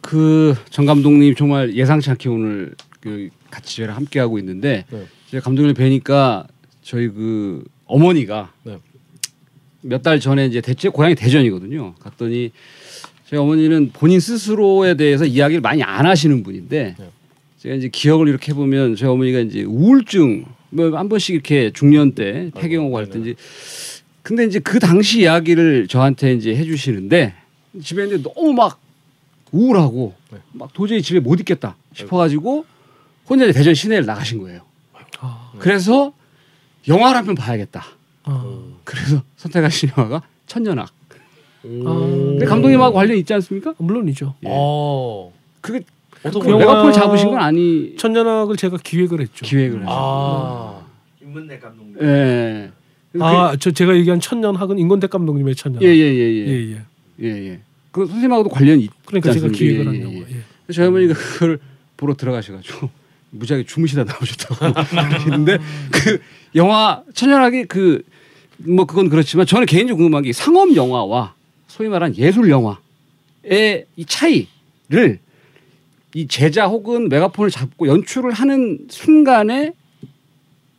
[0.00, 5.06] 그정 감독님 정말 예상치 않게 오늘 그 같이 저희랑 함께 하고 있는데 네.
[5.28, 6.46] 제가 감독님을 뵈니까
[6.82, 8.78] 저희 그 어머니가 네.
[9.82, 11.94] 몇 달 전에 이제 대체 고향이 대전이거든요.
[12.00, 12.50] 갔더니
[13.28, 17.10] 저희 어머니는 본인 스스로에 대해서 이야기를 많이 안 하시는 분인데 네.
[17.58, 22.50] 제가 이제 기억을 이렇게 해보면 저희 어머니가 이제 우울증 뭐 한 번씩 이렇게 중년 때
[22.56, 23.30] 폐경하고 할때 네네.
[23.30, 23.34] 이제
[24.22, 27.34] 근데 이제 그 당시 이야기를 저한테 이제 해주시는데
[27.82, 28.80] 집에 있는데 너무 막
[29.52, 30.38] 우울하고 네.
[30.52, 32.64] 막 도저히 집에 못 있겠다 싶어가지고
[33.28, 34.60] 혼자 이제 대전 시내를 나가신 거예요.
[35.20, 36.12] 아, 그래서
[36.88, 37.84] 영화를 한 편 봐야겠다.
[38.30, 40.88] 아, 그래서 선택하신 영화가 천년악.
[40.88, 43.74] 아, 근데 감독님하고 관련 있지 않습니까?
[43.78, 44.34] 물론이죠.
[44.44, 44.48] 예.
[44.50, 45.82] 어 그게
[46.22, 46.50] 어떤 그?
[46.50, 49.44] 영화- 메가폴 잡으신 건 아니 천년학을 제가 기획을 했죠.
[49.44, 49.88] 기획을 했어요.
[49.90, 50.82] 아.
[51.18, 51.96] 김문래 감독님.
[52.02, 52.70] 예.
[53.18, 55.82] 아, 저 제가 얘기한 천년학은 인권대 감독님의 천년.
[55.82, 56.46] 예예예 예.
[56.46, 56.82] 예, 예.
[57.22, 57.60] 예, 예.
[57.90, 59.58] 그 선생님하고도 관련이 있 그러니까 제가 않습니까?
[59.58, 60.28] 기획을 예, 한 예, 영화.
[60.30, 60.36] 예.
[60.68, 60.72] 예.
[60.72, 61.58] 저희 어머니가 그걸
[61.96, 62.88] 보러 들어가셔가지고
[63.32, 64.72] 무지하게 주무시다 나오셨다고
[65.08, 65.58] 그러시는데
[65.90, 66.20] 그
[66.54, 68.02] 영화 천연하게 그
[68.66, 71.34] 뭐 그건 그렇지만 저는 개인적으로 궁금한 게 상업 영화와
[71.68, 75.18] 소위 말한 예술 영화의 이 차이를
[76.14, 79.72] 이 제자 혹은 메가폰을 잡고 연출을 하는 순간에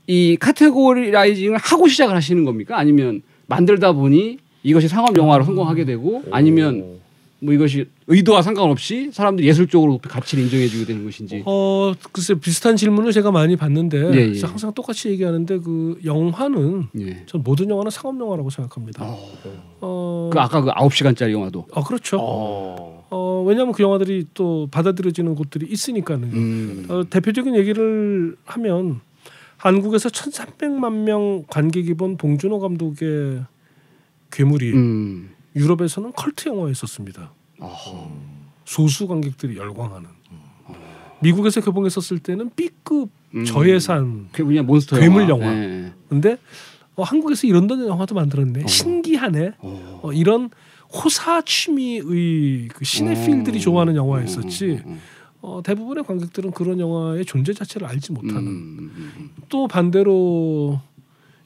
[0.08, 2.78] 이 카테고리라이징을 하고 시작을 하시는 겁니까?
[2.78, 7.00] 아니면 만들다 보니 이것이 상업 영화로 성공하게 되고 아니면
[7.44, 11.42] 뭐 이것이 의도와 상관없이 사람들이 예술적으로 가치를 인정해주게 되는 것인지.
[11.46, 14.42] 어, 글쎄 비슷한 질문을 제가 많이 받는데 예, 예.
[14.42, 17.26] 항상 똑같이 얘기하는데 그 영화는 예.
[17.26, 19.04] 전 모든 영화는 상업 영화라고 생각합니다.
[19.82, 21.66] 어, 그 아까 그 아홉 시간짜리 영화도.
[21.74, 22.20] 아, 그렇죠.
[22.22, 23.08] 어.
[23.10, 26.32] 어, 왜냐하면 그 영화들이 또 받아들여지는 곳들이 있으니까는.
[26.32, 26.86] 음.
[26.90, 29.02] 어, 대표적인 얘기를 하면
[29.58, 33.44] 한국에서 1,300만 명 관객이 본 봉준호 감독의
[34.32, 35.30] 괴물이 음.
[35.56, 37.34] 유럽에서는 컬트 영화였었습니다.
[38.66, 40.10] 소수 관객들이 열광하는.
[41.22, 43.46] 미국에서 개봉했었을 때는 B급 음.
[43.46, 44.30] 저예산.
[44.32, 45.46] 그 그냥 몬스터 괴물 영화.
[45.46, 45.58] 영화.
[45.58, 45.94] 예.
[46.10, 46.38] 근데
[46.96, 48.66] 어, 한국에서 이런 영화도 만들었네.
[48.68, 49.54] 신기하네.
[49.60, 50.00] 어.
[50.04, 50.50] 어, 이런
[50.92, 53.62] 호사 취미의 그 시네필들이 어.
[53.62, 54.82] 좋아하는 영화였었지.
[54.86, 55.00] 음,
[55.42, 58.48] 어, 대부분의 관객들은 그런 영화의 존재 자체를 알지 음, 못하는.
[58.48, 59.30] 음, 음.
[59.48, 60.82] 또 반대로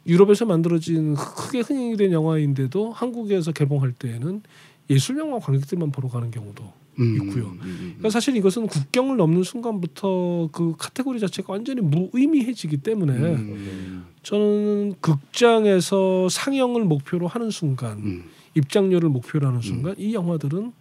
[0.07, 4.43] 유럽에서 만들어진 크게 흥행이 된 영화인데도 한국에서 개봉할 때에는
[4.89, 6.63] 예술 영화 관객들만 보러 가는 경우도
[6.99, 7.45] 음, 있고요.
[7.47, 14.05] 음, 음, 그러니까 사실 이것은 국경을 넘는 순간부터 그 카테고리 자체가 완전히 무의미해지기 때문에 음,
[14.23, 18.23] 저는 극장에서 상영을 목표로 하는 순간 음.
[18.53, 20.71] 입장료를 목표로 하는 순간 이 영화들은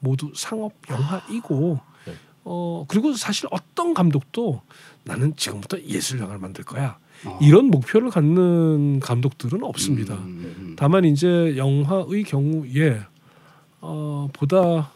[0.00, 2.12] 모두 상업 영화이고 네.
[2.44, 4.60] 어 그리고 사실 어떤 감독도
[5.04, 7.38] 나는 지금부터 예술 영화를 만들 거야 어.
[7.42, 10.14] 이런 목표를 갖는 감독들은 없습니다.
[10.14, 13.00] 음, 음, 다만 이제 영화의 경우에
[13.80, 14.92] 어 보다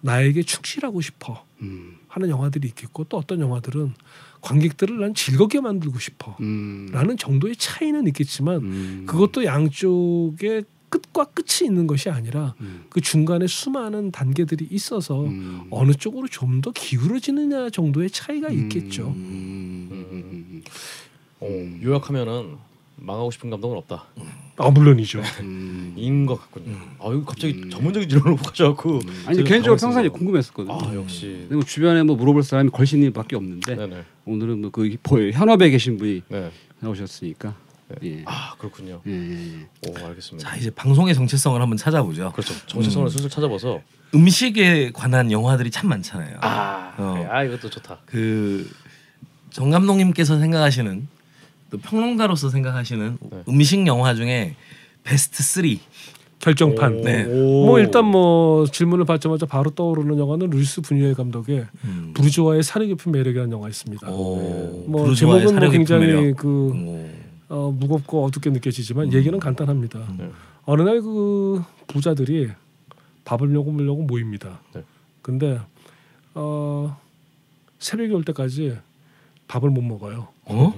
[0.00, 3.94] 나에게 충실하고 싶어 음, 하는 영화들이 있겠고 또 어떤 영화들은
[4.40, 11.66] 관객들을 난 즐겁게 만들고 싶어 음, 라는 정도의 차이는 있겠지만 음, 그것도 양쪽의 끝과 끝이
[11.66, 17.70] 있는 것이 아니라 음, 그 중간에 수많은 단계들이 있어서 음, 어느 쪽으로 좀 더 기울어지느냐
[17.70, 19.08] 정도의 차이가 있겠죠.
[19.08, 20.70] 음, 음, 음, 어,
[21.82, 22.56] 요약하면은
[22.96, 24.04] 망하고 싶은 감독은 없다.
[24.58, 25.20] 아 물론이죠.
[25.40, 25.94] 음.
[25.98, 26.76] 인것 같군요.
[27.00, 29.76] 아유 갑자기 전문적인 질문을 가져갖고 아니 제가 개인적으로.
[29.80, 30.74] 평상시에 궁금했었거든요.
[30.74, 31.38] 아 역시.
[31.42, 34.04] 근데 뭐 주변에 뭐 물어볼 사람이 걸신님밖에 없는데 네네.
[34.26, 36.50] 오늘은 뭐그 현업에 계신 분이 네.
[36.80, 37.54] 나오셨으니까
[38.04, 38.22] 예.
[38.26, 39.00] 아 그렇군요.
[39.06, 39.90] 예, 예, 예.
[39.90, 40.48] 오 알겠습니다.
[40.48, 42.30] 자 이제 방송의 정체성을 한번 찾아보죠.
[42.32, 42.54] 그렇죠.
[42.66, 43.80] 정체성을 슬슬 찾아봐서
[44.14, 46.36] 음식에 관한 영화들이 참 많잖아요.
[46.42, 47.26] 아, 어.
[47.30, 47.98] 아 이것도 좋다.
[48.06, 48.70] 그
[49.50, 51.06] 정 감독님께서 생각하시는
[51.72, 53.42] 또 평론가로서 생각하시는 네.
[53.48, 54.54] 음식 영화 중에
[55.04, 55.64] 베스트 3.
[56.38, 57.00] 결정판.
[57.00, 57.24] 네.
[57.24, 62.10] 뭐 일단 뭐 질문을 받자마자 바로 떠오르는 영화는 루이스 부뉴에 감독의 음.
[62.14, 64.10] 부르주아의 사려 깊은 매력이라는 영화가 있습니다.
[64.10, 66.36] 오, 뭐 부르주아의 제목은 뭐 굉장히 매력.
[66.36, 66.72] 그
[67.48, 67.54] 오.
[67.54, 70.00] 어, 무겁고 어둡게 느껴지지만 얘기는 간단합니다.
[70.18, 70.30] 네.
[70.64, 72.50] 어느 날 그 부자들이
[73.24, 74.60] 밥을 먹으려고 모입니다.
[74.74, 74.82] 네.
[75.22, 75.60] 근데
[76.34, 76.98] 어,
[77.78, 78.76] 새벽이 올 때까지
[79.52, 80.28] 밥을 못 먹어요.
[80.46, 80.74] 어?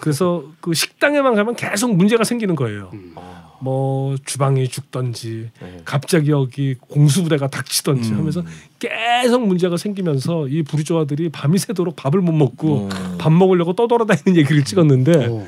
[0.00, 2.90] 그래서 그 식당에만 가면 계속 문제가 생기는 거예요.
[3.16, 5.80] 아, 뭐 주방이 죽던지 네.
[5.86, 8.18] 갑자기 여기 공수부대가 닥치던지 음.
[8.18, 8.44] 하면서
[8.78, 13.16] 계속 문제가 생기면서 이 부르주아들이 밤이 새도록 밥을 못 먹고 어.
[13.18, 15.46] 밥 먹으려고 떠돌아다니는 얘기를 찍었는데 어.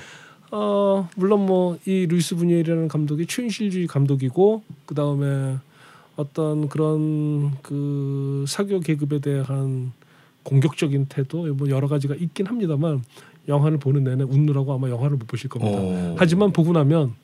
[0.53, 5.59] 어 물론 뭐 이 루이스 부니엘이라는 감독이 최인실주의 감독이고 그 다음에
[6.17, 9.93] 어떤 그런 그 사교 계급에 대한
[10.43, 13.03] 공격적인 태도 뭐 여러 가지가 있긴 합니다만
[13.49, 15.79] 영화를 보는 내내 웃느라고 아마 영화를 못 보실 겁니다.
[15.81, 16.15] 어.
[16.19, 17.15] 하지만 보고 나면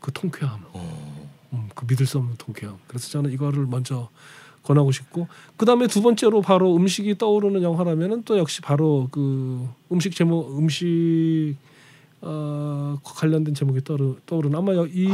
[0.00, 1.28] 그 통쾌함, 어.
[1.52, 2.76] 음, 그 믿을 수 없는 통쾌함.
[2.86, 4.08] 그래서 저는 이거를 먼저
[4.62, 10.14] 권하고 싶고 그 다음에 두 번째로 바로 음식이 떠오르는 영화라면은 또 역시 바로 그 음식
[10.14, 11.54] 제목 음식
[12.20, 15.06] 어, 관련된 제목이 떠오르, 떠오르는 아마 여- 이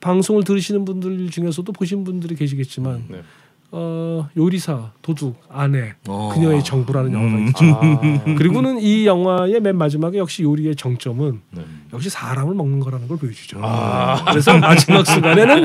[0.00, 3.22] 방송을 들으시는 분들 중에서도 보신 분들이 계시겠지만 네.
[3.76, 6.30] 어, 요리사 도둑 아내 어.
[6.32, 7.48] 그녀의 정부라는 영화가 음.
[7.48, 7.64] 있죠.
[7.64, 11.62] 아, 그리고는 이 영화의 맨 마지막에 역시 요리의 정점은 네.
[11.92, 13.58] 역시 사람을 먹는 거라는 걸 보여주죠.
[13.60, 14.24] 아.
[14.26, 15.64] 그래서 마지막 순간에는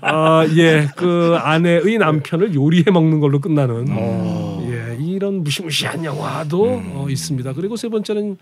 [0.00, 4.64] 아, 예, 그 아내의 남편을 요리해 먹는 걸로 끝나는 어.
[4.70, 7.52] 예, 이런 무시무시한 영화도 어, 있습니다.
[7.54, 8.36] 그리고 세 번째는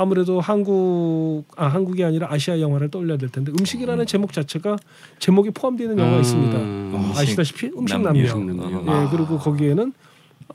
[0.00, 4.76] 아무래도 한국 아 한국이 아니라 아시아 영화를 떠올려야 될 텐데 음식이라는 제목 자체가
[5.18, 6.20] 제목이 포함되어 있는 영화가 아.
[6.20, 6.58] 있습니다.
[6.58, 7.12] 음.
[7.14, 8.22] 아시다시피 음식 남녀.
[8.22, 9.92] 예, 그리고 거기에는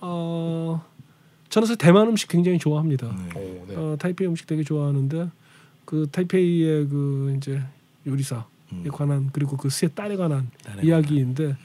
[0.01, 0.83] 어
[1.49, 3.07] 저는 사실 대만 음식 굉장히 좋아합니다.
[3.07, 3.75] 오, 네.
[3.75, 5.29] 어, 타이페이 음식 되게 좋아하는데
[5.85, 7.61] 그 타이페이의 그 이제
[8.07, 8.41] 요리사에
[8.91, 10.49] 관한 그리고 그세 딸에 관한
[10.81, 11.55] 이야기인데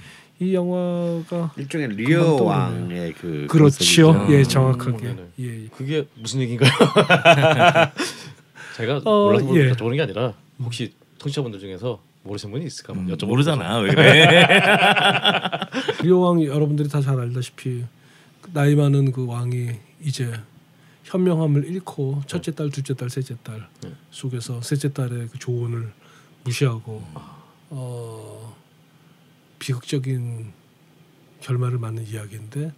[0.40, 2.36] 이 영화가 일종의 떠오르네요.
[2.44, 4.12] 왕의 그 그렇죠.
[4.12, 4.26] 컨셉이죠.
[4.30, 4.96] 예, 음, 정확하게.
[5.06, 5.22] 네네.
[5.40, 5.64] 예.
[5.64, 5.68] 예.
[5.76, 6.70] 그게 무슨 얘기인가요?
[8.76, 9.72] 제가 어, 몰라서 예.
[9.72, 10.32] 여쭤보는 게 아니라
[10.62, 14.46] 혹시 청취자분들 중에서 모르시는 분이 있을까 봐 음, 여쭤보는 모르잖아 왜 그래?
[16.02, 17.84] 리오왕 여러분들이 다 잘 알다시피
[18.40, 19.70] 그 나이 많은 그 왕이
[20.02, 20.32] 이제
[21.04, 23.90] 현명함을 잃고 첫째 딸, 둘째 딸, 셋째 딸 네.
[24.10, 25.92] 속에서 셋째 딸의 그 조언을
[26.44, 27.02] 무시하고
[27.70, 28.29] 어,
[29.60, 30.46] 비극적인
[31.40, 32.72] 결말을 맞는 이야기인데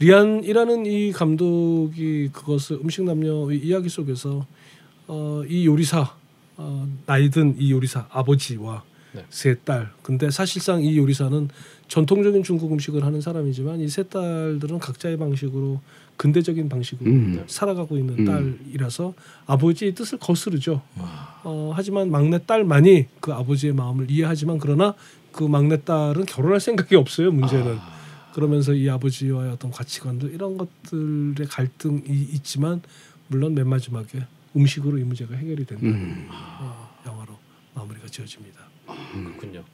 [0.00, 4.44] 리안이라는 이 감독이 그것을 음식 남녀 의 이야기 속에서
[5.06, 6.12] 어, 이 요리사
[6.56, 9.24] 어, 나이든 이 요리사 아버지와 네.
[9.30, 9.92] 세 딸.
[10.02, 11.48] 근데 사실상 이 요리사는
[11.88, 15.80] 전통적인 중국 음식을 하는 사람이지만 이 세 딸들은 각자의 방식으로
[16.16, 17.44] 근대적인 방식으로 음.
[17.46, 18.24] 살아가고 있는 음.
[18.24, 19.14] 딸이라서
[19.46, 20.82] 아버지의 뜻을 거스르죠.
[21.44, 24.94] 어, 하지만 막내 딸만이 그 아버지의 마음을 이해하지만 그러나
[25.32, 27.32] 그 막내 딸은 결혼할 생각이 없어요.
[27.32, 27.78] 문제는.
[28.34, 32.80] 그러면서 이 아버지와의 어떤 가치관들 이런 것들의 갈등이 있지만
[33.28, 35.84] 물론 맨 마지막에 음식으로 이 문제가 해결이 된다.
[35.86, 36.28] 음.
[36.30, 37.36] 어, 영화로
[37.74, 38.60] 마무리가 지어집니다.
[39.12, 39.64] 그렇군요.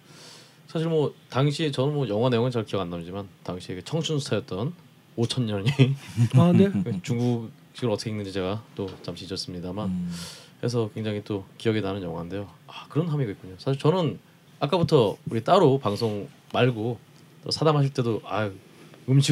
[0.67, 4.73] 사실 뭐 당시에 저는 뭐 영화 내용은 잘 기억 안 남지만 당시에 그 청춘 스타였던
[5.19, 5.71] 5천 년이
[6.35, 6.71] 아, 네.
[7.03, 10.13] 중국식을 어떻게 읽는지 제가 또 잠시 잊었습니다만 음.
[10.63, 12.49] 해서 굉장히 또 기억에 나는 영화인데요.
[12.67, 13.55] 아 그런 함의가 있군요.
[13.59, 14.19] 사실 저는
[14.61, 16.99] 아까부터 우리 따로 방송 말고
[17.45, 18.51] 또 사담하실 때도 아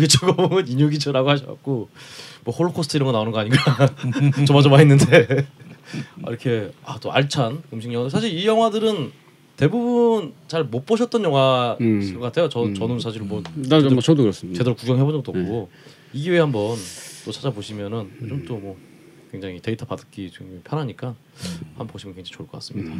[0.08, 1.88] 저거 먹으면 인육이죠라고 하셔갖고
[2.44, 3.58] 뭐 홀로코스트 이런 거 나오는 거 아닌가
[4.46, 5.46] 조마조마했는데
[6.22, 9.12] 아, 이렇게 아, 또 알찬 음식 영화 사실 이 영화들은
[9.56, 12.18] 대부분 잘 못 보셨던 영화 음.
[12.20, 12.48] 같아요.
[12.48, 12.74] 저 음.
[12.74, 14.58] 저는 사실 뭐나뭐 저도 그렇습니다.
[14.58, 15.70] 제대로 구경해본 적도 없고
[16.12, 16.76] 이 기회에 한번
[17.24, 18.76] 또 찾아보시면은 좀또뭐
[19.32, 21.14] 굉장히 데이터 받기 좀 편하니까
[21.70, 22.92] 한번 보시면 굉장히 좋을 것 같습니다.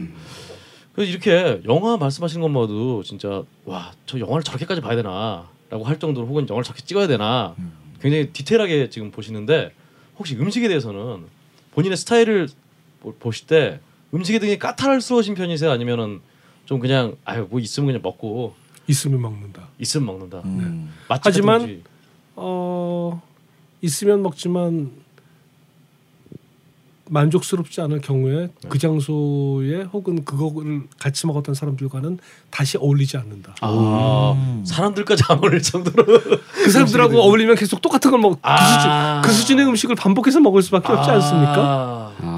[0.95, 6.49] 그래서 이렇게 영화 말씀하신 것만도 진짜 와 저 영화를 저렇게까지 봐야 되나라고 할 정도로 혹은
[6.49, 7.55] 영화를 저렇게 찍어야 되나
[8.01, 9.73] 굉장히 디테일하게 지금 보시는데
[10.19, 11.25] 혹시 음식에 대해서는
[11.73, 12.49] 본인의 스타일을
[13.01, 13.81] 보- 보실 때
[14.15, 15.71] 음식이 되게 까탈스러우신 편이세요?
[15.71, 16.21] 아니면은
[16.67, 18.55] 좀 그냥 아유 뭐 있으면 그냥 먹고
[18.87, 19.69] 있으면 먹는다.
[19.79, 20.43] 있으면 먹는다.
[20.45, 20.93] 음.
[21.09, 21.83] 맛집 하지만.
[22.35, 23.23] 어
[23.81, 24.91] 있으면 먹지만
[27.09, 28.69] 만족스럽지 않을 경우에 네.
[28.69, 32.19] 그 장소에 혹은 그거를 같이 먹었던 사람들과는
[32.51, 33.55] 다시 어울리지 않는다.
[33.61, 34.65] 아 음.
[34.67, 36.05] 사람들까지 안 어울릴 정도로
[36.65, 38.39] 그 사람들하고 어울리면 계속 똑같은 걸 먹.
[38.43, 38.57] 아.
[38.57, 41.55] 그, 수준, 그 수준의 음식을 반복해서 먹을 수밖에 없지 않습니까?
[41.57, 42.36] 아, 아.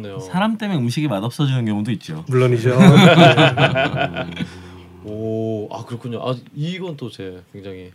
[0.00, 0.18] 또 어, 그렇네요.
[0.20, 2.24] 사람 때문에 음식이 맛없어지는 경우도 있죠.
[2.28, 2.78] 물론이죠.
[5.04, 6.20] 오, 아 그렇군요.
[6.26, 7.90] 아 이건 또 제 굉장히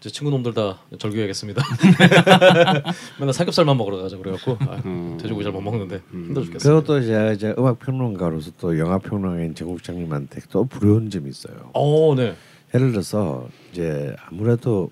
[0.00, 1.62] 제 친구 놈들 다 절교해야겠습니다.
[3.18, 5.18] 맨날 삼겹살만 먹으러 가자 그래갖고 아, 음.
[5.20, 6.80] 돼지고기 잘 못 먹는데 힘들어 죽겠어요.
[6.80, 11.70] 그것도 제가 이제 음악 평론가로서 또 영화 평론가인 정 감독님한테 또 부러운 점이 있어요.
[11.74, 12.34] 어, 네.
[12.74, 14.90] 예를 들어서 이제 아무래도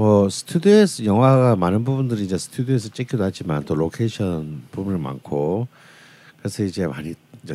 [0.00, 5.68] 뭐 스튜디오에서 영화가 많은 부분들이 이제 스튜디오에서 찍기도 하지만 또 로케이션 부분이 많고
[6.38, 7.12] 그래서 이제 많이
[7.44, 7.54] 이제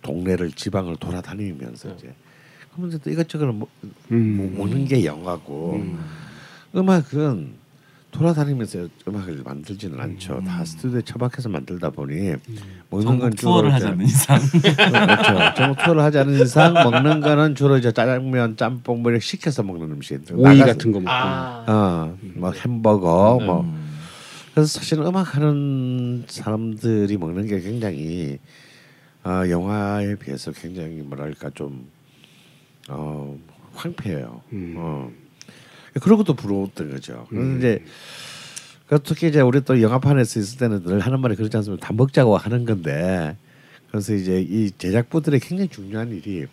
[0.00, 1.94] 동네를 지방을 돌아다니면서 네.
[1.98, 2.14] 이제
[2.72, 3.68] 그러면 또 이것저것 뭐,
[4.12, 4.54] 음.
[4.54, 5.74] 뭐 먹는 게 영화고
[6.72, 6.88] 음.
[6.88, 7.52] 악은
[8.14, 10.40] 돌아다니면서 음악을 만들지는 않죠.
[10.46, 12.34] 다 스튜디오에 처박혀서 만들다 보니
[12.88, 15.54] 먹는 건 주로 투어를 하지 않는 이상 그렇죠.
[15.56, 19.90] 전국 투어를 하지 않는 이상 먹는 거는 주로 이제 짜장면, 짬뽕 뭐 이렇게 시켜서 먹는
[19.90, 21.10] 음식인데 오이 같은 거 먹고.
[21.10, 23.46] 아, 어, 뭐 햄버거 네.
[23.46, 23.74] 뭐
[24.54, 28.38] 그래서 사실은 음악 하는 사람들이 먹는 게 굉장히
[29.24, 31.88] 어, 영화에 비해서 굉장히 뭐랄까 좀
[32.88, 33.36] 어,
[33.74, 34.40] 황폐해요.
[34.52, 34.74] 음.
[34.76, 35.23] 어.
[36.00, 37.26] 그런 것도 부러웠던 거죠.
[37.30, 37.84] 그런데 이제
[38.86, 41.86] 그 특히 이제 우리 또 영화판에서 있을 때는 늘 하는 말이 그렇지 않습니까?
[41.86, 43.36] 다 먹자고 하는 건데
[43.90, 46.46] 그래서 이제 이 제작부들의 굉장히 중요한 일이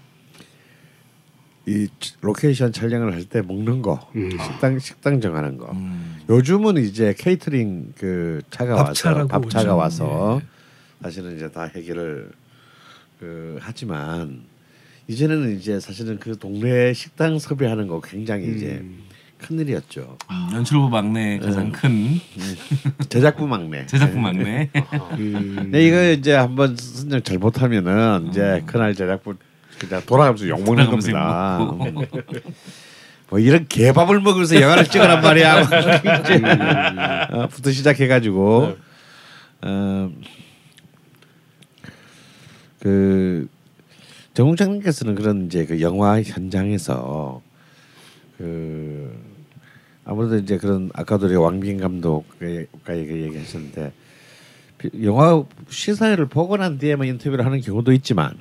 [1.68, 1.88] 이
[2.22, 4.32] 로케이션 촬영을 할 때 먹는 거 음.
[4.32, 6.20] 식당 식당 정하는 거 음.
[6.30, 9.78] 요즘은 이제 케이터링 그 차가 와서 밥차가 오죠.
[9.78, 10.48] 와서 예.
[11.04, 12.32] 사실은 이제 다 해결을
[13.20, 14.42] 그 하지만
[15.08, 19.04] 이제는 이제 사실은 그 동네 식당 섭외하는 거 굉장히 이제 음.
[19.42, 20.18] 큰 일이었죠.
[20.54, 22.20] 연출부 막내 가장 큰
[23.10, 23.86] 제작부 막내.
[23.88, 24.70] 제작부 막내.
[25.68, 29.36] 네, 이거 이제 한번 선정 잘못하면은 이제 그날 제작부
[29.80, 31.58] 그냥 돌아가면서 욕 먹는 겁니다.
[31.60, 32.22] 욕 먹고.
[33.30, 35.62] 뭐 이런 개밥을 먹으면서 영화를 찍으란 말이야.
[35.62, 36.42] 이제
[37.34, 38.78] 어, 부터 시작해가지고
[39.64, 40.12] 어,
[42.80, 43.48] 그
[44.34, 47.42] 정웅장님께서는 그런 이제 그 영화 현장에서
[48.38, 49.31] 그그
[50.06, 53.94] 아무래도 이제 그런 아까도 우리가 왕빈 감독과 얘기하셨는데
[54.78, 58.38] 비- 영화 시사회를 보고 난 뒤에만 인터뷰를 하는 경우도 있지만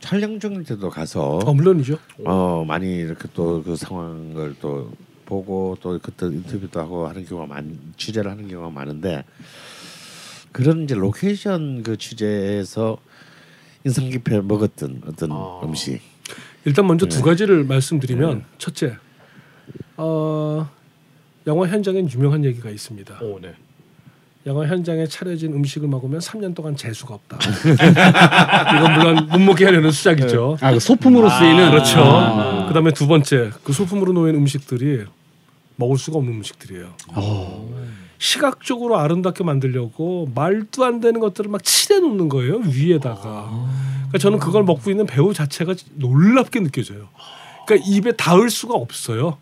[0.00, 1.98] 촬영 중일 때도 가서 어, 물론이죠.
[2.24, 4.92] 어 많이 이렇게 또 그 상황을 또
[5.24, 9.24] 보고 또 그때 인터뷰도 하고 하는 경우가 많 취재를 하는 경우가 많은데
[10.50, 12.98] 그런 이제 로케이션 그 취재에서
[13.84, 15.30] 인상 깊게 먹었던 어떤
[15.64, 16.00] 음식
[16.64, 17.16] 일단 먼저 네.
[17.16, 18.96] 두 가지를 말씀드리면 첫째,
[20.02, 20.68] 어,
[21.46, 23.18] 영화 현장엔 유명한 얘기가 있습니다.
[23.22, 23.54] 오, 네.
[24.44, 27.38] 영화 현장에 차려진 음식을 먹으면 3년 동안 재수가 없다.
[28.76, 30.58] 이건 물론 못 먹게 하려는 수작이죠.
[30.60, 32.00] 아, 그 소품으로 쓰이는 그렇죠.
[32.00, 32.66] 아.
[32.66, 35.04] 그다음에 두 번째 그 소품으로 놓인 음식들이
[35.76, 36.92] 먹을 수가 없는 음식들이에요.
[38.18, 43.48] 시각적으로 아름답게 만들려고 말도 안 되는 것들을 막 칠해 놓는 거예요 위에다가.
[43.94, 47.08] 그러니까 저는 그걸 먹고 있는 배우 자체가 놀랍게 느껴져요.
[47.66, 49.38] 그러니까 입에 닿을 수가 없어요.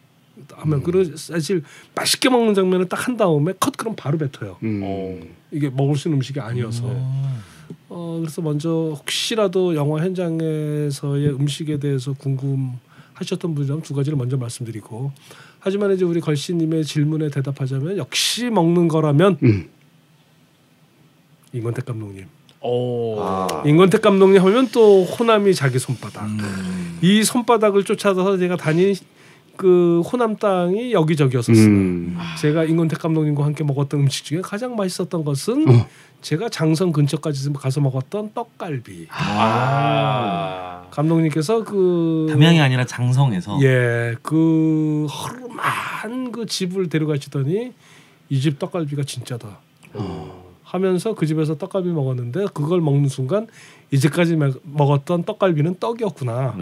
[0.61, 1.63] 하면 그 사실
[1.95, 4.57] 맛있게 먹는 장면을 딱한 다음에 컷 그럼 바로 뱉어요.
[4.63, 5.35] 음.
[5.51, 6.85] 이게 먹을 수 있는 음식이 아니어서.
[7.89, 15.13] 어 그래서 먼저 혹시라도 영화 현장에서의 음식에 대해서 궁금하셨던 분이라면 두 가지를 먼저 말씀드리고
[15.59, 19.69] 하지만 이제 우리 걸씨님의 질문에 대답하자면 역시 먹는 거라면 음.
[21.53, 22.27] 임권택 감독님.
[22.63, 23.21] 오.
[23.21, 26.29] 아, 임권택 감독님 하면 또 호남이 자기 손바닥.
[27.03, 28.95] 이 손바닥을 쫓아서 제가 다닌
[29.61, 31.67] 그 호남 땅이 여기저기였었어요.
[31.67, 32.17] 음.
[32.41, 35.87] 제가 임권택 감독님과 함께 먹었던 음식 중에 가장 맛있었던 것은 어.
[36.23, 39.09] 제가 장성 근처까지 가서 먹었던 떡갈비.
[39.11, 40.85] 아.
[40.91, 47.73] 감독님께서 그 담양이 아니라 장성에서 예, 그 허름한 그 집을 데려가시더니
[48.31, 49.59] 이 집 떡갈비가 진짜다.
[50.63, 53.47] 하면서 그 집에서 떡갈비 먹었는데 그걸 먹는 순간
[53.93, 56.55] 이제까지 먹- 먹었던 떡갈비는 떡이었구나.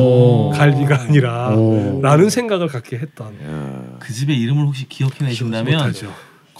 [0.00, 0.50] 오.
[0.54, 2.00] 갈비가 아니라 오.
[2.02, 3.34] 라는 생각을 갖게 했던.
[3.98, 5.92] 그 집의 이름을 혹시 기억해내신다면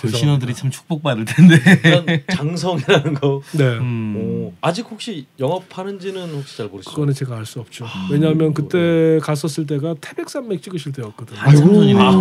[0.06, 0.10] 못하죠.
[0.12, 1.56] 걸신어들이 참 축복받을 텐데.
[1.84, 3.42] 일단 장성이라는 거.
[3.52, 3.64] 네.
[3.78, 4.16] 음.
[4.16, 6.90] 오, 아직 혹시 영업하는지는 혹시 잘 모르시죠?
[6.90, 7.86] 그거는 제가 알 수 없죠.
[8.10, 11.38] 왜냐하면 그때 갔었을 때가 태백산맥 찍으실 때였거든요.
[11.38, 12.00] 한참 전이네.
[12.00, 12.20] 아, 요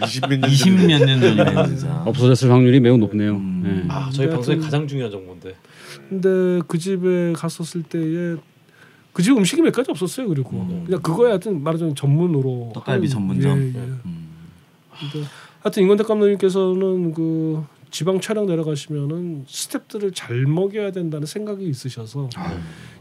[0.00, 2.02] 20몇 년 20몇 년 전이네 진짜.
[2.06, 3.32] 없어졌을 확률이 매우 높네요.
[3.36, 3.62] 음.
[3.64, 3.94] 네.
[3.94, 5.54] 아, 저희 방송에 가장 중요한 정보인데.
[6.08, 8.36] 근데 그 집에 갔었을 때에
[9.12, 10.28] 그 집 음식이 몇 가지 없었어요.
[10.28, 10.84] 그리고 음.
[10.86, 13.58] 그냥 그거에 하여튼 말하자면 전문으로 떡갈비 전문점?
[13.60, 13.78] 예, 예.
[14.06, 14.28] 음.
[15.60, 22.30] 하여튼 임권택 감독님께서는 그 지방 촬영 내려가시면은 스탭들을 잘 먹여야 된다는 생각이 있으셔서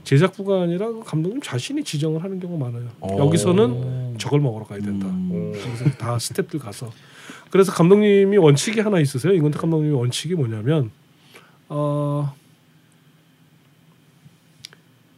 [0.03, 2.89] 제작부가 아니라 그 감독님 자신이 지정을 하는 경우가 많아요.
[3.17, 5.07] 여기서는 저걸 먹으러 가야 된다.
[5.07, 5.51] 음.
[5.53, 6.91] 그래서 다 스탭들 가서
[7.51, 9.33] 그래서 감독님이 원칙이 하나 있으세요.
[9.33, 10.91] 임권택 감독님이 원칙이 뭐냐면
[11.69, 12.33] 어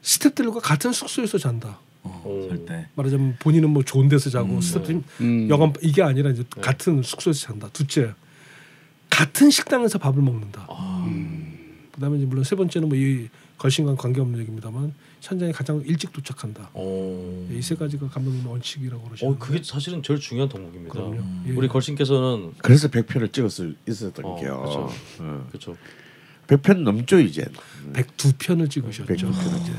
[0.02, 1.80] 스탭들과 같은 숙소에서 잔다.
[2.04, 2.88] 어, 절대.
[2.96, 5.50] 말하자면 본인은 뭐 좋은 데서 자고 음, 음.
[5.50, 7.70] 여간 이게 아니라 이제 같은 숙소에서 잔다.
[7.70, 8.14] 둘째
[9.10, 10.68] 같은 식당에서 밥을 먹는다.
[11.92, 13.28] 그다음에 이제 물론 세 번째는 뭐 이
[13.62, 14.92] 걸신과 관계없는 얘기입니다만
[15.22, 16.72] 현장에 가장 일찍 도착한다.
[16.74, 17.48] 어.
[17.52, 20.92] 이세 가지가 감독님 원칙이라고 그러시는 어, 그게 사실은 제일 중요한 덕목입니다.
[20.92, 21.18] 그럼요.
[21.18, 21.44] 음.
[21.48, 21.52] 예.
[21.52, 24.58] 우리 걸신께서는 그래서 100편을 찍었을 있었던 어, 게요.
[24.62, 24.90] 그렇죠.
[25.20, 25.46] 어.
[25.50, 25.78] 그렇죠.
[26.48, 27.46] 100편 넘죠 이제.
[27.94, 29.06] 102편을 찍으셨죠.
[29.14, 29.72] 100편 이제.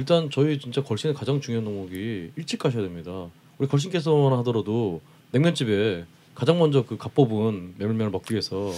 [0.00, 3.26] 일단 저희 진짜 걸신의 가장 중요한 덕목이 일찍 가셔야 됩니다.
[3.58, 5.02] 우리 걸신께서만 하더라도
[5.32, 8.72] 냉면집에 가장 먼저 그 갓법은 메밀면을 먹기 위해서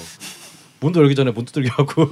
[0.81, 2.09] 문도 열기 전에 문 두들겨 하고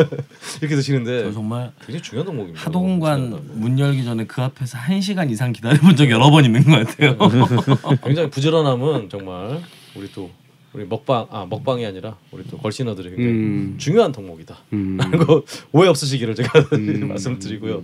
[0.62, 2.64] 이렇게 드시는데 저 정말 굉장히 중요한 덕목입니다.
[2.64, 6.86] 하동관 문 열기 전에 그 앞에서 한 시간 이상 기다려본 적 여러 번 있는 것
[6.86, 7.18] 같아요.
[8.02, 9.60] 굉장히 부지런함은 정말
[9.94, 10.30] 우리 또
[10.72, 13.74] 우리 먹방 아 먹방이 아니라 우리 또 걸신어들이 굉장히 음.
[13.76, 14.56] 중요한 덕목이다.
[14.72, 14.96] 음.
[15.00, 15.42] 라는 거
[15.72, 17.08] 오해 없으시기를 제가 음.
[17.08, 17.82] 말씀을 드리고요.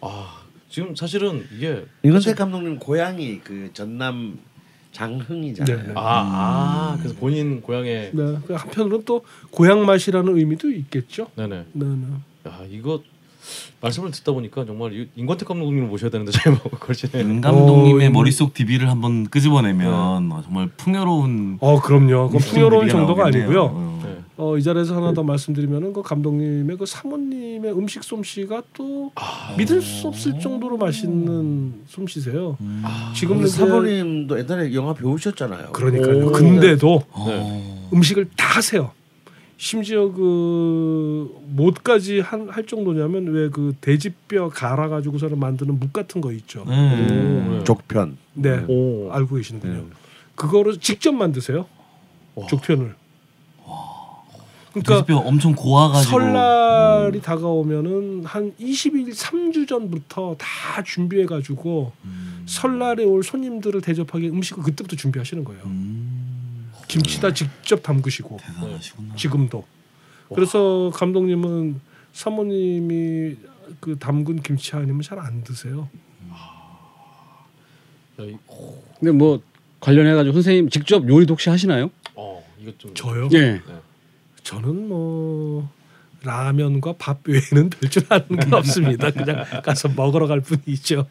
[0.00, 0.38] 아
[0.68, 4.38] 지금 사실은 이게 이건택 감독님 고향이 그 전남
[4.92, 5.86] 장흥이잖아요.
[5.88, 5.92] 네.
[5.94, 6.02] 아,
[6.94, 8.38] 아 그래서 본인 고향에 네.
[8.46, 11.28] 그 한편으로는 또 고향 맛이라는 의미도 있겠죠.
[11.36, 11.64] 네네.
[11.72, 12.06] 네, 네.
[12.50, 13.02] 야 이거
[13.80, 17.20] 말씀을 듣다 보니까 정말 이- 임권택 감독님을 모셔야 되는데 제가 뭐 걸치네.
[17.22, 22.28] 임 감독님의 어, 머릿속 DB를 한번 끄집어내면 어, 정말 풍요로운 어 그럼요.
[22.30, 23.44] 풍요로운 정도가 나오겠네요.
[23.46, 23.64] 아니고요.
[23.72, 24.00] 어.
[24.04, 24.17] 네.
[24.38, 29.10] 어, 이 자리에서 하나 더 말씀드리면은 그 감독님의 그 사모님의 음식 솜씨가 또
[29.58, 32.56] 믿을 수 없을 정도로 맛있는 솜씨세요.
[32.60, 32.82] 음.
[33.16, 35.72] 지금 근데 이제 사모님도 옛날에 영화 배우셨잖아요.
[35.72, 36.26] 그러니까요.
[36.28, 36.30] 오.
[36.30, 37.88] 근데도 네.
[37.92, 38.92] 음식을 다 하세요.
[39.56, 46.30] 심지어 그 못까지 한, 할 정도냐면 왜 그 돼지뼈 갈아 가지고서는 만드는 묵 같은 거
[46.30, 46.64] 있죠.
[46.68, 47.06] 네.
[47.08, 47.64] 네.
[47.64, 48.16] 족편.
[48.34, 49.10] 네, 오.
[49.10, 49.72] 알고 계시는군요.
[49.72, 49.84] 네.
[50.36, 51.66] 그거를 직접 만드세요.
[52.48, 52.94] 족편을.
[54.82, 62.44] 그러니까 돼지뼈 엄청 고와가지고 설날이 다가오면은 한 20일 3주 전부터 다 준비해 가지고 음.
[62.46, 65.62] 설날에 올 손님들을 대접하기 음식을 그때부터 준비하시는 거예요.
[65.64, 66.70] 음.
[66.88, 69.14] 김치다 직접 담그시고 대단하시구나.
[69.16, 69.64] 지금도.
[70.34, 71.80] 그래서 감독님은
[72.12, 73.36] 사모님이
[73.80, 75.88] 그 담근 김치 아니면 잘 안 드세요.
[78.48, 79.40] 오, 근데 뭐
[79.80, 81.90] 관련해 가지고 선생님 직접 요리도 혹시 하시나요?
[82.14, 83.28] 어, 이거 좀 저요?
[83.32, 83.60] 예.
[84.48, 85.68] 저는 뭐
[86.24, 89.10] 라면과 밥 외에는 별 줄 아는 게 없습니다.
[89.10, 91.06] 그냥 가서 먹으러 갈 뿐이죠.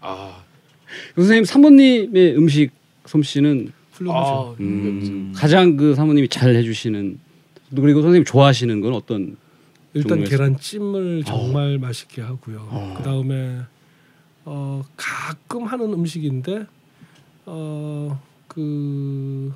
[0.00, 0.42] 아,
[1.14, 2.70] 선생님 사모님의 음식
[3.04, 4.54] 솜씨는 훌륭하죠.
[4.58, 7.18] 아, 음, 가장 그 사모님이 잘 해주시는
[7.76, 9.36] 그리고 선생님 좋아하시는 건 어떤
[9.92, 10.24] 일단?
[10.24, 12.94] 계란찜을 정말 맛있게 하고요.
[12.96, 13.58] 그 다음에
[14.46, 16.64] 어, 가끔 하는 음식인데
[17.44, 19.52] 어, 그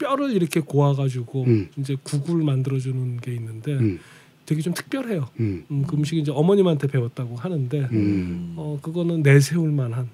[0.00, 1.68] 뼈를 이렇게 고아가지고 음.
[1.76, 4.00] 이제 국을 만들어주는 게 있는데 음.
[4.46, 5.28] 되게 좀 특별해요.
[5.38, 5.64] 음.
[5.70, 8.54] 음, 그 음식이 이제 어머님한테 배웠다고 하는데 음.
[8.56, 10.08] 어, 그거는 내세울 만한.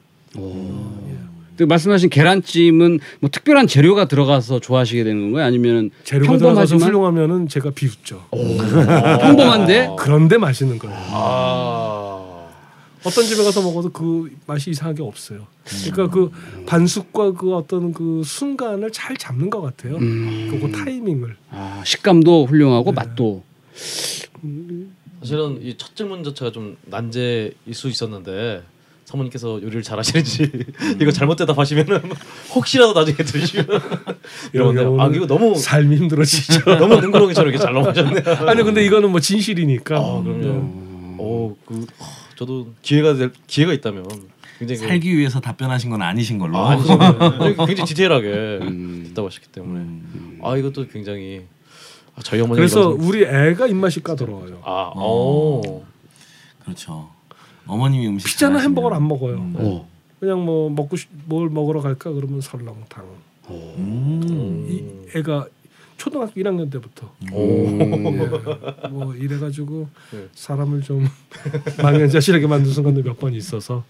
[1.56, 5.46] 그 말씀하신 계란찜은 뭐 특별한 재료가 들어가서 좋아하시게 되는 건가요?
[5.46, 8.26] 아니면 재료가 평범하지만 훌륭하면은 제가 비웃죠.
[8.30, 10.94] 평범한데 그런데 맛있는 거예요.
[10.98, 12.05] 아,
[13.04, 15.46] 어떤 집에 가서 먹어도 그 맛이 이상하게 없어요.
[15.90, 16.30] 그러니까 그
[16.66, 19.96] 반숙과 그 어떤 그 순간을 잘 잡는 것 같아요.
[19.96, 20.48] 음.
[20.50, 21.36] 그거 타이밍을.
[21.50, 22.94] 아, 식감도 훌륭하고 네.
[22.96, 23.42] 맛도
[25.20, 28.62] 사실은 이 첫 질문 자체가 좀 난제일 수 있었는데
[29.04, 30.50] 사모님께서 요리를 잘하시는지
[31.00, 32.10] 이거 잘못 대답하시면은
[32.54, 33.66] 혹시라도 나중에 드시면
[34.52, 36.64] 이러는데 아 이거 너무 삶이 힘들어지죠.
[36.78, 38.48] 너무 능구렁이처럼 이렇게 잘 넘어가셨네요.
[38.48, 39.96] 아니 근데 이거는 뭐 진실이니까.
[39.96, 41.16] 아 그럼요.
[41.18, 41.86] 어그
[42.36, 44.04] 저도 기회가 될 기회가 있다면
[44.58, 46.56] 굉장히 그- 살기 위해서 답변하신 건 아니신 걸로.
[46.58, 46.96] 아, 아니죠.
[47.66, 48.28] 굉장히 디테일하게
[48.62, 49.04] 음.
[49.08, 50.38] 했다고 하셨기 때문에 음.
[50.42, 51.44] 아 이것도 굉장히
[52.14, 54.60] 아, 저희 어머니 그래서 우리 애가 입맛이 까다로워요.
[54.64, 55.84] 아 어.
[56.64, 57.10] 그렇죠.
[57.66, 59.34] 어머님이 음식 피자나 잘하시면- 햄버거를 안 먹어요.
[59.36, 59.54] 음.
[59.58, 59.88] 어.
[60.20, 63.04] 그냥 뭐 먹고 싶, 뭘 먹으러 갈까 그러면 설렁탕.
[63.50, 64.66] 음.
[64.68, 65.46] 이 애가
[65.96, 67.66] 초등학교 1학년 때부터 오.
[67.80, 70.28] 예, 뭐 이래가지고 네.
[70.34, 71.06] 사람을 좀
[71.82, 73.84] 망연자실하게 만든 순간도 몇 번 있어서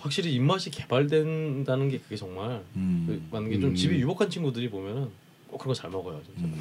[0.00, 3.04] 확실히 입맛이 개발된다는 게 그게 정말 음.
[3.06, 5.08] 그 맞는 게좀 집이 유복한 친구들이 보면은
[5.48, 6.60] 꼭 그런 거 잘 먹어요 진짜 음.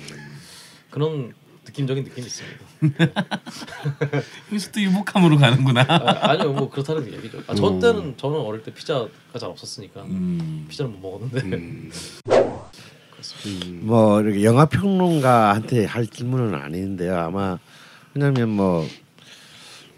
[0.89, 1.33] 그런
[1.65, 2.57] 느낌적인 느낌이 있습니다.
[4.51, 5.81] 여기서 또 유복함으로 가는구나.
[5.89, 7.43] 아, 아니요 뭐 그렇다는 얘기죠.
[7.45, 10.65] 아, 저 때는 저는 어릴 때 피자가 잘 없었으니까 음.
[10.69, 11.89] 피자를 못 먹었는데
[13.81, 17.17] 뭐 이렇게 영화 평론가한테 할 질문은 아닌데요.
[17.17, 17.57] 아마
[18.13, 18.85] 왜냐하면 뭐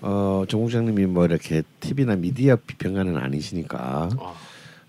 [0.01, 4.09] 어, 정 국장님이 뭐 이렇게 TV나 미디어 비평가는 아니시니까.
[4.17, 4.33] 아,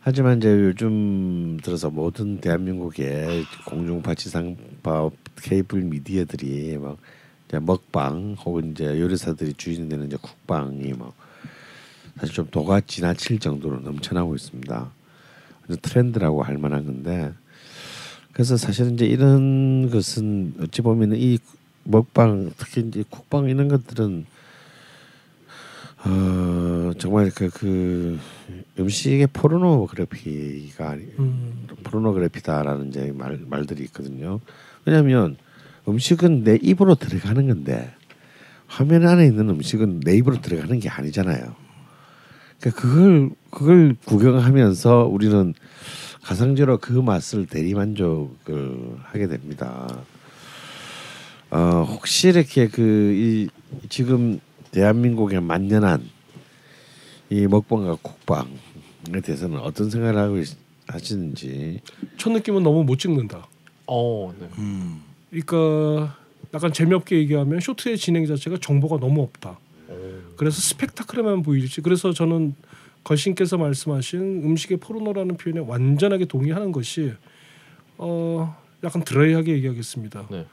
[0.03, 5.11] 하지만 이제 요즘 들어서 모든 대한민국의 공중파 지상파
[5.43, 6.97] 케이블 미디어들이 막
[7.61, 11.13] 먹방 혹은 이제 요리사들이 주인이 되는 이제 국방이 뭐
[12.19, 14.91] 사실 좀 도가 지나칠 정도로 넘쳐나고 있습니다.
[15.83, 17.33] 트렌드라고 할 만한 건데
[18.33, 21.39] 그래서 사실은 이제 이런 것은 어찌 보면 이
[21.85, 24.27] 먹방 특히 이제 국방 이런 것들은
[26.05, 28.19] 어 정말 그, 그
[28.79, 34.41] 음식의 포르노그래피가 아니 음, 포르노그래피다라는 이제 말 말들이 있거든요.
[34.87, 35.37] 왜냐하면
[35.87, 37.93] 음식은 내 입으로 들어가는 건데
[38.67, 41.55] 화면 안에 있는 음식은 내 입으로 들어가는 게 아니잖아요.
[42.61, 45.55] 그러니까 그걸 그걸 구경하면서 우리는
[46.23, 50.03] 가상적으로 그 맛을 대리 만족을 하게 됩니다.
[51.51, 52.81] 어 혹시 이렇게 그
[53.17, 53.49] 이
[53.89, 54.39] 지금
[54.71, 56.09] 대한민국의 만연한
[57.31, 60.57] 이 먹방과 국방에 대해서는 어떤 생각을 하고 있-
[60.87, 61.81] 하시는지
[62.17, 63.47] 첫 느낌은 너무 못 찍는다.
[63.87, 64.49] 어, 네.
[64.59, 65.03] 음.
[65.31, 66.17] 그러니까
[66.55, 69.59] 약간 재미없게 얘기하면 쇼트의 진행 자체가 정보가 너무 없다.
[70.37, 71.81] 그래서 스펙타클에만 보이지.
[71.83, 72.55] 그래서 저는
[73.05, 77.13] 걸신께서 말씀하신 음식의 포르노라는 표현에 완전하게 동의하는 것이
[77.99, 80.27] 어 약간 드라이하게 얘기하겠습니다.
[80.31, 80.47] 네.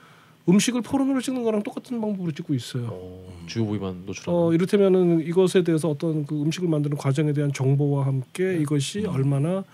[0.49, 2.88] 음식을 포르노로 찍는 거랑 똑같은 방법으로 찍고 있어요.
[2.90, 4.40] 어, 주요 부위만 노출하는.
[4.40, 9.65] 어 이를테면은 이것에 대해서 어떤 그 음식을 만드는 과정에 대한 정보와 함께 이것이 얼마나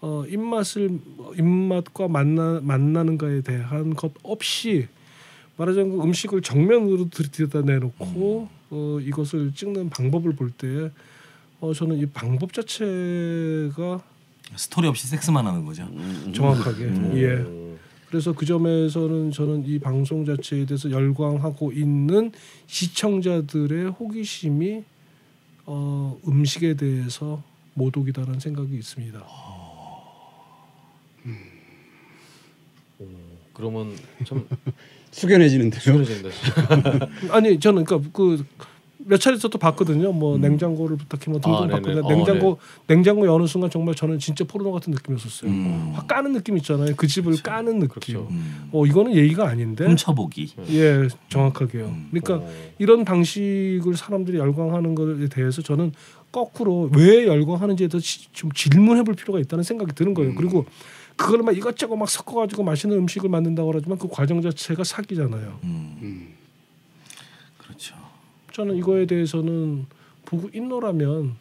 [0.00, 0.98] 어 입맛을
[1.38, 4.88] 입맛과 만나 만나는가에 대한 것 없이
[5.58, 10.90] 말하자면 그 음식을 정면으로 들이다 내놓고 어 이것을 찍는 방법을 볼 때
[11.62, 14.02] 어 저는 이 방법 자체가
[14.56, 15.88] 스토리 없이 섹스만 하는 거죠.
[16.34, 16.82] 정확하게
[17.14, 17.26] 예.
[17.36, 17.78] 음.
[18.08, 22.32] 그래서 그 점에서는 저는 이 방송 자체에 대해서 열광하고 있는
[22.66, 24.82] 시청자들의 호기심이
[25.66, 27.40] 어, 음식에 대해서
[27.74, 29.24] 모독이다라는 생각이 있습니다.
[33.54, 33.94] 그러면
[34.26, 34.48] 참
[35.12, 36.04] 숙연해지는데요.
[36.04, 36.28] 진짜.
[37.30, 38.44] 아니 저는 그러니까 그
[39.06, 40.12] 몇 차례 또 봤거든요.
[40.12, 41.66] 뭐 냉장고를 부탁해 뭐 등등 아.
[41.66, 42.04] 봤거든요.
[42.04, 45.50] 어, 냉장고 냉장고 여는 순간 정말 저는 진짜 포르노 같은 느낌이었었어요.
[45.50, 45.90] 음.
[45.94, 46.94] 확 까는 느낌 있잖아요.
[46.96, 47.88] 그 집을 까는 느낌.
[47.88, 48.28] 그렇죠.
[48.30, 48.68] 음.
[48.72, 49.84] 어 이거는 예의가 아닌데.
[49.86, 50.54] 훔쳐보기.
[50.70, 51.94] 예, 정확하게요.
[52.10, 52.50] 그러니까 어.
[52.78, 55.92] 이런 방식을 사람들이 열광하는 것에 대해서 저는
[56.30, 60.34] 거꾸로 왜 열광하는지에 대해서 지- 좀 질문해 볼 필요가 있다는 생각이 드는 거예요.
[60.34, 60.64] 그리고
[61.16, 65.58] 그걸 막 이것저것 막 섞어 가지고 맛있는 음식을 만든다고 그러지만 그 과정 자체가 사기잖아요.
[68.52, 68.54] 음.
[68.54, 69.86] 저는 이거에 대해서는
[70.24, 71.36] 보고 있노라면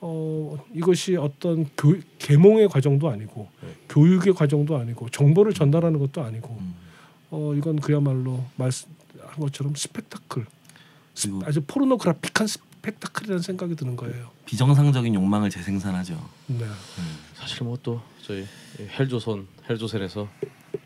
[0.00, 3.68] 어 이것이 어떤 교 계몽의 과정도 아니고 네.
[3.88, 6.74] 교육의 과정도 아니고 정보를 전달하는 것도 아니고 음.
[7.30, 10.46] 어 이건 그야말로 말씀한 것처럼 스펙타클
[11.14, 14.30] 스- 그리고 아주 pornographic한 스펙타클이라는 생각이 드는 거예요.
[14.46, 16.14] 비정상적인 욕망을 재생산하죠.
[16.46, 16.64] 네.
[17.34, 20.28] 사실 뭐 또 저희 이 헬조선 헬조선에서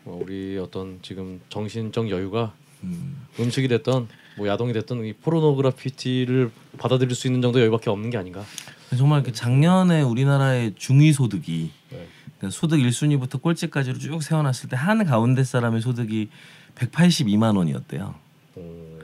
[0.05, 2.53] 뭐 우리 어떤 지금 정신적 여유가
[2.83, 3.27] 음.
[3.39, 4.07] 음식이 됐던
[4.37, 8.43] 뭐 야동이 됐던 이 포르노그래피를 받아들일 수 있는 정도 의 여유밖에 없는 게 아닌가.
[8.97, 12.07] 정말 그 작년에 우리나라의 중위 소득이 네.
[12.37, 16.29] 그러니까 소득 1순위부터 꼴찌까지로 쭉 세워놨을 때 한 가운데 사람의 소득이
[16.75, 18.15] 182만 원이었대요.
[18.55, 18.99] 어,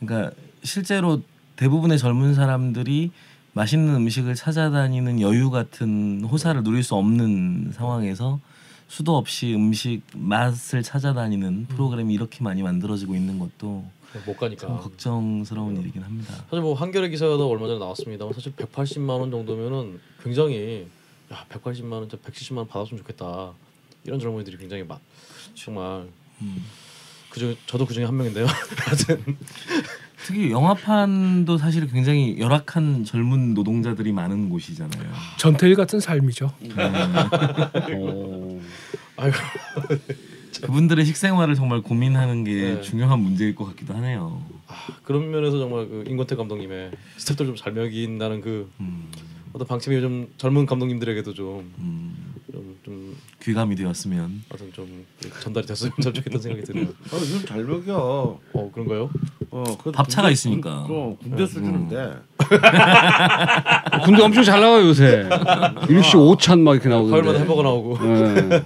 [0.00, 1.22] 그러니까 실제로
[1.56, 3.10] 대부분의 젊은 사람들이
[3.52, 8.40] 맛있는 음식을 찾아다니는 여유 같은 호사를 누릴 수 없는 상황에서
[8.88, 13.84] 수도 없이 음식 맛을 찾아다니는 프로그램이 이렇게 많이 만들어지고 있는 것도
[14.26, 14.66] 못 가니까.
[14.66, 16.34] 참 걱정스러운 일이긴 합니다.
[16.48, 20.86] 사실 뭐 한겨레 기사도 얼마 전에 나왔습니다만 사실 180만 원 정도면은 굉장히
[21.32, 23.52] 야 180만 원, 170만 원 받았으면 좋겠다
[24.04, 24.98] 이런 젊은이들이 굉장히 많.
[25.54, 26.06] 정말
[26.42, 26.64] 음.
[27.30, 28.46] 그중 저도 그중에 한 명인데요.
[28.86, 29.36] 하여튼
[30.24, 35.12] 특히 영화판도 사실 굉장히 열악한 젊은 노동자들이 많은 곳이잖아요.
[35.38, 36.46] 전태일 같은 삶이죠.
[36.46, 38.60] 어.
[39.16, 39.36] 아이고
[40.62, 42.80] 그분들의 식생활을 정말 고민하는 게 네.
[42.80, 44.42] 중요한 문제일 것 같기도 하네요.
[44.66, 44.74] 아,
[45.04, 49.08] 그런 면에서 정말 그 임권태 감독님의 스태프들 좀잘 먹인다는 그 음,
[49.52, 55.04] 어떤 방침이 좀 젊은 감독님들에게도 좀 음, 좀, 좀 귀감이 되었으면 어떤 좀
[55.40, 56.86] 전달이 됐으면 참 좋겠다는 생각이 드네요.
[57.12, 58.40] 어, 이건 잘 먹여.
[58.52, 59.10] 어 그런가요?
[59.50, 60.82] 어, 그 밥차가 군대- 있으니까.
[60.84, 62.12] 군- 그 군대 수준인데.
[64.04, 65.28] 군대 엄청 잘 나와요 요새.
[65.88, 67.12] 일시 5찬 막 이렇게 나오던데.
[67.12, 67.98] 화요일마다 햄버거 나오고.
[67.98, 68.64] 네.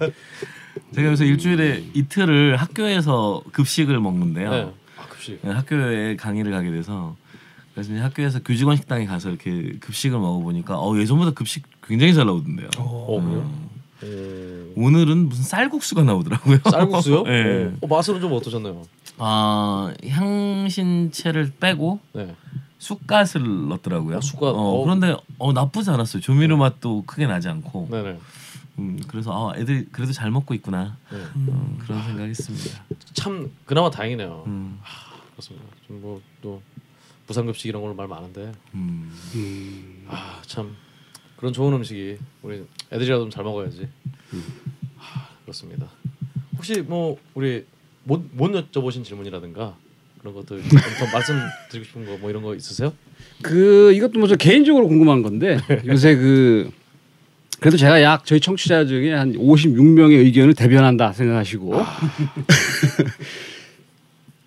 [0.99, 4.51] 제가 그래서 일주일에 이틀을 학교에서 급식을 먹는데요.
[4.51, 4.73] 네.
[4.97, 5.39] 아 급식.
[5.43, 7.15] 네, 학교에 강의를 가게 돼서
[7.73, 12.69] 그래서 이제 학교에서 교직원 식당에 가서 이렇게 급식을 먹어보니까 어, 예전보다 급식 굉장히 잘 나오던데요.
[12.79, 13.69] 어 그래요?
[14.03, 14.87] 음, 오.
[14.87, 16.59] 오늘은 무슨 쌀국수가 나오더라고요.
[16.69, 17.23] 쌀국수요?
[17.31, 17.73] 네.
[17.81, 18.83] 어, 맛은 좀 어떠셨나요?
[19.19, 22.35] 아 향신채를 빼고 네.
[22.79, 24.17] 쑥갓을 넣더라고요.
[24.17, 24.49] 어, 쑥갓.
[24.49, 24.83] 어, 어.
[24.85, 26.21] 그런데 어, 나쁘지 않았어요.
[26.21, 27.87] 조미료 맛도 크게 나지 않고.
[27.89, 28.19] 네네.
[28.79, 31.19] 음, 그래서 아, 애들 그래도 잘 먹고 있구나 네.
[31.49, 32.85] 어, 그런 생각했습니다.
[33.15, 34.45] 참 그나마 다행이네요.
[34.47, 34.79] 음,
[35.33, 35.67] 그렇습니다.
[35.87, 36.63] 좀 뭐 또
[37.27, 39.13] 부산급식 이런 걸로 말 많은데 음.
[40.09, 40.75] 아참
[41.37, 43.89] 그런 좋은 음식이 우리 애들이라도 좀 잘 먹어야지.
[44.99, 45.89] 아, 그렇습니다.
[46.57, 47.65] 혹시 뭐 우리
[48.05, 49.77] 못, 못 여쭤보신 질문이라든가
[50.21, 50.79] 그런 것들 좀더
[51.13, 52.93] 말씀드리고 싶은 거 뭐 이런 거 있으세요?
[53.43, 56.71] 그 이것도 뭐 저 개인적으로 궁금한 건데 요새 그
[57.61, 61.75] 그래도 제가 약 저희 청취자 중에 한 56명의 의견을 대변한다 생각하시고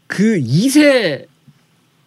[0.08, 1.26] 그 2세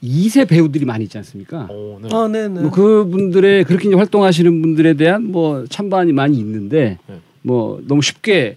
[0.02, 1.66] 2세 배우들이 많이 있지 않습니까?
[1.70, 2.08] 어, 네.
[2.12, 2.60] 아, 네, 네.
[2.60, 7.20] 뭐 그분들의 그렇게 이제 활동하시는 분들에 대한 뭐 찬반이 많이 있는데 네.
[7.42, 8.56] 뭐 너무 쉽게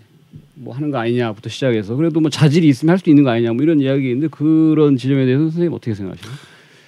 [0.55, 3.63] 뭐 하는 거 아니냐부터 시작해서 그래도 뭐 자질이 있으면 할 수 있는 거 아니냐 뭐
[3.63, 6.33] 이런 이야기 있는데 그런 지점에 대해서 선생님 어떻게 생각하세요?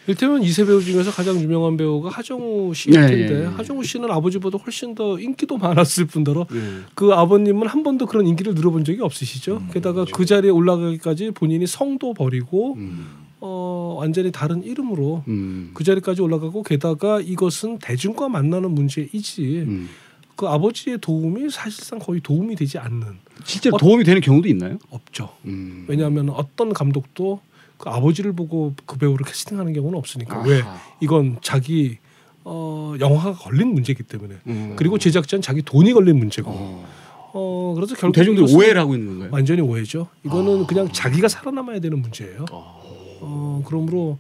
[0.10, 3.46] 일테면 이세 배우 중에서 가장 유명한 배우가 하정우 씨일 네, 텐데 예, 예.
[3.46, 6.60] 하정우 씨는 아버지보다 훨씬 더 인기도 많았을 뿐더러 네.
[6.96, 9.58] 그 아버님은 한 번도 그런 인기를 누려본 적이 없으시죠.
[9.58, 10.16] 음, 게다가 그렇죠.
[10.16, 13.06] 그 자리에 올라가기까지 본인이 성도 버리고 음.
[13.40, 15.70] 어, 완전히 다른 이름으로 음.
[15.76, 19.90] 그 자리까지 올라가고 게다가 이것은 대중과 만나는 문제이지 음.
[20.36, 23.06] 그 아버지의 도움이 사실상 거의 도움이 되지 않는
[23.44, 24.80] 실제로 어- 도움이 되는 경우도 있나요?
[24.90, 25.30] 없죠.
[25.46, 25.86] 음.
[25.88, 27.42] 왜냐하면 어떤 감독도
[27.80, 30.78] 그 아버지를 보고 그 배우를 캐스팅하는 경우는 없으니까 왜 아하.
[31.00, 31.98] 이건 자기
[32.44, 34.74] 어, 영화가 걸린 문제이기 때문에 음.
[34.76, 36.86] 그리고 제작자는 자기 돈이 걸린 문제고 어.
[37.34, 39.30] 어 그래서 결국 대중들이 오해를 하고 있는 건가요?
[39.32, 40.08] 완전히 오해죠.
[40.26, 40.68] 이거는 아.
[40.68, 42.46] 그냥 자기가 살아남아야 되는 문제예요.
[42.52, 44.20] 어 그러므로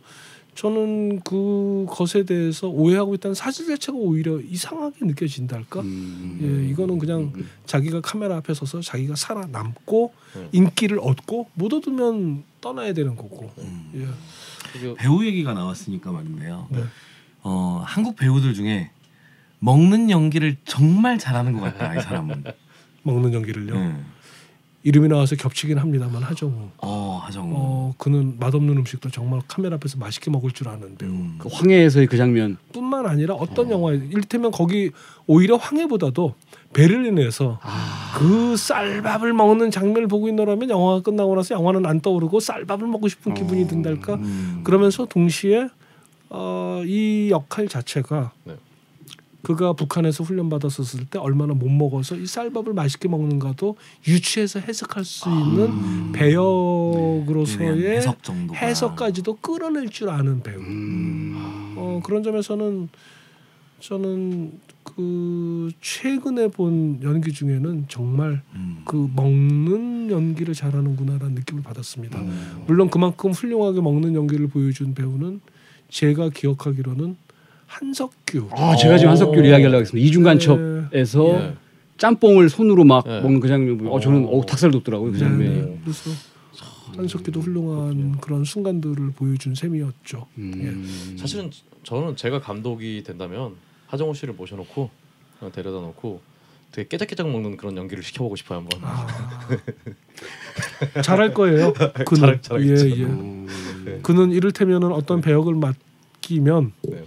[0.60, 5.80] 저는 그것에 대해서 오해하고 있다는 사실 자체가 오히려 이상하게 느껴진달까.
[5.80, 6.38] 음.
[6.42, 7.32] 예, 이거는 그냥
[7.66, 10.50] 자기가 카메라 앞에 서서 자기가 살아남고 음.
[10.52, 13.50] 인기를 얻고 못 얻으면 떠나야 되는 거고.
[13.96, 14.06] 예.
[14.74, 16.68] 그리고 배우 얘기가 나왔으니까 말인데요.
[16.72, 16.84] 네.
[17.42, 18.92] 어, 한국 배우들 중에
[19.60, 22.44] 먹는 연기를 정말 잘하는 것 같다 이 사람은.
[23.04, 23.96] 먹는 연기를요.
[24.82, 24.90] 네.
[24.90, 26.70] 이름이 나와서 겹치긴 합니다만 하정우.
[26.78, 27.54] 어 하정우.
[27.56, 31.10] 어 그는 맛없는 음식도 정말 카메라 앞에서 맛있게 먹을 줄 아는 배우.
[31.10, 31.36] 음.
[31.38, 32.58] 그 황해에서의 그 장면.
[32.72, 34.92] 뿐만 아니라 어떤 영화에 이를테면 거기
[35.28, 36.34] 오히려 황해보다도
[36.74, 37.60] 베를린에서
[38.18, 43.34] 그 쌀밥을 먹는 장면을 보고 있노라면 영화가 끝나고 나서 영화는 안 떠오르고 쌀밥을 먹고 싶은
[43.34, 44.62] 기분이 든달까 음.
[44.64, 45.68] 그러면서 동시에
[46.30, 48.56] 어, 이 역할 자체가 네.
[49.42, 55.30] 그가 북한에서 훈련 받았었을 때 얼마나 못 먹어서 이 쌀밥을 맛있게 먹는가도 유추해서 해석할 수
[55.30, 57.80] 있는 배역으로서의 음.
[57.80, 58.60] 해석 정도가.
[58.60, 60.60] 해석 까지도 끌어낼 줄 아는 배우.
[60.60, 61.74] 음.
[61.78, 62.90] 어, 그런 점에서는
[63.80, 64.52] 저는
[64.84, 68.82] 그 최근에 본 연기 중에는 정말 음.
[68.84, 72.20] 그 먹는 연기를 잘하는구나라는 느낌을 받았습니다.
[72.20, 72.64] 음.
[72.68, 75.40] 물론 그만큼 훌륭하게 먹는 연기를 보여준 배우는
[75.88, 77.16] 제가 기억하기로는
[77.70, 78.50] 한석규.
[78.52, 80.06] 아 제가 지금 한석규를 이야기하려고 했습니다.
[80.08, 81.54] 이중간첩에서 예.
[81.98, 83.22] 짬뽕을 손으로 막 네.
[83.22, 85.62] 먹는 그 장면 어 저는 어 닭살 돋더라고요 그 네, 장면이.
[85.62, 85.80] 네.
[85.84, 86.10] 그래서
[86.98, 90.26] 한석규도 훌륭한 그런 순간들을 보여준 셈이었죠.
[90.40, 91.16] 음.
[91.18, 91.52] 사실은
[91.84, 93.54] 저는 제가 감독이 된다면
[93.88, 94.90] 하정우 씨를 모셔놓고
[95.38, 96.22] 그냥 데려다 놓고
[96.72, 98.80] 되게 깨작깨작 먹는 그런 연기를 시켜보고 싶어요 한번.
[98.84, 99.08] 아,
[101.02, 101.74] 잘할 거예요.
[102.06, 102.62] 그는 잘-.
[102.62, 103.04] 예, 예.
[103.04, 103.48] 음.
[104.04, 107.04] 그는 이를테면은 어떤 배역을 맡기면 네.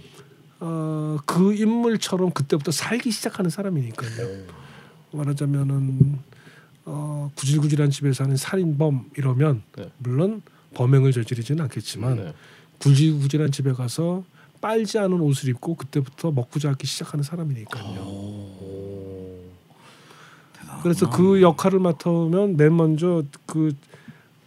[0.65, 4.45] 어, 그 인물처럼 그때부터 살기 시작하는 사람이니까요.
[5.11, 6.19] 말하자면은
[6.85, 9.91] 어, 구질구질한 집에 사는 살인범 이러면 네.
[9.97, 10.41] 물론
[10.73, 12.33] 범행을 저지르지는 않겠지만 네.
[12.77, 14.23] 구질구질한 집에 가서
[14.61, 17.99] 빨지 않은 옷을 입고 그때부터 먹고 자기 시작하는 사람이니까요.
[17.99, 19.43] 오.
[20.81, 23.75] 그래서 그 역할을 맡아오면 맨 먼저 그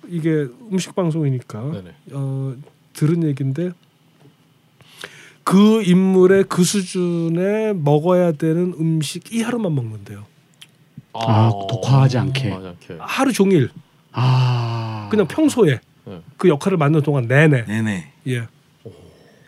[0.09, 1.95] 이게 음식 방송이니까 네네.
[2.13, 2.55] 어,
[2.95, 3.73] 들은 얘긴데
[5.47, 10.25] 그 인물의 그 수준에 먹어야 되는 음식 이하루만 먹는데요.
[11.13, 12.53] 아, 더 과하지 않게.
[12.99, 13.71] 하루 종일
[14.11, 16.21] 아 그냥 평소에 네.
[16.37, 18.13] 그 역할을 맡는 동안 내내 네네.
[18.27, 18.47] 예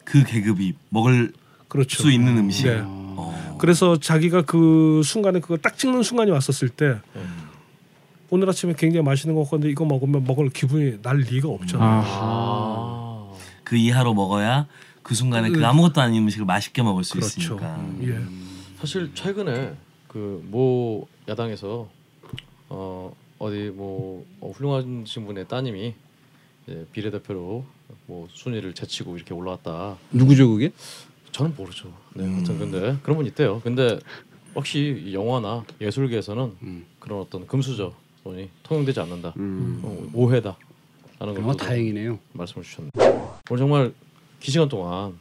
[0.09, 1.33] 그 계급이 먹을
[1.69, 2.03] 그렇죠.
[2.03, 2.67] 수 있는 음식.
[2.67, 2.81] 네.
[2.83, 3.57] 어.
[3.61, 7.49] 그래서 자기가 그 순간에 그걸 딱 찍는 순간이 왔었을 때 음.
[8.31, 11.87] 오늘 아침에 굉장히 맛있는 거 먹었는데 이거 먹으면 먹을 기분이 날 리가 없잖아요.
[11.87, 12.05] 아하.
[12.11, 13.33] 아.
[13.65, 14.67] 그 이하로 먹어야
[15.09, 15.65] 그 순간에 그 음.
[15.65, 17.41] 아무것도 아닌 음식을 맛있게 먹을 수 그렇죠.
[17.41, 17.83] 있으니까.
[18.03, 18.21] 예.
[18.79, 19.75] 사실 최근에
[20.07, 21.89] 그 모 야당에서
[22.69, 25.95] 어 어디 뭐 어, 훌륭하신 분의 따님이
[26.67, 27.65] 이제 비례대표로
[28.07, 29.97] 뭐 순위를 제치고 이렇게 올라왔다.
[30.13, 30.73] 누구죠 그게?
[31.33, 31.91] 저는 모르죠.
[32.15, 32.35] 네, 음.
[32.37, 33.61] 아무튼 근데 그런 분 있대요.
[33.65, 33.99] 근데
[34.55, 36.85] 혹시 이 영화나 예술계에서는 음.
[36.99, 39.33] 그런 어떤 금수저론이 통용되지 않는다.
[39.39, 39.81] 음.
[39.83, 40.55] 어, 오해다.
[41.19, 42.19] 라는 걸 어, 또 다행이네요.
[42.35, 42.91] 말씀을 주셨네요.
[43.51, 43.95] 오늘 정말
[44.41, 45.15] 긴 시간 동안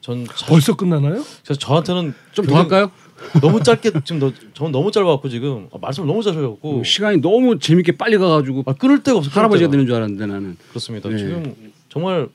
[0.00, 1.22] 전 자- 벌써 끝나나요?
[1.44, 2.90] 그래서 저한테는 좀 더 할까요?
[3.40, 7.58] 너무 짧게 지금 너, 저는 너무 짧아갖고 지금 아, 말씀을 너무 잘하셨고 음, 시간이 너무
[7.58, 9.30] 재밌게 빨리 가가지고 아, 끊을 데가 없어.
[9.30, 9.70] 할아버지가.
[9.70, 10.56] 되는 줄 알았는데 나는.
[10.68, 11.08] 그렇습니다.
[11.08, 11.16] 네.
[11.18, 12.28] 지금 정말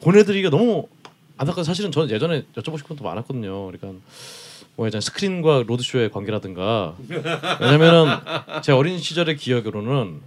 [0.00, 0.86] 보내드리기가 너무
[1.36, 1.62] 안타까.
[1.62, 3.66] 사실은 저는 예전에 여쭤보고 싶은 것도 많았거든요.
[3.70, 3.92] 그러니까
[4.74, 6.96] 뭐 예전 스크린과 로드쇼의 관계라든가
[7.60, 8.16] 왜냐면은
[8.62, 10.20] 제 어린 시절의 기억으로는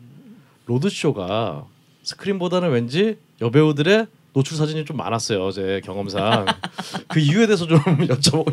[0.67, 1.65] 로드쇼가
[2.03, 5.51] 스크린보다는 왠지 여배우들의 노출 사진이 좀 많았어요.
[5.51, 6.45] 제 경험상
[7.07, 8.45] 그 이유에 대해서 좀 여쭤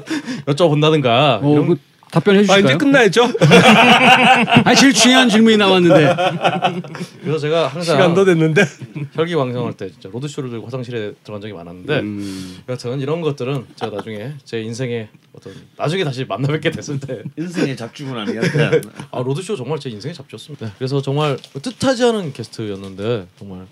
[0.46, 1.78] 여쭤본다든가 어, 이런 그
[2.10, 2.64] 답변해 아 주실까요?
[2.64, 3.28] 이제 끝나야죠.
[4.64, 6.16] 아니 제일 중요한 질문이 나왔는데.
[7.20, 8.64] 그래서 제가 항상 시간도 됐는데.
[9.12, 14.32] 혈기왕성할 때 진짜 로드쇼를 들고 화장실에 들어간 적이 많았는데 음, 여튼 이런 것들은 제가 나중에
[14.44, 18.80] 제 인생의 어떤 나중에 다시 만나 뵙게 됐을 때 인생의 잡주군 아니었대.
[19.10, 20.66] 아, 로드쇼 정말 제 인생의 잡지였습니다.
[20.66, 23.66] 네, 그래서 정말 뜻하지 않은 게스트였는데 정말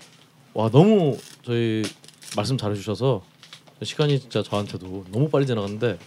[0.57, 1.83] 와 너무 저희
[2.35, 3.21] 말씀 잘해주셔서
[3.83, 5.99] 시간이 진짜 저한테도 너무 빨리 지나갔는데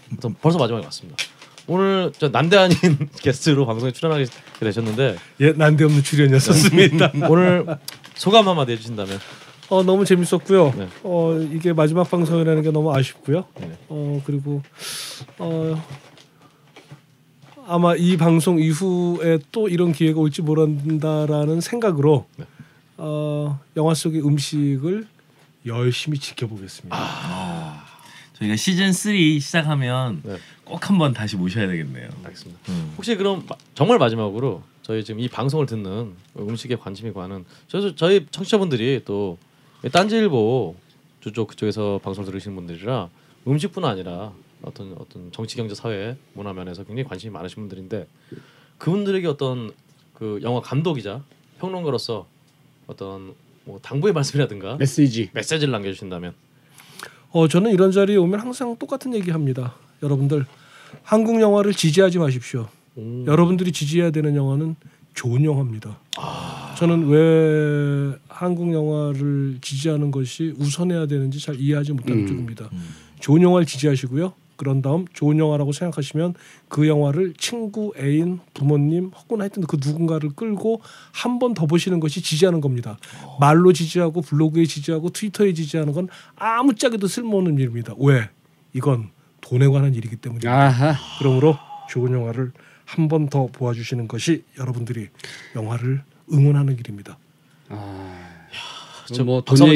[0.42, 1.24] 벌써 마지막에 왔습니다.
[1.68, 2.76] 오늘 저 난데 아닌
[3.22, 4.26] 게스트로 방송에 출연하게
[4.58, 7.12] 되셨는데 예, 난데없는 출연이었습니다.
[7.30, 7.64] 오늘
[8.16, 9.20] 소감 한마디 해주신다면
[9.68, 10.74] 어 너무 재밌었고요.
[10.76, 10.88] 네.
[11.04, 13.44] 어 이게 마지막 방송이라는 게 너무 아쉽고요.
[13.60, 13.78] 네.
[13.88, 14.62] 어 그리고
[15.38, 15.80] 어
[17.68, 22.46] 아마 이 방송 이후에 또 이런 기회가 올지 모른다라는 생각으로 네.
[23.02, 25.06] 어 영화 속의 음식을
[25.64, 26.96] 열심히 지켜보겠습니다.
[28.34, 30.36] 저희가 시즌 3 시작하면 네.
[30.64, 32.10] 꼭 한번 다시 모셔야 되겠네요.
[32.24, 32.60] 알겠습니다.
[32.68, 32.92] 음.
[32.98, 38.26] 혹시 그럼 마- 정말 마지막으로 저희 지금 이 방송을 듣는 음식에 관심이 많은 저희 저희
[38.30, 39.38] 청취자분들이 또
[39.90, 40.74] 딴지일보
[41.22, 43.08] 저쪽 그쪽에서 방송 들으시는 분들이라
[43.48, 44.32] 음식뿐 아니라
[44.62, 48.06] 어떤 어떤 정치 경제 사회 문화 면에서 굉장히 관심이 많으신 분들인데
[48.76, 49.72] 그분들에게 어떤
[50.14, 51.22] 그 영화 감독이자
[51.60, 52.26] 평론가로서
[52.90, 53.34] 어떤
[53.64, 55.30] 뭐 당부의 말씀이라든가 메시지.
[55.32, 56.34] 메시지를 남겨주신다면
[57.30, 59.74] 어 저는 이런 자리에 오면 항상 똑같은 얘기합니다.
[60.02, 60.44] 여러분들
[61.04, 62.68] 한국 영화를 지지하지 마십시오.
[62.96, 63.24] 오.
[63.26, 64.74] 여러분들이 지지해야 되는 영화는
[65.14, 65.98] 좋은 영화입니다.
[66.76, 72.26] 저는 왜 한국 영화를 지지하는 것이 우선해야 되는지 잘 이해하지 못하는 음.
[72.26, 72.70] 쪽입니다.
[73.20, 74.32] 좋은 영화를 지지하시고요.
[74.60, 76.34] 그런 다음 좋은 영화라고 생각하시면
[76.68, 80.82] 그 영화를 친구, 애인, 부모님 혹은 하여튼 그 누군가를 끌고
[81.12, 82.98] 한 번 더 보시는 것이 지지하는 겁니다.
[83.40, 87.94] 말로 지지하고 블로그에 지지하고 트위터에 지지하는 건 아무짝에도 쓸모없는 일입니다.
[87.98, 88.28] 왜?
[88.74, 89.08] 이건
[89.40, 90.52] 돈에 관한 일이기 때문입니다.
[90.52, 90.94] 아하.
[91.18, 91.56] 그러므로
[91.88, 92.52] 좋은 영화를
[92.84, 95.08] 한 번 더 보아주시는 것이 여러분들이
[95.56, 97.16] 영화를 응원하는 길입니다.
[99.06, 99.74] 저 뭐돈 박수 한번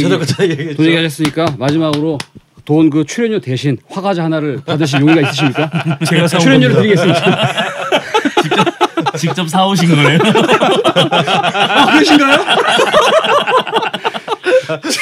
[0.51, 0.75] 얘기.
[0.77, 2.19] 돈 얘기하셨으니까 마지막으로
[2.65, 5.71] 돈 그 출연료 대신 화과자 하나를 받으실 용의가 있으십니까?
[6.09, 6.77] 제가 출연료를.
[6.77, 7.65] 드리겠습니다.
[9.19, 10.19] 직접 사오신 거예요?
[11.11, 12.45] 아, 그러신가요?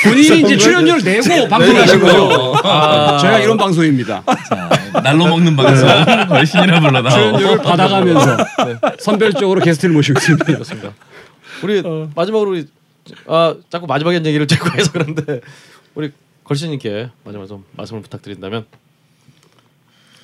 [0.05, 2.55] 본인이 이제 출연료를 내고 방송하신 거죠.
[2.65, 4.23] 아, 저희가 이런 방송입니다.
[4.49, 5.89] 자, 날로 먹는 방송
[6.29, 7.11] 걸신이라 불러다.
[7.11, 8.37] 출연료를 받아가면서
[8.99, 10.45] 선별적으로 게스트를 모시고 있습니다.
[10.45, 10.91] 그렇습니다.
[11.63, 12.09] 우리 어.
[12.15, 12.67] 마지막으로 우리
[13.29, 15.41] 아 자꾸 마지막에 한 얘기를 자꾸 해서 그런데
[15.95, 16.11] 우리
[16.45, 18.67] 걸신님께 마지막 좀 말씀을 부탁드린다면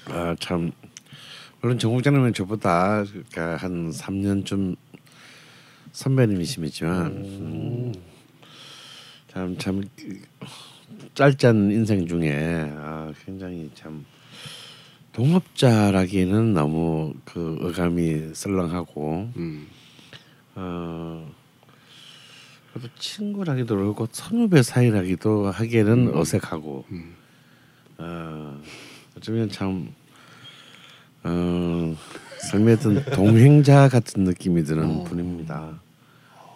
[0.07, 0.73] 아, 참
[1.61, 4.77] 물론 정 국장님은 저보다 그러니까 한 3년쯤
[5.93, 7.93] 선배님이시지만 음,
[9.29, 9.83] 참 참
[11.15, 14.05] 짧지 않은 인생 중에 아, 굉장히 참
[15.13, 19.67] 동업자라기에는 너무 그 어감이 썰렁하고 음.
[20.55, 21.31] 어
[22.73, 26.85] 그래도 친구라기도 그렇고 선후배 사이라기도 하기에는 어색하고
[27.99, 28.63] 어
[29.17, 29.93] 어쩌면 참
[31.25, 31.97] 어,
[32.73, 35.81] 어떤 동행자 같은 느낌이 드는 분입니다.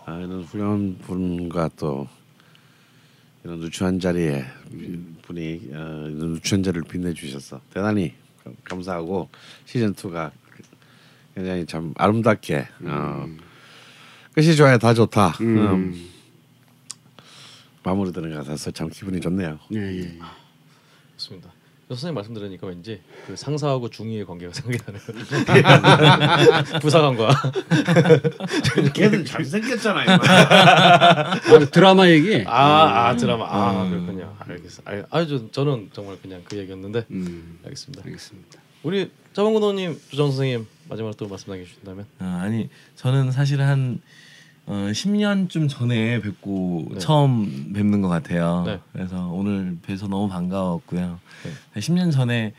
[0.06, 2.08] 아, 이런 훌륭한 분과 또
[3.44, 4.44] 이런 누추한 자리에
[5.22, 8.14] 분이 어, 이런 누추한 자리를 빛내주셔서 대단히
[8.64, 9.28] 감사하고
[9.64, 10.30] 시즌 2가
[11.34, 13.28] 굉장히 참 아름답게 어,
[14.34, 15.28] 끝이 좋아야 다 좋다.
[15.40, 16.08] 음.
[17.82, 19.58] 마무리 되는 것 같아서 참 기분이 좋네요.
[19.74, 20.18] 예, 예, 예.
[21.16, 21.50] 좋습니다.
[21.88, 26.64] 선생님 말씀 들으니까 왠지 그 상사하고 중위의 관계가 생각이 나네요.
[26.80, 27.28] 부사관과
[28.94, 30.08] 걔는 잘생겼잖아요.
[30.10, 31.40] 아,
[31.70, 32.44] 드라마 얘기.
[32.46, 34.34] 아, 아 드라마 아 그렇군요.
[34.38, 34.82] 알겠어.
[34.86, 38.04] 알, 아주 저는 정말 그냥 그 얘기였는데 음, 알겠습니다.
[38.06, 38.60] 알겠습니다.
[38.84, 44.00] 우리 자방구도님 주정 선생님 마지막으로 또 말씀 남겨주신다면 아, 아니 저는 사실 한
[44.66, 46.98] 어, 10년쯤 전에 뵙고 네.
[46.98, 48.62] 처음 뵙는 것 같아요.
[48.66, 48.78] 네.
[48.92, 51.18] 그래서 오늘 뵈서 너무 반가웠고요.
[51.74, 51.80] 네.
[51.80, 52.52] 10년 전에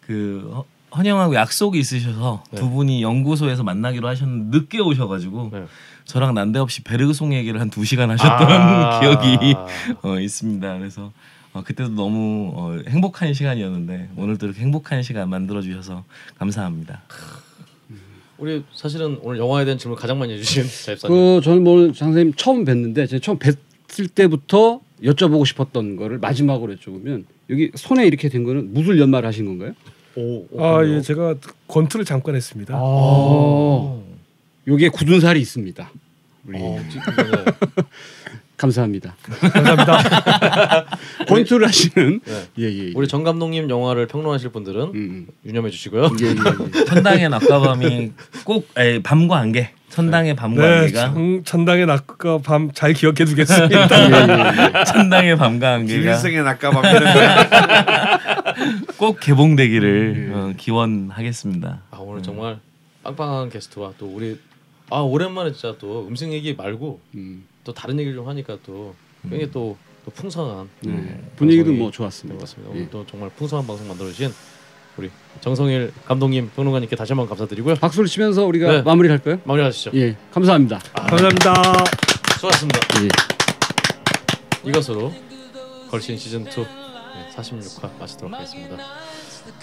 [0.00, 0.64] 그 허-
[0.96, 2.58] 헌영하고 약속이 있으셔서 네.
[2.58, 5.66] 두 분이 연구소에서 만나기로 하셨는데 늦게 오셔가지고 네.
[6.06, 8.98] 저랑 난데없이 베르그송 얘기를 한 두 시간 하셨던 아.
[9.00, 9.54] 기억이
[10.02, 10.78] 어, 있습니다.
[10.78, 11.12] 그래서
[11.52, 16.04] 어, 그때도 너무 어, 행복한 시간이었는데 오늘도 이렇게 행복한 시간 만들어 주셔서
[16.38, 17.02] 감사합니다.
[18.40, 21.16] 우리 사실은 오늘 영화에 대한 질문 가장 많이 해주신 자입사님.
[21.16, 27.24] 그 저는 뭐 장선생님 처음 뵀는데 제가 처음 뵀을 때부터 여쭤보고 싶었던 거를 마지막으로 여쭤보면
[27.50, 29.74] 여기 손에 이렇게 된 거는 무술 연말 하신 건가요?
[30.16, 30.86] 오, 오, 아?
[30.86, 31.36] 예, 제가
[31.68, 32.74] 권투를 잠깐 했습니다.
[32.76, 34.04] 어.
[34.66, 35.90] 여기에 굳은 살이 있습니다.
[36.46, 36.78] 우리 어.
[38.60, 39.16] 감사합니다.
[39.40, 40.84] 감사합니다.
[41.26, 42.48] 권투를 하시는 네.
[42.58, 42.88] 예 예.
[42.88, 46.10] 예, 우리 정 감독님 영화를 평론하실 분들은 음, 유념해 주시고요.
[46.20, 46.84] 예, 예, 예.
[46.84, 48.12] 천당의 낮과밤이
[48.44, 49.70] 꼭 에, 밤과 안개.
[49.88, 53.78] 천당의 밤과 네, 안개가 천, 천당의 낮과 밤 잘 기억해 두겠습니다.
[53.80, 54.84] 예, 예.
[54.84, 58.18] 천당의 밤과 안개가 낙가밤 이런 거야.
[58.98, 61.80] 꼭 개봉되기를 어, 기원하겠습니다.
[61.90, 62.58] 아 오늘 정말
[63.04, 64.38] 빵빵한 게스트와 또 우리
[64.90, 69.50] 아 오랜만에 진짜 또 음식 얘기 말고 음, 또 다른 얘기를 좀 하니까 또 굉장히
[69.50, 70.90] 또, 또 풍성한 네.
[70.92, 72.38] 음, 분위기도 뭐된 좋았습니다.
[72.38, 72.72] 것 같습니다.
[72.74, 72.78] 예.
[72.78, 74.32] 오늘 또 정말 풍성한 방송 만들어 주신
[74.96, 75.10] 우리
[75.40, 77.76] 정성일 감독님 평론가님께 다시 한번 감사드리고요.
[77.76, 78.82] 박수를 치면서 우리가 네.
[78.82, 79.40] 마무리를 할까요?
[79.44, 79.92] 마무리하시죠.
[79.94, 80.78] 예, 감사합니다.
[80.94, 81.54] 감사합니다.
[82.34, 82.80] 수고하셨습니다.
[83.04, 84.68] 예.
[84.68, 85.12] 이것으로
[85.90, 86.80] 걸신 시즌 2
[87.36, 88.76] 46화 마치도록 하겠습니다.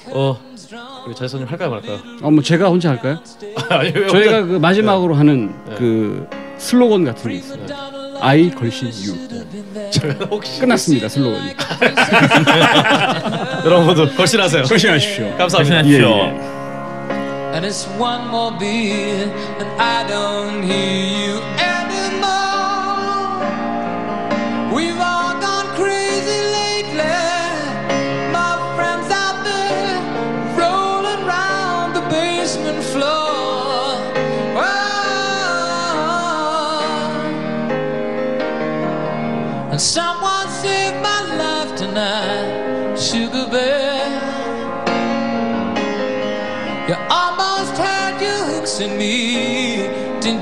[0.07, 0.39] 어
[1.05, 1.99] 우리 자이선님 할까요 말까요?
[2.21, 3.19] 어, 뭐 제가 혼자 할까요?
[3.69, 5.75] 아니, 왜 저희가 그 마지막으로 하는 네.
[5.75, 6.27] 그
[6.57, 7.59] 슬로건 같은 게 있어요.
[8.19, 9.13] I 걸신 you.
[9.13, 11.55] 혼자- 혹시 끝났습니다 슬로건이.
[13.65, 14.63] 여러분 모두 걸신하세요.
[14.65, 15.35] 조심하십시오.
[15.38, 15.85] 감사합니다.
[15.88, 16.57] 예, 예.
[17.53, 19.29] And it's one more beat,
[19.59, 21.41] and I don't hear you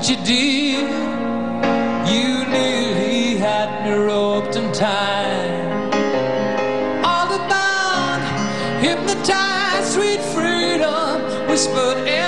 [0.08, 0.88] you did.
[2.08, 5.92] You nearly had me roped and tied.
[7.04, 8.22] All the bound,
[8.80, 12.25] hypnotized, sweet freedom whispered.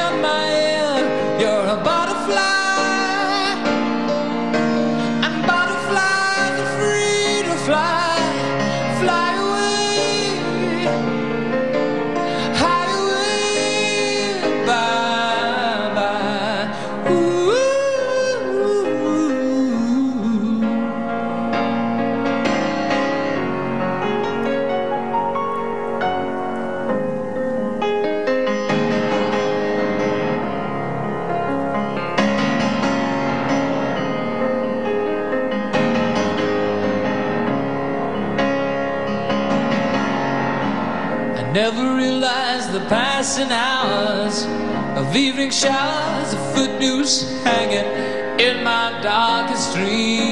[43.39, 44.45] and hours
[44.99, 47.87] of evening showers of footnotes hanging
[48.41, 50.28] in my darkest dreams.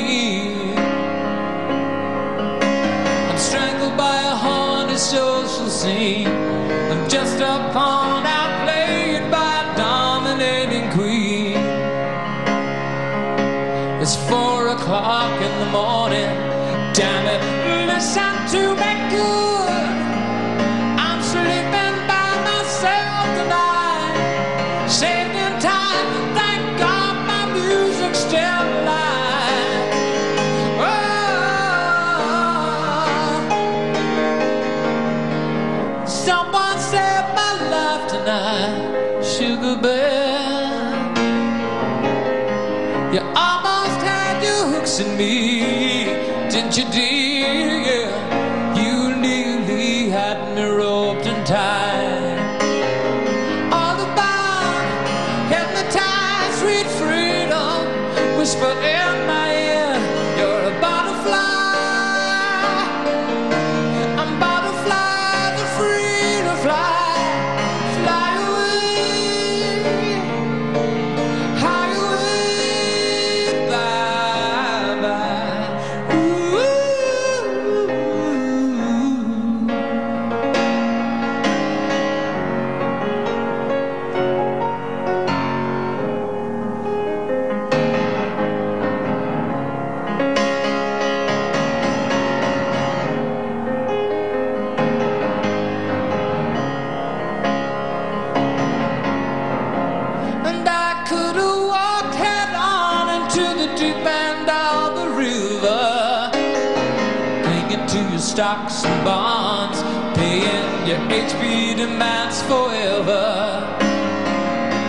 [108.37, 109.81] stocks and bonds,
[110.15, 113.65] paying your HP demands forever.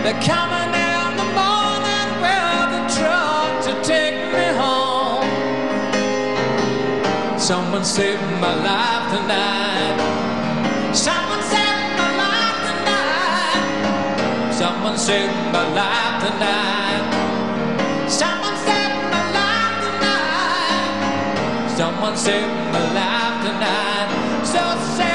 [0.04, 5.24] They're coming in the morning with a truck to take me home.
[7.40, 9.98] Someone saved my life tonight.
[10.94, 14.52] Someone saved my life tonight.
[14.52, 17.17] Someone saved my life tonight.
[22.18, 24.44] saved my life tonight.
[24.44, 25.07] So